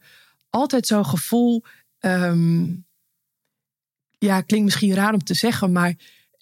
[0.51, 1.63] altijd zo'n gevoel.
[1.99, 2.65] ehm,
[4.17, 5.95] ja, klinkt misschien raar om te zeggen, maar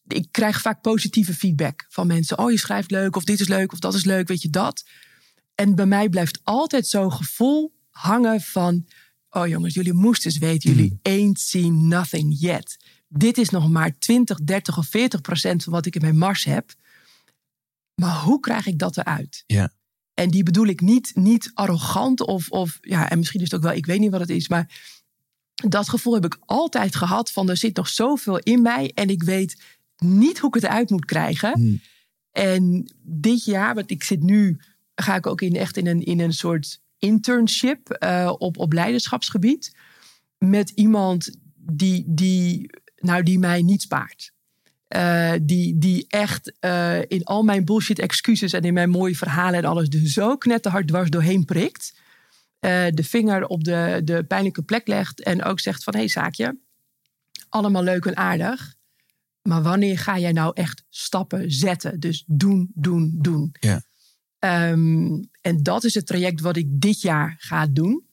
[0.07, 2.37] ik krijg vaak positieve feedback van mensen.
[2.37, 4.85] Oh, je schrijft leuk, of dit is leuk, of dat is leuk, weet je dat.
[5.55, 8.85] En bij mij blijft altijd zo'n gevoel hangen van...
[9.29, 12.77] oh jongens, jullie moesten eens weten, jullie ain't seen nothing yet.
[13.07, 16.43] Dit is nog maar 20, 30 of 40 procent van wat ik in mijn mars
[16.43, 16.73] heb.
[17.95, 19.43] Maar hoe krijg ik dat eruit?
[19.45, 19.71] Ja.
[20.19, 22.77] En die bedoel ik niet, niet arrogant of, of...
[22.81, 24.81] ja, en misschien is het ook wel, ik weet niet wat het is, maar...
[25.55, 28.91] dat gevoel heb ik altijd gehad van er zit nog zoveel in mij...
[28.93, 29.61] en ik weet
[29.97, 31.53] niet hoe ik het eruit moet krijgen.
[31.53, 31.81] Hmm.
[32.31, 34.59] En dit jaar, want ik zit nu,
[34.95, 39.75] ga ik ook in, echt in een, in een soort internship eh, op, op leiderschapsgebied.
[40.37, 44.33] Met iemand die, die, nou, die mij niet spaart.
[44.89, 49.59] Eh, die, die echt eh, in al mijn bullshit excuses en in mijn mooie verhalen
[49.59, 51.93] en alles er zo knetterhard dwars doorheen prikt.
[52.59, 56.09] Eh, de vinger op de, de pijnlijke plek legt en ook zegt van hé hey,
[56.09, 56.57] zaakje,
[57.49, 58.75] allemaal leuk en aardig.
[59.41, 61.99] Maar wanneer ga jij nou echt stappen zetten?
[61.99, 63.55] Dus doen, doen, doen.
[63.59, 63.81] Ja.
[64.39, 68.03] Ehm, en dat is het traject wat ik dit jaar ga doen.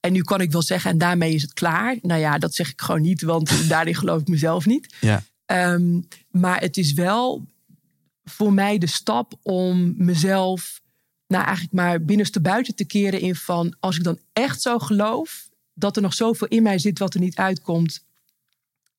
[0.00, 1.98] En nu kan ik wel zeggen, en daarmee is het klaar.
[2.02, 4.94] Nou ja, dat zeg ik gewoon niet, want daarin geloof ik mezelf niet.
[5.00, 5.22] Ja.
[5.46, 6.00] Ehm,
[6.30, 7.46] maar het is wel
[8.24, 10.80] voor mij de stap om mezelf,
[11.26, 15.48] nou eigenlijk maar binnenste buiten te keren in van, als ik dan echt zo geloof
[15.74, 18.04] dat er nog zoveel in mij zit wat er niet uitkomt,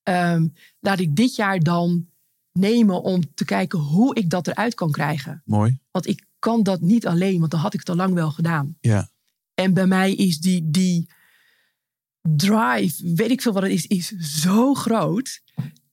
[0.04, 0.48] ehm,
[0.80, 2.08] laat ik dit jaar dan
[2.52, 5.42] nemen om te kijken hoe ik dat eruit kan krijgen.
[5.46, 5.78] Mooi.
[5.92, 8.78] Want ik kan dat niet alleen, want dan had ik het al lang wel gedaan.
[8.82, 9.10] Ja.
[9.54, 11.10] En bij mij is die, die
[12.22, 14.08] drive, weet ik veel wat het is, is
[14.42, 15.42] zo groot.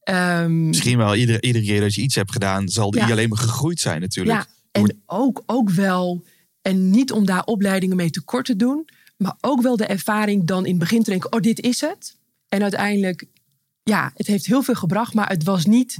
[0.03, 3.11] Ehm, Misschien wel iedere, iedere keer dat je iets hebt gedaan, zal die Ja.
[3.11, 4.39] alleen maar gegroeid zijn natuurlijk.
[4.39, 4.47] Ja,
[4.81, 6.25] en ook, ook wel,
[6.63, 10.65] en niet om daar opleidingen mee tekort te doen, maar ook wel de ervaring dan
[10.65, 12.17] in het begin te denken, oh dit is het.
[12.49, 13.25] En uiteindelijk,
[13.83, 15.99] ja, het heeft heel veel gebracht, maar het was niet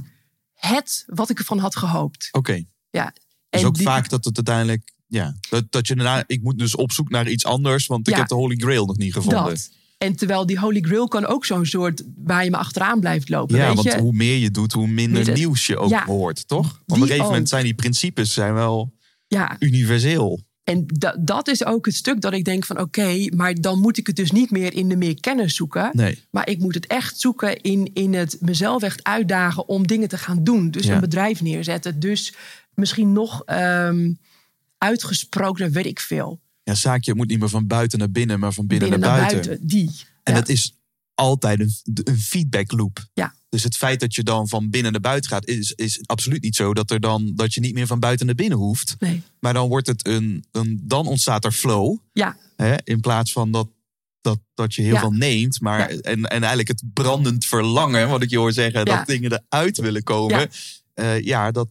[0.53, 2.29] het wat ik ervan had gehoopt.
[2.31, 2.63] Oké.
[2.89, 3.13] Ja.
[3.49, 6.75] Dus ook die- vaak dat het uiteindelijk, ja, dat, dat je daarna, ik moet dus
[6.75, 9.43] op zoek naar iets anders, want ik heb de Holy Grail nog niet gevonden.
[9.43, 9.71] Dat.
[10.03, 13.55] En terwijl die Holy Grail kan ook zo'n soort waar je me achteraan blijft lopen.
[13.57, 13.99] Ja, weet want je?
[14.01, 16.05] hoe meer je doet, hoe minder nieuws je ook Ja.
[16.05, 16.81] hoort, toch?
[16.85, 17.47] Op een gegeven moment ook.
[17.47, 18.93] zijn die principes zijn wel
[19.27, 20.39] ja, universeel.
[20.63, 23.97] en da- dat is ook het stuk dat ik denk van oké, maar dan moet
[23.97, 25.89] ik het dus niet meer in de meer kennis zoeken.
[25.93, 26.23] Nee.
[26.31, 30.17] Maar ik moet het echt zoeken in, in het mezelf echt uitdagen om dingen te
[30.17, 30.71] gaan doen.
[30.71, 30.93] Dus Ja.
[30.93, 31.99] een bedrijf neerzetten.
[31.99, 32.33] Dus
[32.73, 34.11] misschien nog ehm
[34.77, 36.39] uitgesproken, weet ik veel.
[36.63, 39.29] Ja, zaakje moet niet meer van buiten naar binnen, maar van binnen, Binnen naar, naar
[39.29, 39.47] buiten.
[39.49, 39.67] buiten.
[39.67, 39.91] Die.
[40.23, 40.39] En Ja.
[40.39, 40.77] dat is
[41.13, 41.71] altijd een,
[42.03, 43.07] een feedback loop.
[43.13, 43.35] Ja.
[43.49, 46.55] Dus het feit dat je dan van binnen naar buiten gaat, is, is absoluut niet
[46.55, 48.95] zo dat, er dan, dat je niet meer van buiten naar binnen hoeft.
[48.99, 49.21] Nee.
[49.39, 51.97] Maar dan wordt het een, een dan ontstaat er flow.
[52.13, 53.69] Ja, Hè, in plaats van dat,
[54.21, 54.99] dat, dat je heel Ja.
[54.99, 55.61] veel neemt.
[55.61, 55.99] Maar, Ja.
[56.01, 60.03] en, en eigenlijk het brandend verlangen, wat ik je hoor zeggen, dat dingen eruit willen
[60.03, 60.39] komen.
[60.39, 60.47] Ja.
[61.03, 61.69] Ja, ja dat,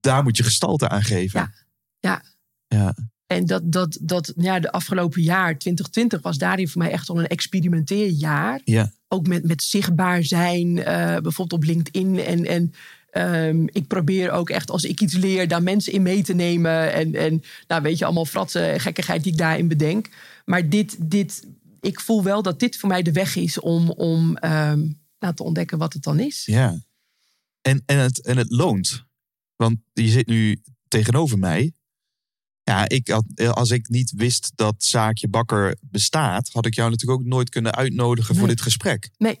[0.00, 1.52] daar moet je gestalte aan geven.
[2.00, 2.22] Ja.
[2.68, 2.94] Ja.
[3.30, 7.18] En dat, dat, dat ja, de afgelopen jaar, 2020, was daarin voor mij echt al
[7.18, 8.60] een experimenteerjaar.
[8.64, 8.92] Ja.
[9.08, 12.18] Ook met, met zichtbaar zijn, eh, bijvoorbeeld op LinkedIn.
[12.18, 12.74] En, en
[13.10, 16.92] ehm, ik probeer ook echt, als ik iets leer, daar mensen in mee te nemen.
[16.92, 20.08] En, en nou, weet je, allemaal fratsen en gekkigheid die ik daarin bedenk.
[20.44, 21.46] Maar dit, dit,
[21.80, 24.86] ik voel wel dat dit voor mij de weg is om, om ehm,
[25.18, 26.42] nou, te ontdekken wat het dan is.
[26.46, 26.84] Ja.
[27.62, 29.04] En, en, het, en het loont.
[29.56, 31.72] Want je zit nu tegenover mij.
[32.70, 37.20] Ja, ik had, als ik niet wist dat Zaakje Bakker bestaat, had ik jou natuurlijk
[37.20, 39.10] ook nooit kunnen uitnodigen voor dit gesprek.
[39.18, 39.38] Nee,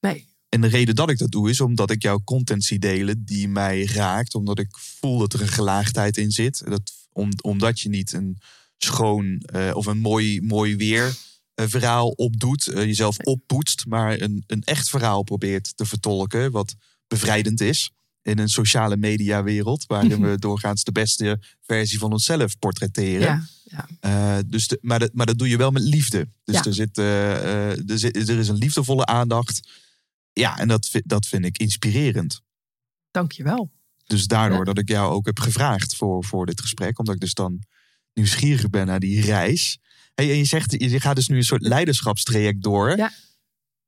[0.00, 0.26] nee.
[0.54, 3.48] En de reden dat ik dat doe is omdat ik jouw content zie delen die
[3.48, 4.34] mij raakt.
[4.34, 6.62] Omdat ik voel dat er een gelaagdheid in zit.
[6.64, 8.38] Dat, om, omdat je niet een
[8.78, 11.16] schoon eh, of een mooi, mooi weer
[11.54, 12.66] eh, verhaal opdoet.
[12.66, 13.86] eh, jezelf oppoetst.
[13.86, 16.50] Maar een, een echt verhaal probeert te vertolken.
[16.50, 16.74] Wat
[17.06, 17.90] bevrijdend is.
[18.24, 19.86] In een sociale media wereld.
[19.86, 23.20] Waarin we doorgaans de beste versie van onszelf portretteren.
[23.20, 23.88] Ja, ja.
[24.00, 26.28] Eh, dus de, maar, dat, maar dat doe je wel met liefde.
[26.44, 26.64] Dus Ja.
[26.64, 29.68] er, zit, eh, er, zit, er is een liefdevolle aandacht.
[30.32, 32.40] Ja, en dat, vind- dat vind ik inspirerend.
[33.10, 33.70] Dank je wel.
[34.06, 36.98] Dus daardoor dat ik jou ook heb gevraagd voor, voor dit gesprek.
[36.98, 37.62] Omdat ik dus dan
[38.14, 39.78] nieuwsgierig ben naar die reis.
[40.14, 42.96] Hey, en je zegt, je gaat dus nu een soort leiderschapstraject door.
[42.96, 43.12] Ja.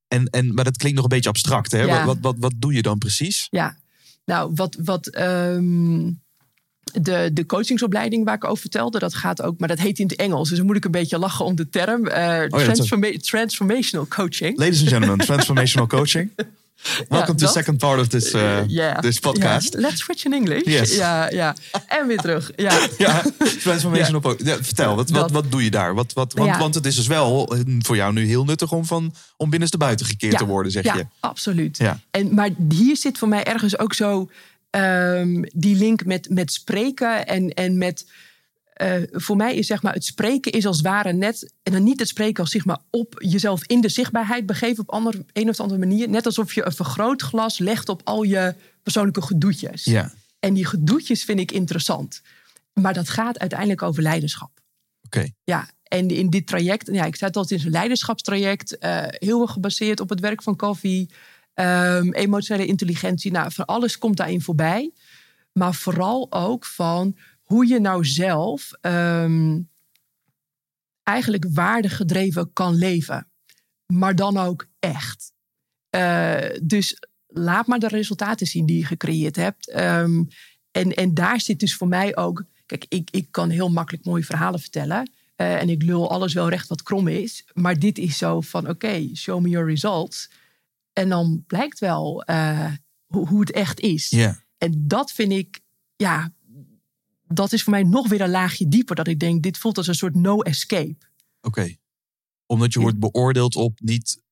[0.08, 1.72] En, en, maar dat klinkt nog een beetje abstract.
[1.72, 1.80] Hè?
[1.82, 2.04] Ja.
[2.04, 3.46] Wat, wat, wat, wat doe je dan precies?
[3.50, 3.76] Ja,
[4.26, 6.10] nou, wat, wat ehm,
[7.00, 10.16] de, de coachingsopleiding waar ik over vertelde, dat gaat ook, maar dat heet in het
[10.16, 10.48] Engels.
[10.48, 12.06] Dus dan moet ik een beetje lachen om de term.
[12.06, 14.58] eh, Oh transforma- transformational coaching.
[14.58, 16.30] Ladies and gentlemen, transformational coaching.
[17.08, 18.98] Welcome to the second part of this, uh, Yeah.
[18.98, 19.72] this podcast.
[19.72, 20.64] Ja, let's switch in English.
[20.64, 20.96] Yes.
[20.96, 21.54] Ja, ja.
[21.86, 22.50] En weer terug.
[22.56, 22.78] Ja.
[22.98, 23.22] Ja,
[23.62, 25.94] transformational po- ja, Vertel, wat, wat, wat doe je daar?
[25.94, 26.58] Wat, wat, want, Ja.
[26.58, 29.76] want het is dus wel eh, voor jou nu heel nuttig om, van, om binnenste
[29.78, 31.06] buiten gekeerd Ja, te worden, zeg ja, je.
[31.20, 31.76] absoluut.
[31.76, 32.00] Ja.
[32.10, 34.30] En, maar hier zit voor mij ergens ook zo
[34.70, 38.06] ehm, die link met, met spreken en, en met.
[38.76, 41.52] Eh, voor mij is zeg maar het spreken is als het ware net.
[41.62, 44.90] En dan niet het spreken als zeg maar op jezelf in de zichtbaarheid begeven op
[44.90, 46.08] ander, een of andere manier.
[46.08, 49.84] Net alsof je een vergrootglas legt op al je persoonlijke gedoetjes.
[49.84, 52.22] Ja, En die gedoetjes vind ik interessant.
[52.72, 54.50] Maar dat gaat uiteindelijk over leiderschap.
[55.02, 55.28] oké.
[55.44, 59.02] Ja, en in dit traject, ja, ik zei het al, het is een leiderschapstraject, eh,
[59.08, 61.10] heel erg gebaseerd op het werk van Koffie,
[61.54, 64.92] ehm, emotionele intelligentie, nou, van alles komt daarin voorbij.
[65.52, 67.16] Maar vooral ook van
[67.46, 69.60] hoe je nou zelf ehm,
[71.02, 73.30] eigenlijk waardegedreven kan leven.
[73.92, 75.32] Maar dan ook echt.
[75.90, 79.70] Eh, dus laat maar de resultaten zien die je gecreëerd hebt.
[79.70, 80.24] Ehm,
[80.70, 82.44] en, en daar zit dus voor mij ook.
[82.66, 85.10] Kijk, ik, ik kan heel makkelijk mooie verhalen vertellen.
[85.36, 87.44] eh, en ik lul alles wel recht wat krom is.
[87.52, 90.30] Maar dit is zo van: oké, show me your results.
[90.92, 92.72] En dan blijkt wel eh,
[93.06, 94.08] hoe, hoe het echt is.
[94.58, 95.60] En dat vind ik,
[95.96, 96.32] ja,
[97.26, 98.96] dat is voor mij nog weer een laagje dieper.
[98.96, 100.96] Dat ik denk, dit voelt als een soort no escape.
[101.40, 101.74] oké.
[102.46, 102.84] Omdat je Ja.
[102.84, 104.22] wordt beoordeeld op niet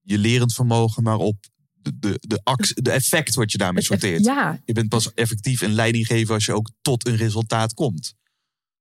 [0.00, 1.36] je lerend vermogen, maar op
[1.72, 4.24] de, de, de, actie, de effect wat je daarmee sorteert.
[4.24, 8.14] Ja, Je bent pas effectief een leiding geven als je ook tot een resultaat komt.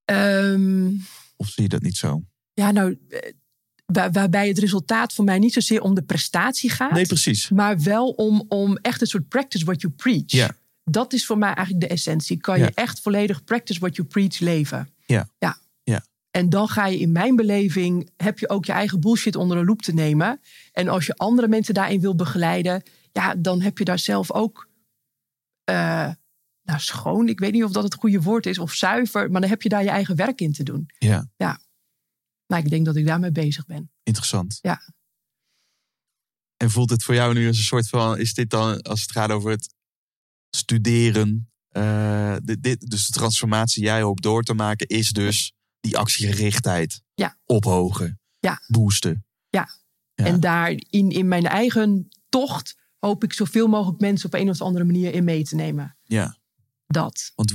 [0.05, 0.87] ehm,
[1.35, 2.23] Of zie je dat niet zo?
[2.53, 3.19] ja nou, eh,
[3.85, 6.91] waar- waarbij het resultaat voor mij niet zozeer om de prestatie gaat.
[6.91, 7.49] Nee, precies.
[7.49, 10.23] maar wel om, om echt een soort practice what you preach.
[10.31, 10.57] Ja.
[10.83, 12.37] Dat is voor mij eigenlijk de essentie.
[12.37, 12.65] Kan Ja.
[12.65, 14.89] je echt volledig practice what you preach leven.
[15.05, 15.29] Ja.
[15.37, 15.57] ja.
[15.83, 16.05] Ja.
[16.31, 19.65] En dan ga je in mijn beleving, heb je ook je eigen bullshit onder een
[19.65, 20.41] loep te nemen.
[20.71, 24.69] En als je andere mensen daarin wil begeleiden, ja, dan heb je daar zelf ook
[25.63, 26.09] eh,
[26.63, 27.27] nou, schoon.
[27.27, 29.69] Ik weet niet of dat het goede woord is, of zuiver, maar dan heb je
[29.69, 30.85] daar je eigen werk in te doen.
[30.97, 31.27] Ja,
[32.47, 33.91] Nou, ik denk dat ik daarmee bezig ben.
[34.03, 34.59] interessant.
[34.61, 34.81] Ja.
[36.57, 39.11] En voelt het voor jou nu als een soort van, is dit dan, als het
[39.11, 39.73] gaat over het
[40.55, 45.97] studeren, eh, dit, dit, dus de transformatie jij hoopt door te maken, is dus die
[45.97, 47.01] actiegerichtheid.
[47.15, 47.37] Ja.
[47.45, 48.19] Ophogen.
[48.39, 48.61] Ja.
[48.67, 49.25] Boosten.
[49.49, 49.69] Ja.
[50.15, 54.85] En daarin, in mijn eigen tocht, hoop ik zoveel mogelijk mensen op een of andere
[54.85, 55.97] manier in mee te nemen.
[56.03, 56.37] Ja.
[56.87, 57.31] Dat.
[57.35, 57.53] Want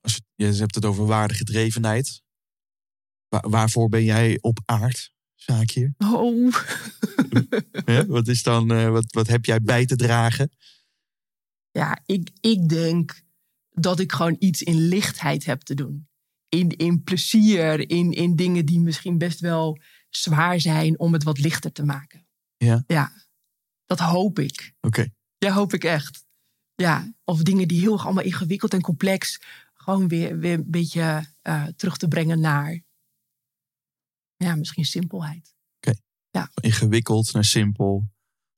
[0.00, 2.22] als je, je hebt het over waardegedrevenheid.
[3.28, 5.94] Waar, waarvoor ben jij op aard, zaakje?
[5.98, 6.54] Oh,
[7.84, 8.06] Hè?
[8.06, 10.50] Wat, is dan, eh, wat, wat heb jij bij te dragen?
[11.76, 13.22] Ja, ik, ik denk
[13.70, 16.08] dat ik gewoon iets in lichtheid heb te doen.
[16.48, 19.78] In, in plezier, in, in dingen die misschien best wel
[20.08, 22.26] zwaar zijn om het wat lichter te maken.
[22.56, 22.84] Ja.
[22.86, 23.12] Ja,
[23.84, 24.74] dat hoop ik.
[24.80, 25.08] Oké.
[25.38, 26.24] Ja, hoop ik echt.
[26.74, 29.40] Ja, of dingen die heel erg allemaal ingewikkeld en complex,
[29.74, 32.82] gewoon weer, weer een beetje eh, terug te brengen naar,
[34.36, 35.54] ja, misschien simpelheid.
[36.52, 38.08] Van Ingewikkeld naar simpel.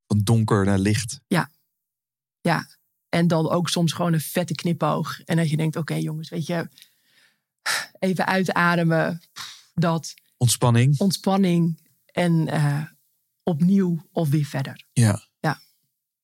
[0.07, 1.21] Van donker naar licht.
[2.41, 2.69] Ja,
[3.09, 5.21] en dan ook soms gewoon een vette knipoog.
[5.25, 6.69] En dat je denkt, oké jongens, weet je,
[7.99, 9.21] even uitademen,
[9.75, 10.99] dat, Ontspanning.
[11.01, 12.83] ontspanning en eh,
[13.43, 14.85] opnieuw of weer verder.
[14.93, 15.27] Ja.
[15.41, 15.61] Ja.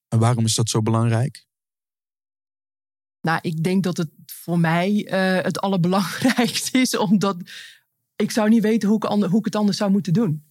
[0.08, 1.46] En waarom is dat zo belangrijk?
[3.20, 7.36] Nou, ik denk dat het voor mij eh, het allerbelangrijkste is, omdat
[8.16, 10.44] ik zou niet weten hoe ik, ander- hoe ik het anders zou moeten doen.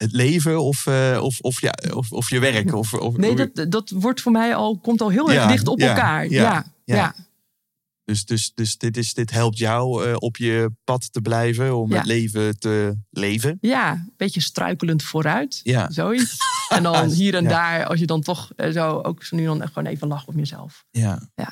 [0.00, 2.74] Het leven of, eh, of, of, ja, of, of je werk?
[2.74, 5.68] Of, of, Nee, dat, dat wordt voor mij al, komt al heel Ja, erg dicht
[5.68, 6.28] op ja, elkaar.
[6.28, 7.14] ja, Ja.
[8.04, 11.76] Dus, dus, dus dit, is, dit helpt jou eh, op je pad te blijven.
[11.76, 13.58] Om het leven te leven.
[13.60, 15.60] Ja, een beetje struikelend vooruit.
[15.62, 15.90] Ja.
[15.90, 16.36] Zoiets.
[16.70, 19.68] En dan hier en daar, als je dan toch eh, zo ook zo nu dan
[19.68, 20.84] gewoon even lacht om jezelf.
[20.90, 21.30] Ja.
[21.34, 21.48] Ja.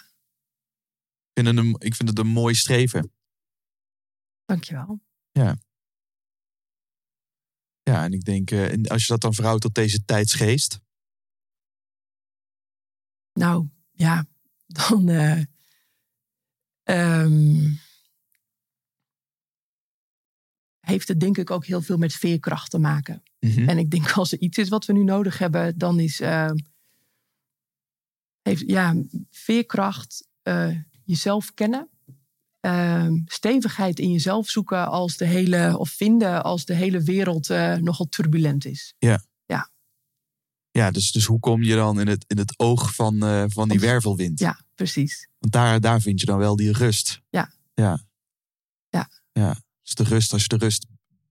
[1.33, 3.12] Ik, vind het een, ik vind het een mooi streven.
[4.45, 5.01] Dankjewel.
[5.31, 5.57] Ja,
[7.94, 10.81] en ik denk, eh, en als je dat dan verhoudt tot deze tijdsgeest.
[13.32, 14.27] Nou, ja,
[14.66, 15.09] dan.
[15.09, 15.43] eh,
[16.82, 17.70] ehm,
[20.81, 23.23] heeft het denk ik ook heel veel met veerkracht te maken.
[23.40, 23.69] Mhm.
[23.69, 26.20] En ik denk als er iets is wat we nu nodig hebben, dan is.
[26.20, 26.56] ehm,
[28.43, 28.94] heeft, ja,
[29.31, 31.89] veerkracht, eh, jezelf kennen.
[32.60, 37.74] Ehm, stevigheid in jezelf zoeken als de hele, of vinden als de hele wereld eh,
[37.74, 38.94] nogal turbulent is.
[40.78, 43.68] Ja, dus, dus hoe kom je dan in het, in het oog van, eh, van
[43.68, 44.39] die wervelwind?
[44.39, 45.28] Ja, precies.
[45.39, 47.20] Want daar, daar vind je dan wel die rust.
[47.28, 47.52] Ja.
[47.74, 48.06] Ja.
[48.89, 49.10] Ja.
[49.32, 49.56] ja.
[49.82, 50.86] Dus de rust, als je de rust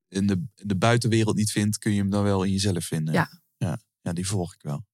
[0.07, 3.13] in de, in de buitenwereld niet vindt, kun je hem dan wel in jezelf vinden.
[3.13, 3.41] Ja.
[3.57, 4.85] Ja, ja die volg ik wel.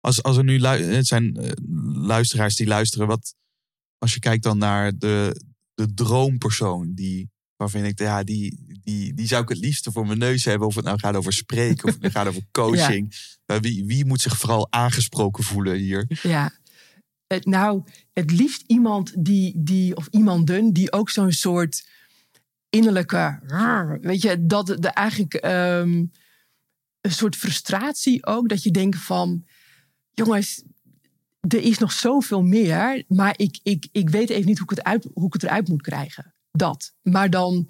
[0.00, 1.50] Als, als er nu het zijn eh,
[1.94, 3.34] luisteraars die luisteren, wat
[4.02, 9.26] als je kijkt dan naar de, de droompersoon die waarvan denkt, ja, die, die, die
[9.26, 10.68] zou ik het liefste voor mijn neus hebben.
[10.68, 13.14] Of het nou gaat over spreken of het gaat over coaching.
[13.46, 16.18] Wie, wie moet zich vooral aangesproken voelen hier?
[16.22, 16.52] Ja.
[17.40, 21.88] Nou, het liefst iemand die, die, of iemanden die ook zo'n soort
[22.68, 23.40] innerlijke,
[24.00, 26.04] weet je, dat de eigenlijk ehm,
[27.00, 29.44] een soort frustratie ook, dat je denkt van,
[30.14, 30.62] jongens,
[31.48, 34.84] er is nog zoveel meer, maar ik, ik, ik weet even niet hoe ik het,
[34.84, 36.34] uit, hoe ik het eruit moet krijgen.
[36.50, 36.94] Dat.
[37.02, 37.66] Maar dan,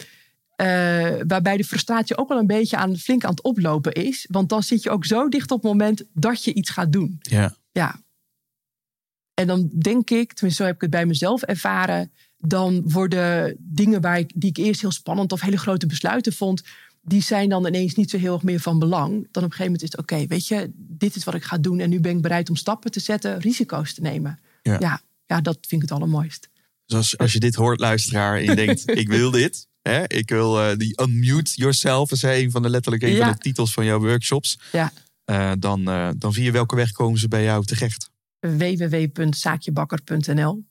[0.56, 4.48] eh, waarbij de frustratie ook wel een beetje aan, flink aan het oplopen is, want
[4.48, 7.16] dan zit je ook zo dicht op het moment dat je iets gaat doen.
[7.20, 7.56] Ja.
[7.72, 8.02] Ja.
[9.34, 14.00] En dan denk ik, tenminste zo heb ik het bij mezelf ervaren, dan worden dingen
[14.00, 16.62] waar ik, die ik eerst heel spannend of hele grote besluiten vond,
[17.02, 19.10] die zijn dan ineens niet zo heel erg meer van belang.
[19.10, 20.72] Dan op een gegeven moment is het oké, weet je,
[21.02, 23.38] dit is wat ik ga doen en nu ben ik bereid om stappen te zetten,
[23.40, 24.38] risico's te nemen.
[24.62, 24.76] Ja.
[24.80, 26.48] ja, ja, dat vind ik het allermooist.
[26.86, 29.66] Dus als, als je dit hoort, luisteraar, en je denkt, ik wil dit.
[29.82, 30.04] Hè?
[30.08, 33.24] Ik wil eh, die unmute yourself, is een van de letterlijk een Ja.
[33.24, 34.58] van de titels van jouw workshops.
[34.72, 34.92] Ja.
[35.24, 38.10] Eh, dan, eh, dan via welke weg komen ze bij jou terecht?
[38.40, 40.64] www.zaakjebakker.nl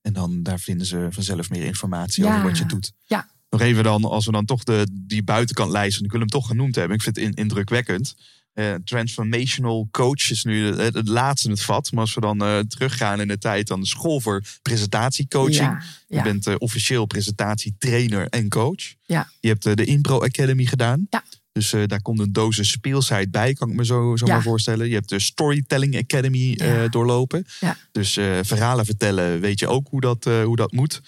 [0.00, 2.30] En dan daar vinden ze vanzelf meer informatie Ja.
[2.36, 2.92] over wat je doet.
[3.06, 3.28] Ja.
[3.50, 6.46] Nog even dan, als we dan toch de, die buitenkant lijsten, ik wil hem toch
[6.46, 6.96] genoemd hebben.
[6.96, 8.14] Ik vind het in- indrukwekkend.
[8.52, 11.92] Eh, transformational coach is nu het, het laatste in het vat.
[11.92, 15.56] Maar als we dan eh, teruggaan in de tijd, dan de school voor presentatiecoaching.
[15.56, 18.94] Ja, Je bent eh, officieel presentatietrainer en coach.
[19.06, 19.30] Ja.
[19.40, 21.06] Je hebt de Impro Academy gedaan.
[21.10, 21.24] Ja.
[21.52, 24.88] Dus daar komt een dosis speelsheid bij, kan ik me zo, zo maar voorstellen.
[24.88, 26.60] Je hebt de Storytelling Academy
[26.90, 27.46] doorlopen.
[27.60, 27.76] Ja.
[27.92, 28.12] Dus
[28.42, 31.00] verhalen vertellen, weet je ook hoe dat, hoe dat moet.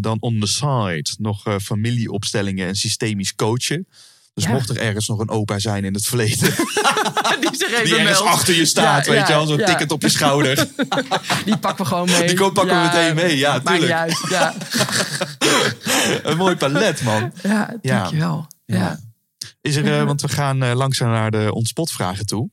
[0.00, 3.86] Dan on the side nog familieopstellingen en systemisch coachen.
[4.40, 4.54] Dus Ja.
[4.54, 6.38] mocht er ergens nog een opa zijn in het verleden...
[7.40, 7.50] die
[7.84, 9.46] die ergens achter je staat, Ja, weet je wel.
[9.46, 10.68] Zo'n ticket op je schouder.
[11.44, 12.26] Die pakken we gewoon mee.
[12.26, 14.06] Die pakken we meteen mee, ja, maakt tuurlijk.
[14.06, 14.30] niet uit.
[14.30, 14.54] Ja,
[16.30, 17.32] een mooi palet, man.
[17.42, 18.46] ja dankjewel.
[18.64, 18.76] Ja.
[18.76, 18.98] Ja.
[19.60, 22.50] Is er, eh, want we gaan eh, langzaam naar de ontspotvragen toe.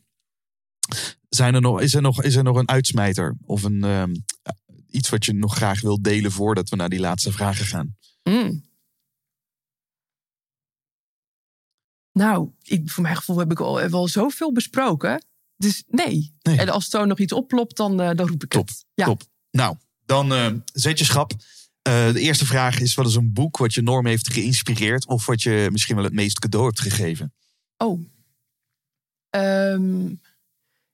[1.30, 3.36] Zijn er nog, is, er nog, is er nog een uitsmijter?
[3.46, 4.12] Of een, ehm,
[4.92, 7.96] iets wat je nog graag wilt delen voordat we naar die laatste vragen gaan?
[8.24, 8.66] Mm.
[12.18, 15.26] Nou, ik, voor mijn gevoel heb ik al wel zoveel besproken.
[15.58, 16.34] Dus nee.
[16.42, 16.58] Nee.
[16.58, 18.86] En als er zo nog iets opplopt, dan, eh, dan roep ik Top, het.
[18.94, 19.06] Ja.
[19.06, 19.24] top.
[19.52, 19.76] Nou,
[20.06, 21.32] dan eh, zet je schap.
[21.82, 25.08] Eh, de eerste vraag is: wat is een boek wat je enorm heeft geïnspireerd?
[25.08, 27.34] Of wat je misschien wel het meest cadeau hebt gegeven?
[27.78, 28.02] Oh.
[29.30, 30.08] Ehm,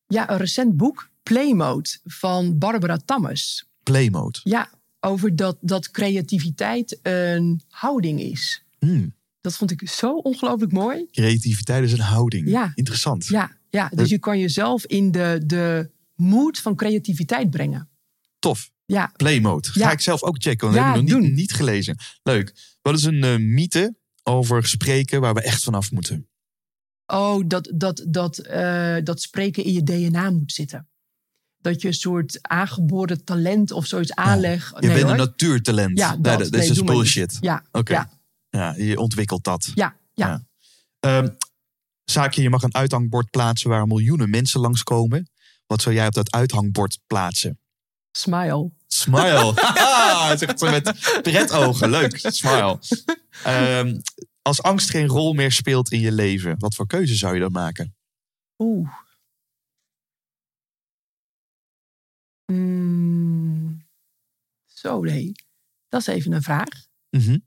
[0.07, 3.65] ja, een recent boek, Playmode, van Barbara Tammes.
[3.83, 4.39] Playmode.
[4.43, 4.69] Ja,
[4.99, 8.63] over dat, dat creativiteit een houding is.
[8.79, 9.13] Hmm,
[9.43, 11.05] Dat vond ik zo ongelooflijk mooi.
[11.11, 12.49] creativiteit is een houding.
[12.49, 12.71] Ja.
[12.75, 13.25] Interessant.
[13.25, 17.89] Ja, ja dus je kan jezelf in de, de mood van creativiteit brengen.
[18.39, 18.71] Tof.
[18.85, 19.67] Ja, Playmode.
[19.71, 19.91] Ga Ja.
[19.91, 21.97] ik zelf ook checken, want dat heb ik nog niet, niet gelezen.
[22.23, 22.75] Leuk.
[22.81, 26.27] Wat is een eh, mythe over spreken waar we echt vanaf moeten?
[27.05, 30.87] oh, dat, dat, dat, eh, dat spreken in je DNA moet zitten.
[31.57, 34.69] Dat je een soort aangeboren talent of zoiets aanlegt.
[34.79, 35.11] Je Nee, bent hoor.
[35.11, 35.97] een natuurtalent.
[35.97, 36.51] Ja, Nee, dat.
[36.51, 37.37] Nee, is dus bullshit.
[37.41, 37.93] Ja, Oké.
[37.93, 38.09] ja,
[38.57, 39.71] Ja, je ontwikkelt dat.
[39.75, 40.27] ja, ja.
[40.27, 40.43] Ja.
[40.99, 41.29] Ehm,
[42.03, 45.29] zaakje, je mag een uithangbord plaatsen waar miljoenen mensen langskomen.
[45.65, 47.59] Wat zou jij op dat uithangbord plaatsen?
[48.11, 48.71] Smile.
[48.87, 49.51] Smile.
[49.55, 50.83] Haha, zegt ze met
[51.21, 51.89] pretogen.
[51.89, 52.17] Leuk.
[52.17, 52.79] Smile.
[53.43, 53.99] Ehm,
[54.41, 57.51] als angst geen rol meer speelt in je leven, wat voor keuze zou je dan
[57.51, 57.95] maken?
[58.57, 58.89] Oeh.
[62.45, 63.85] Mm.
[64.65, 65.31] Zo, nee.
[65.89, 66.85] Dat is even een vraag.
[67.09, 67.37] Mhm.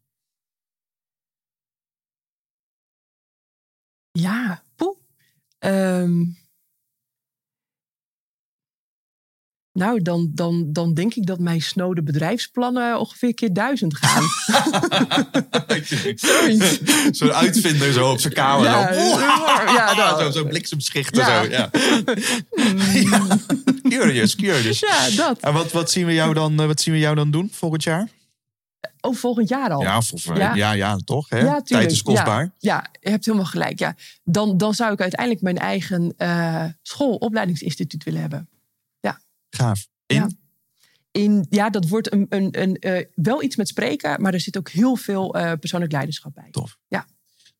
[4.18, 4.96] Ja, poeh.
[5.58, 6.24] Ehm.
[9.72, 14.22] nou, dan, dan, dan denk ik dat mijn snode bedrijfsplannen ongeveer keer duizend gaan.
[17.14, 18.64] Zo'n uitvinder zo op zijn kamer.
[18.64, 19.00] Ja, zo.
[19.94, 21.26] ja, zo, zo bliksemschichten.
[21.26, 21.42] Ja.
[21.42, 21.70] Zo, ja.
[23.10, 23.26] ja.
[23.88, 24.78] Curious, curious.
[24.78, 25.40] ja, dat.
[25.40, 27.82] En wat, wat, zien we jou dan, eh, wat zien we jou dan doen volgend
[27.82, 28.08] jaar?
[29.06, 29.80] Oh, volgend jaar al.
[29.80, 30.00] Ja,
[30.34, 30.54] ja.
[30.54, 30.72] Ja.
[30.72, 31.28] ja, toch?
[31.28, 31.38] Hè?
[31.38, 31.62] Ja.
[31.62, 32.54] Tijd is kostbaar.
[32.58, 33.78] Ja, je hebt helemaal gelijk.
[33.78, 33.96] Ja.
[34.24, 38.48] Dan, dan zou ik uiteindelijk mijn eigen eh schoolopleidingsinstituut willen hebben.
[39.56, 39.88] Gaaf.
[40.06, 40.16] In?
[40.16, 40.28] Ja.
[41.10, 44.56] In, ja, dat wordt een, een, een, eh, wel iets met spreken, maar er zit
[44.56, 46.48] ook heel veel eh, persoonlijk leiderschap bij.
[46.50, 46.78] Tof.
[46.88, 47.06] Ja.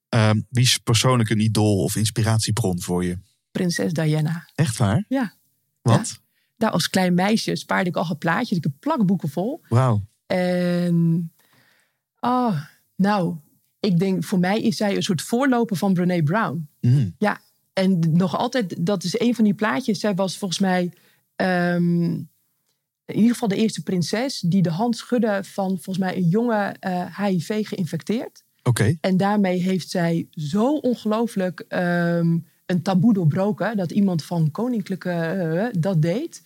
[0.09, 3.19] Ehm, wie is persoonlijk een idool of inspiratiebron voor je?
[3.51, 4.49] Prinses Diana.
[4.55, 5.05] Echt waar?
[5.09, 5.35] Ja.
[5.83, 6.21] Wat?
[6.57, 8.59] Daar als klein meisje spaarde ik al een plaatjes.
[8.59, 9.61] Ik heb plakboeken vol.
[9.69, 10.07] Wauw.
[10.27, 11.33] En
[12.27, 12.61] oh,
[12.97, 13.37] nou,
[13.81, 16.69] ik denk voor mij is zij een soort voorloper van Brene Brown.
[16.81, 17.15] Mm.
[17.19, 17.41] Ja,
[17.73, 20.01] en nog altijd, dat is een van die plaatjes.
[20.01, 20.93] Zij was volgens mij
[21.37, 22.03] ehm,
[23.05, 26.75] in ieder geval de eerste prinses die de hand schudde van volgens mij een jonge
[26.81, 28.45] eh, HIV geïnfecteerd.
[28.63, 28.97] Oké.
[29.01, 35.67] En daarmee heeft zij zo ongelooflijk ehm, een taboe doorbroken dat iemand van koninklijke eh,
[35.81, 36.43] dat deed.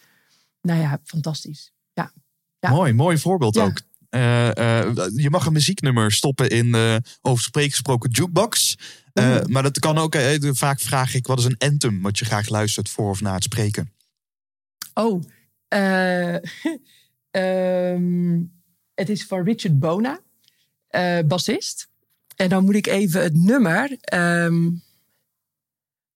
[0.62, 1.72] Nou ja, fantastisch.
[1.92, 2.12] Ja,
[2.60, 2.70] Ja.
[2.70, 3.64] Mooi, mooi voorbeeld Ja.
[3.64, 3.80] ook.
[4.10, 8.76] Eh, eh, je mag een muzieknummer stoppen in eh over spreek gesproken jukebox.
[9.12, 9.44] Eh, Oeh.
[9.44, 10.14] maar dat kan ook.
[10.14, 13.34] eh, vaak vraag ik wat is een anthem wat je graag luistert voor of na
[13.34, 13.92] het spreken.
[14.94, 15.22] Oh,
[15.68, 16.34] eh,
[17.30, 18.40] ehm,
[18.94, 20.20] het is van Richard Bona,
[20.86, 21.88] eh, bassist.
[22.36, 23.96] En dan moet ik even het nummer.
[24.00, 24.68] ehm,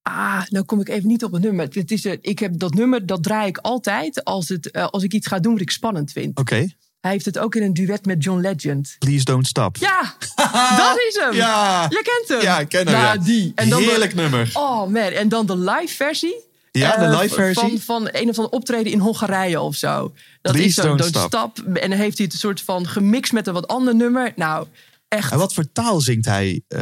[0.02, 1.64] ah, nou kom ik even niet op het nummer.
[1.70, 5.12] Het is, ik heb dat nummer, dat draai ik altijd als, het, eh, als ik
[5.12, 6.38] iets ga doen wat ik spannend vind.
[6.38, 6.66] Oké.
[7.04, 8.96] Hij heeft het ook in een duet met John Legend.
[8.98, 9.76] Please don't stop.
[9.76, 10.14] Ja,
[10.76, 11.34] dat is hem.
[11.34, 11.86] Ja.
[11.88, 12.40] Je kent hem.
[12.40, 12.96] Ja, ik ken hem.
[12.96, 13.24] Nou, ja.
[13.24, 13.52] die.
[13.54, 14.50] En dan de- Heerlijk nummer.
[14.52, 16.34] Oh man, en dan de live versie.
[16.70, 17.82] Ja, de Eh, live versie.
[17.82, 20.12] Van, van een of andere optreden in Hongarije of zo.
[20.42, 21.58] Dat Please is zo'n don't don't stop.
[21.58, 24.32] En dan heeft hij het een soort van gemixt met een wat ander nummer.
[24.36, 24.66] Nou,
[25.08, 25.32] echt.
[25.32, 26.80] En wat voor taal zingt hij eh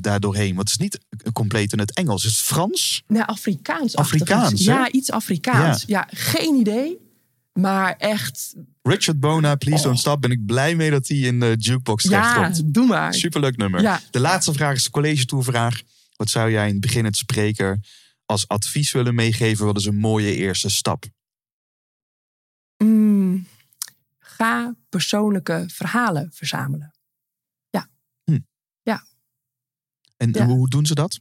[0.00, 0.54] daar doorheen?
[0.54, 0.98] Want het is niet
[1.32, 2.24] compleet in het Engels.
[2.24, 3.02] Is het Frans?
[3.06, 3.96] Nee, Afrikaans.
[3.96, 4.72] Afrikaans, hè?
[4.72, 5.84] Ja, iets Afrikaans.
[5.86, 6.08] Ja.
[6.10, 7.00] geen idee.
[7.52, 9.84] Maar echt, Richard Bona, Please Oh.
[9.84, 10.20] Don't Stop.
[10.20, 12.74] Ben ik blij mee dat hij in de jukebox terecht ja, komt.
[12.74, 13.14] doe maar.
[13.14, 13.80] Superleuk nummer.
[13.82, 14.00] Ja.
[14.10, 15.80] De laatste vraag is de college toevraag.
[16.16, 17.80] Wat zou jij in het begin het spreker
[18.26, 19.66] als advies willen meegeven?
[19.66, 21.04] Wat is een mooie eerste stap?
[22.76, 23.46] Mm,
[24.18, 26.90] ga persoonlijke verhalen verzamelen.
[30.16, 30.46] En Ja.
[30.46, 31.20] hoe doen ze dat?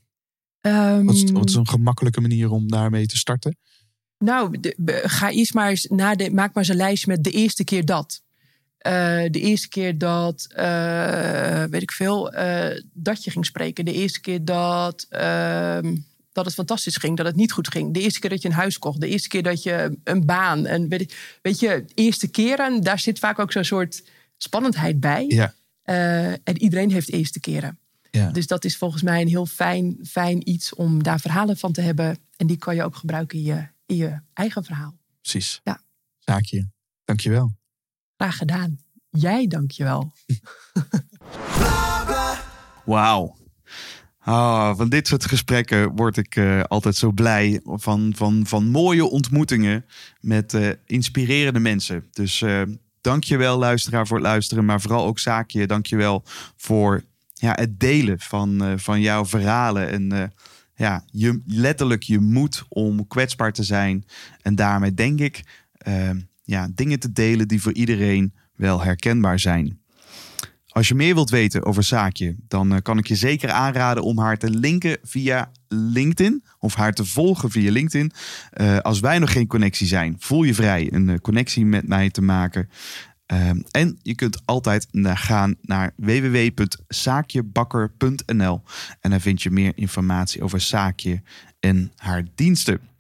[0.61, 3.57] Ehm, Wat is, wat is een gemakkelijke manier om daarmee te starten?
[4.21, 7.23] Nou, de- be- ga eerst maar eens na de, maak maar eens een lijst met
[7.23, 8.21] de eerste keer dat.
[8.77, 8.91] Eh,
[9.31, 13.85] de eerste keer dat, eh, weet ik veel, eh, dat je ging spreken.
[13.85, 15.95] De eerste keer dat, ehm,
[16.31, 17.93] dat het fantastisch ging, dat het niet goed ging.
[17.93, 19.01] De eerste keer dat je een huis kocht.
[19.01, 20.65] De eerste keer dat je een baan.
[20.65, 24.03] En weet, je, eerste keren, daar zit vaak ook zo'n soort
[24.37, 25.25] spannendheid bij.
[25.27, 25.53] Ja.
[26.43, 27.77] En iedereen heeft eerste keren.
[28.11, 28.29] Ja.
[28.31, 31.81] Dus dat is volgens mij een heel fijn, fijn iets om daar verhalen van te
[31.81, 32.17] hebben.
[32.37, 34.97] En die kan je ook gebruiken in je, in je eigen verhaal.
[35.21, 35.61] Precies.
[35.63, 35.81] Ja.
[36.19, 36.69] Zaakje.
[37.05, 37.57] Dankjewel.
[38.17, 38.77] Graag gedaan.
[39.09, 40.13] Jij dankjewel.
[42.85, 43.39] Wauw.
[44.19, 47.61] Ah, van dit soort gesprekken word ik eh, altijd zo blij.
[47.63, 49.85] Van, van, van mooie ontmoetingen
[50.19, 52.07] met eh, inspirerende mensen.
[52.11, 52.61] Dus eh
[53.01, 54.65] dank je wel, luisteraar, voor het luisteren.
[54.65, 56.23] Maar vooral ook Zaakje, dank je wel
[56.55, 57.03] voor
[57.33, 59.89] ja, het delen van, eh, van jouw verhalen.
[59.89, 60.23] En eh,
[60.81, 64.05] ja, je, letterlijk je moed om kwetsbaar te zijn.
[64.41, 66.09] En daarmee denk ik eh,
[66.43, 69.81] ja, dingen te delen die voor iedereen wel herkenbaar zijn.
[70.71, 74.19] Als je meer wilt weten over Zaakje, dan eh, kan ik je zeker aanraden om
[74.19, 76.43] haar te linken via LinkedIn.
[76.59, 78.11] Of haar te volgen via LinkedIn.
[78.51, 82.09] Eh, als wij nog geen connectie zijn, voel je vrij een eh, connectie met mij
[82.09, 82.69] te maken.
[83.31, 88.61] Ehm, en je kunt altijd naar gaan naar www.zaakjebakker.nl.
[88.99, 91.21] En daar vind je meer informatie over Zaakje
[91.59, 92.90] en haar diensten.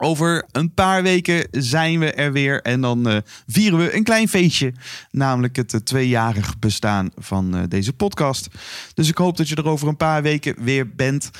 [0.00, 3.16] Over een paar weken zijn we er weer en dan eh,
[3.46, 4.72] vieren we een klein feestje.
[5.10, 8.48] Namelijk het eh, tweejarig bestaan van eh, deze podcast.
[8.94, 11.30] Dus ik hoop dat je er over een paar weken weer bent.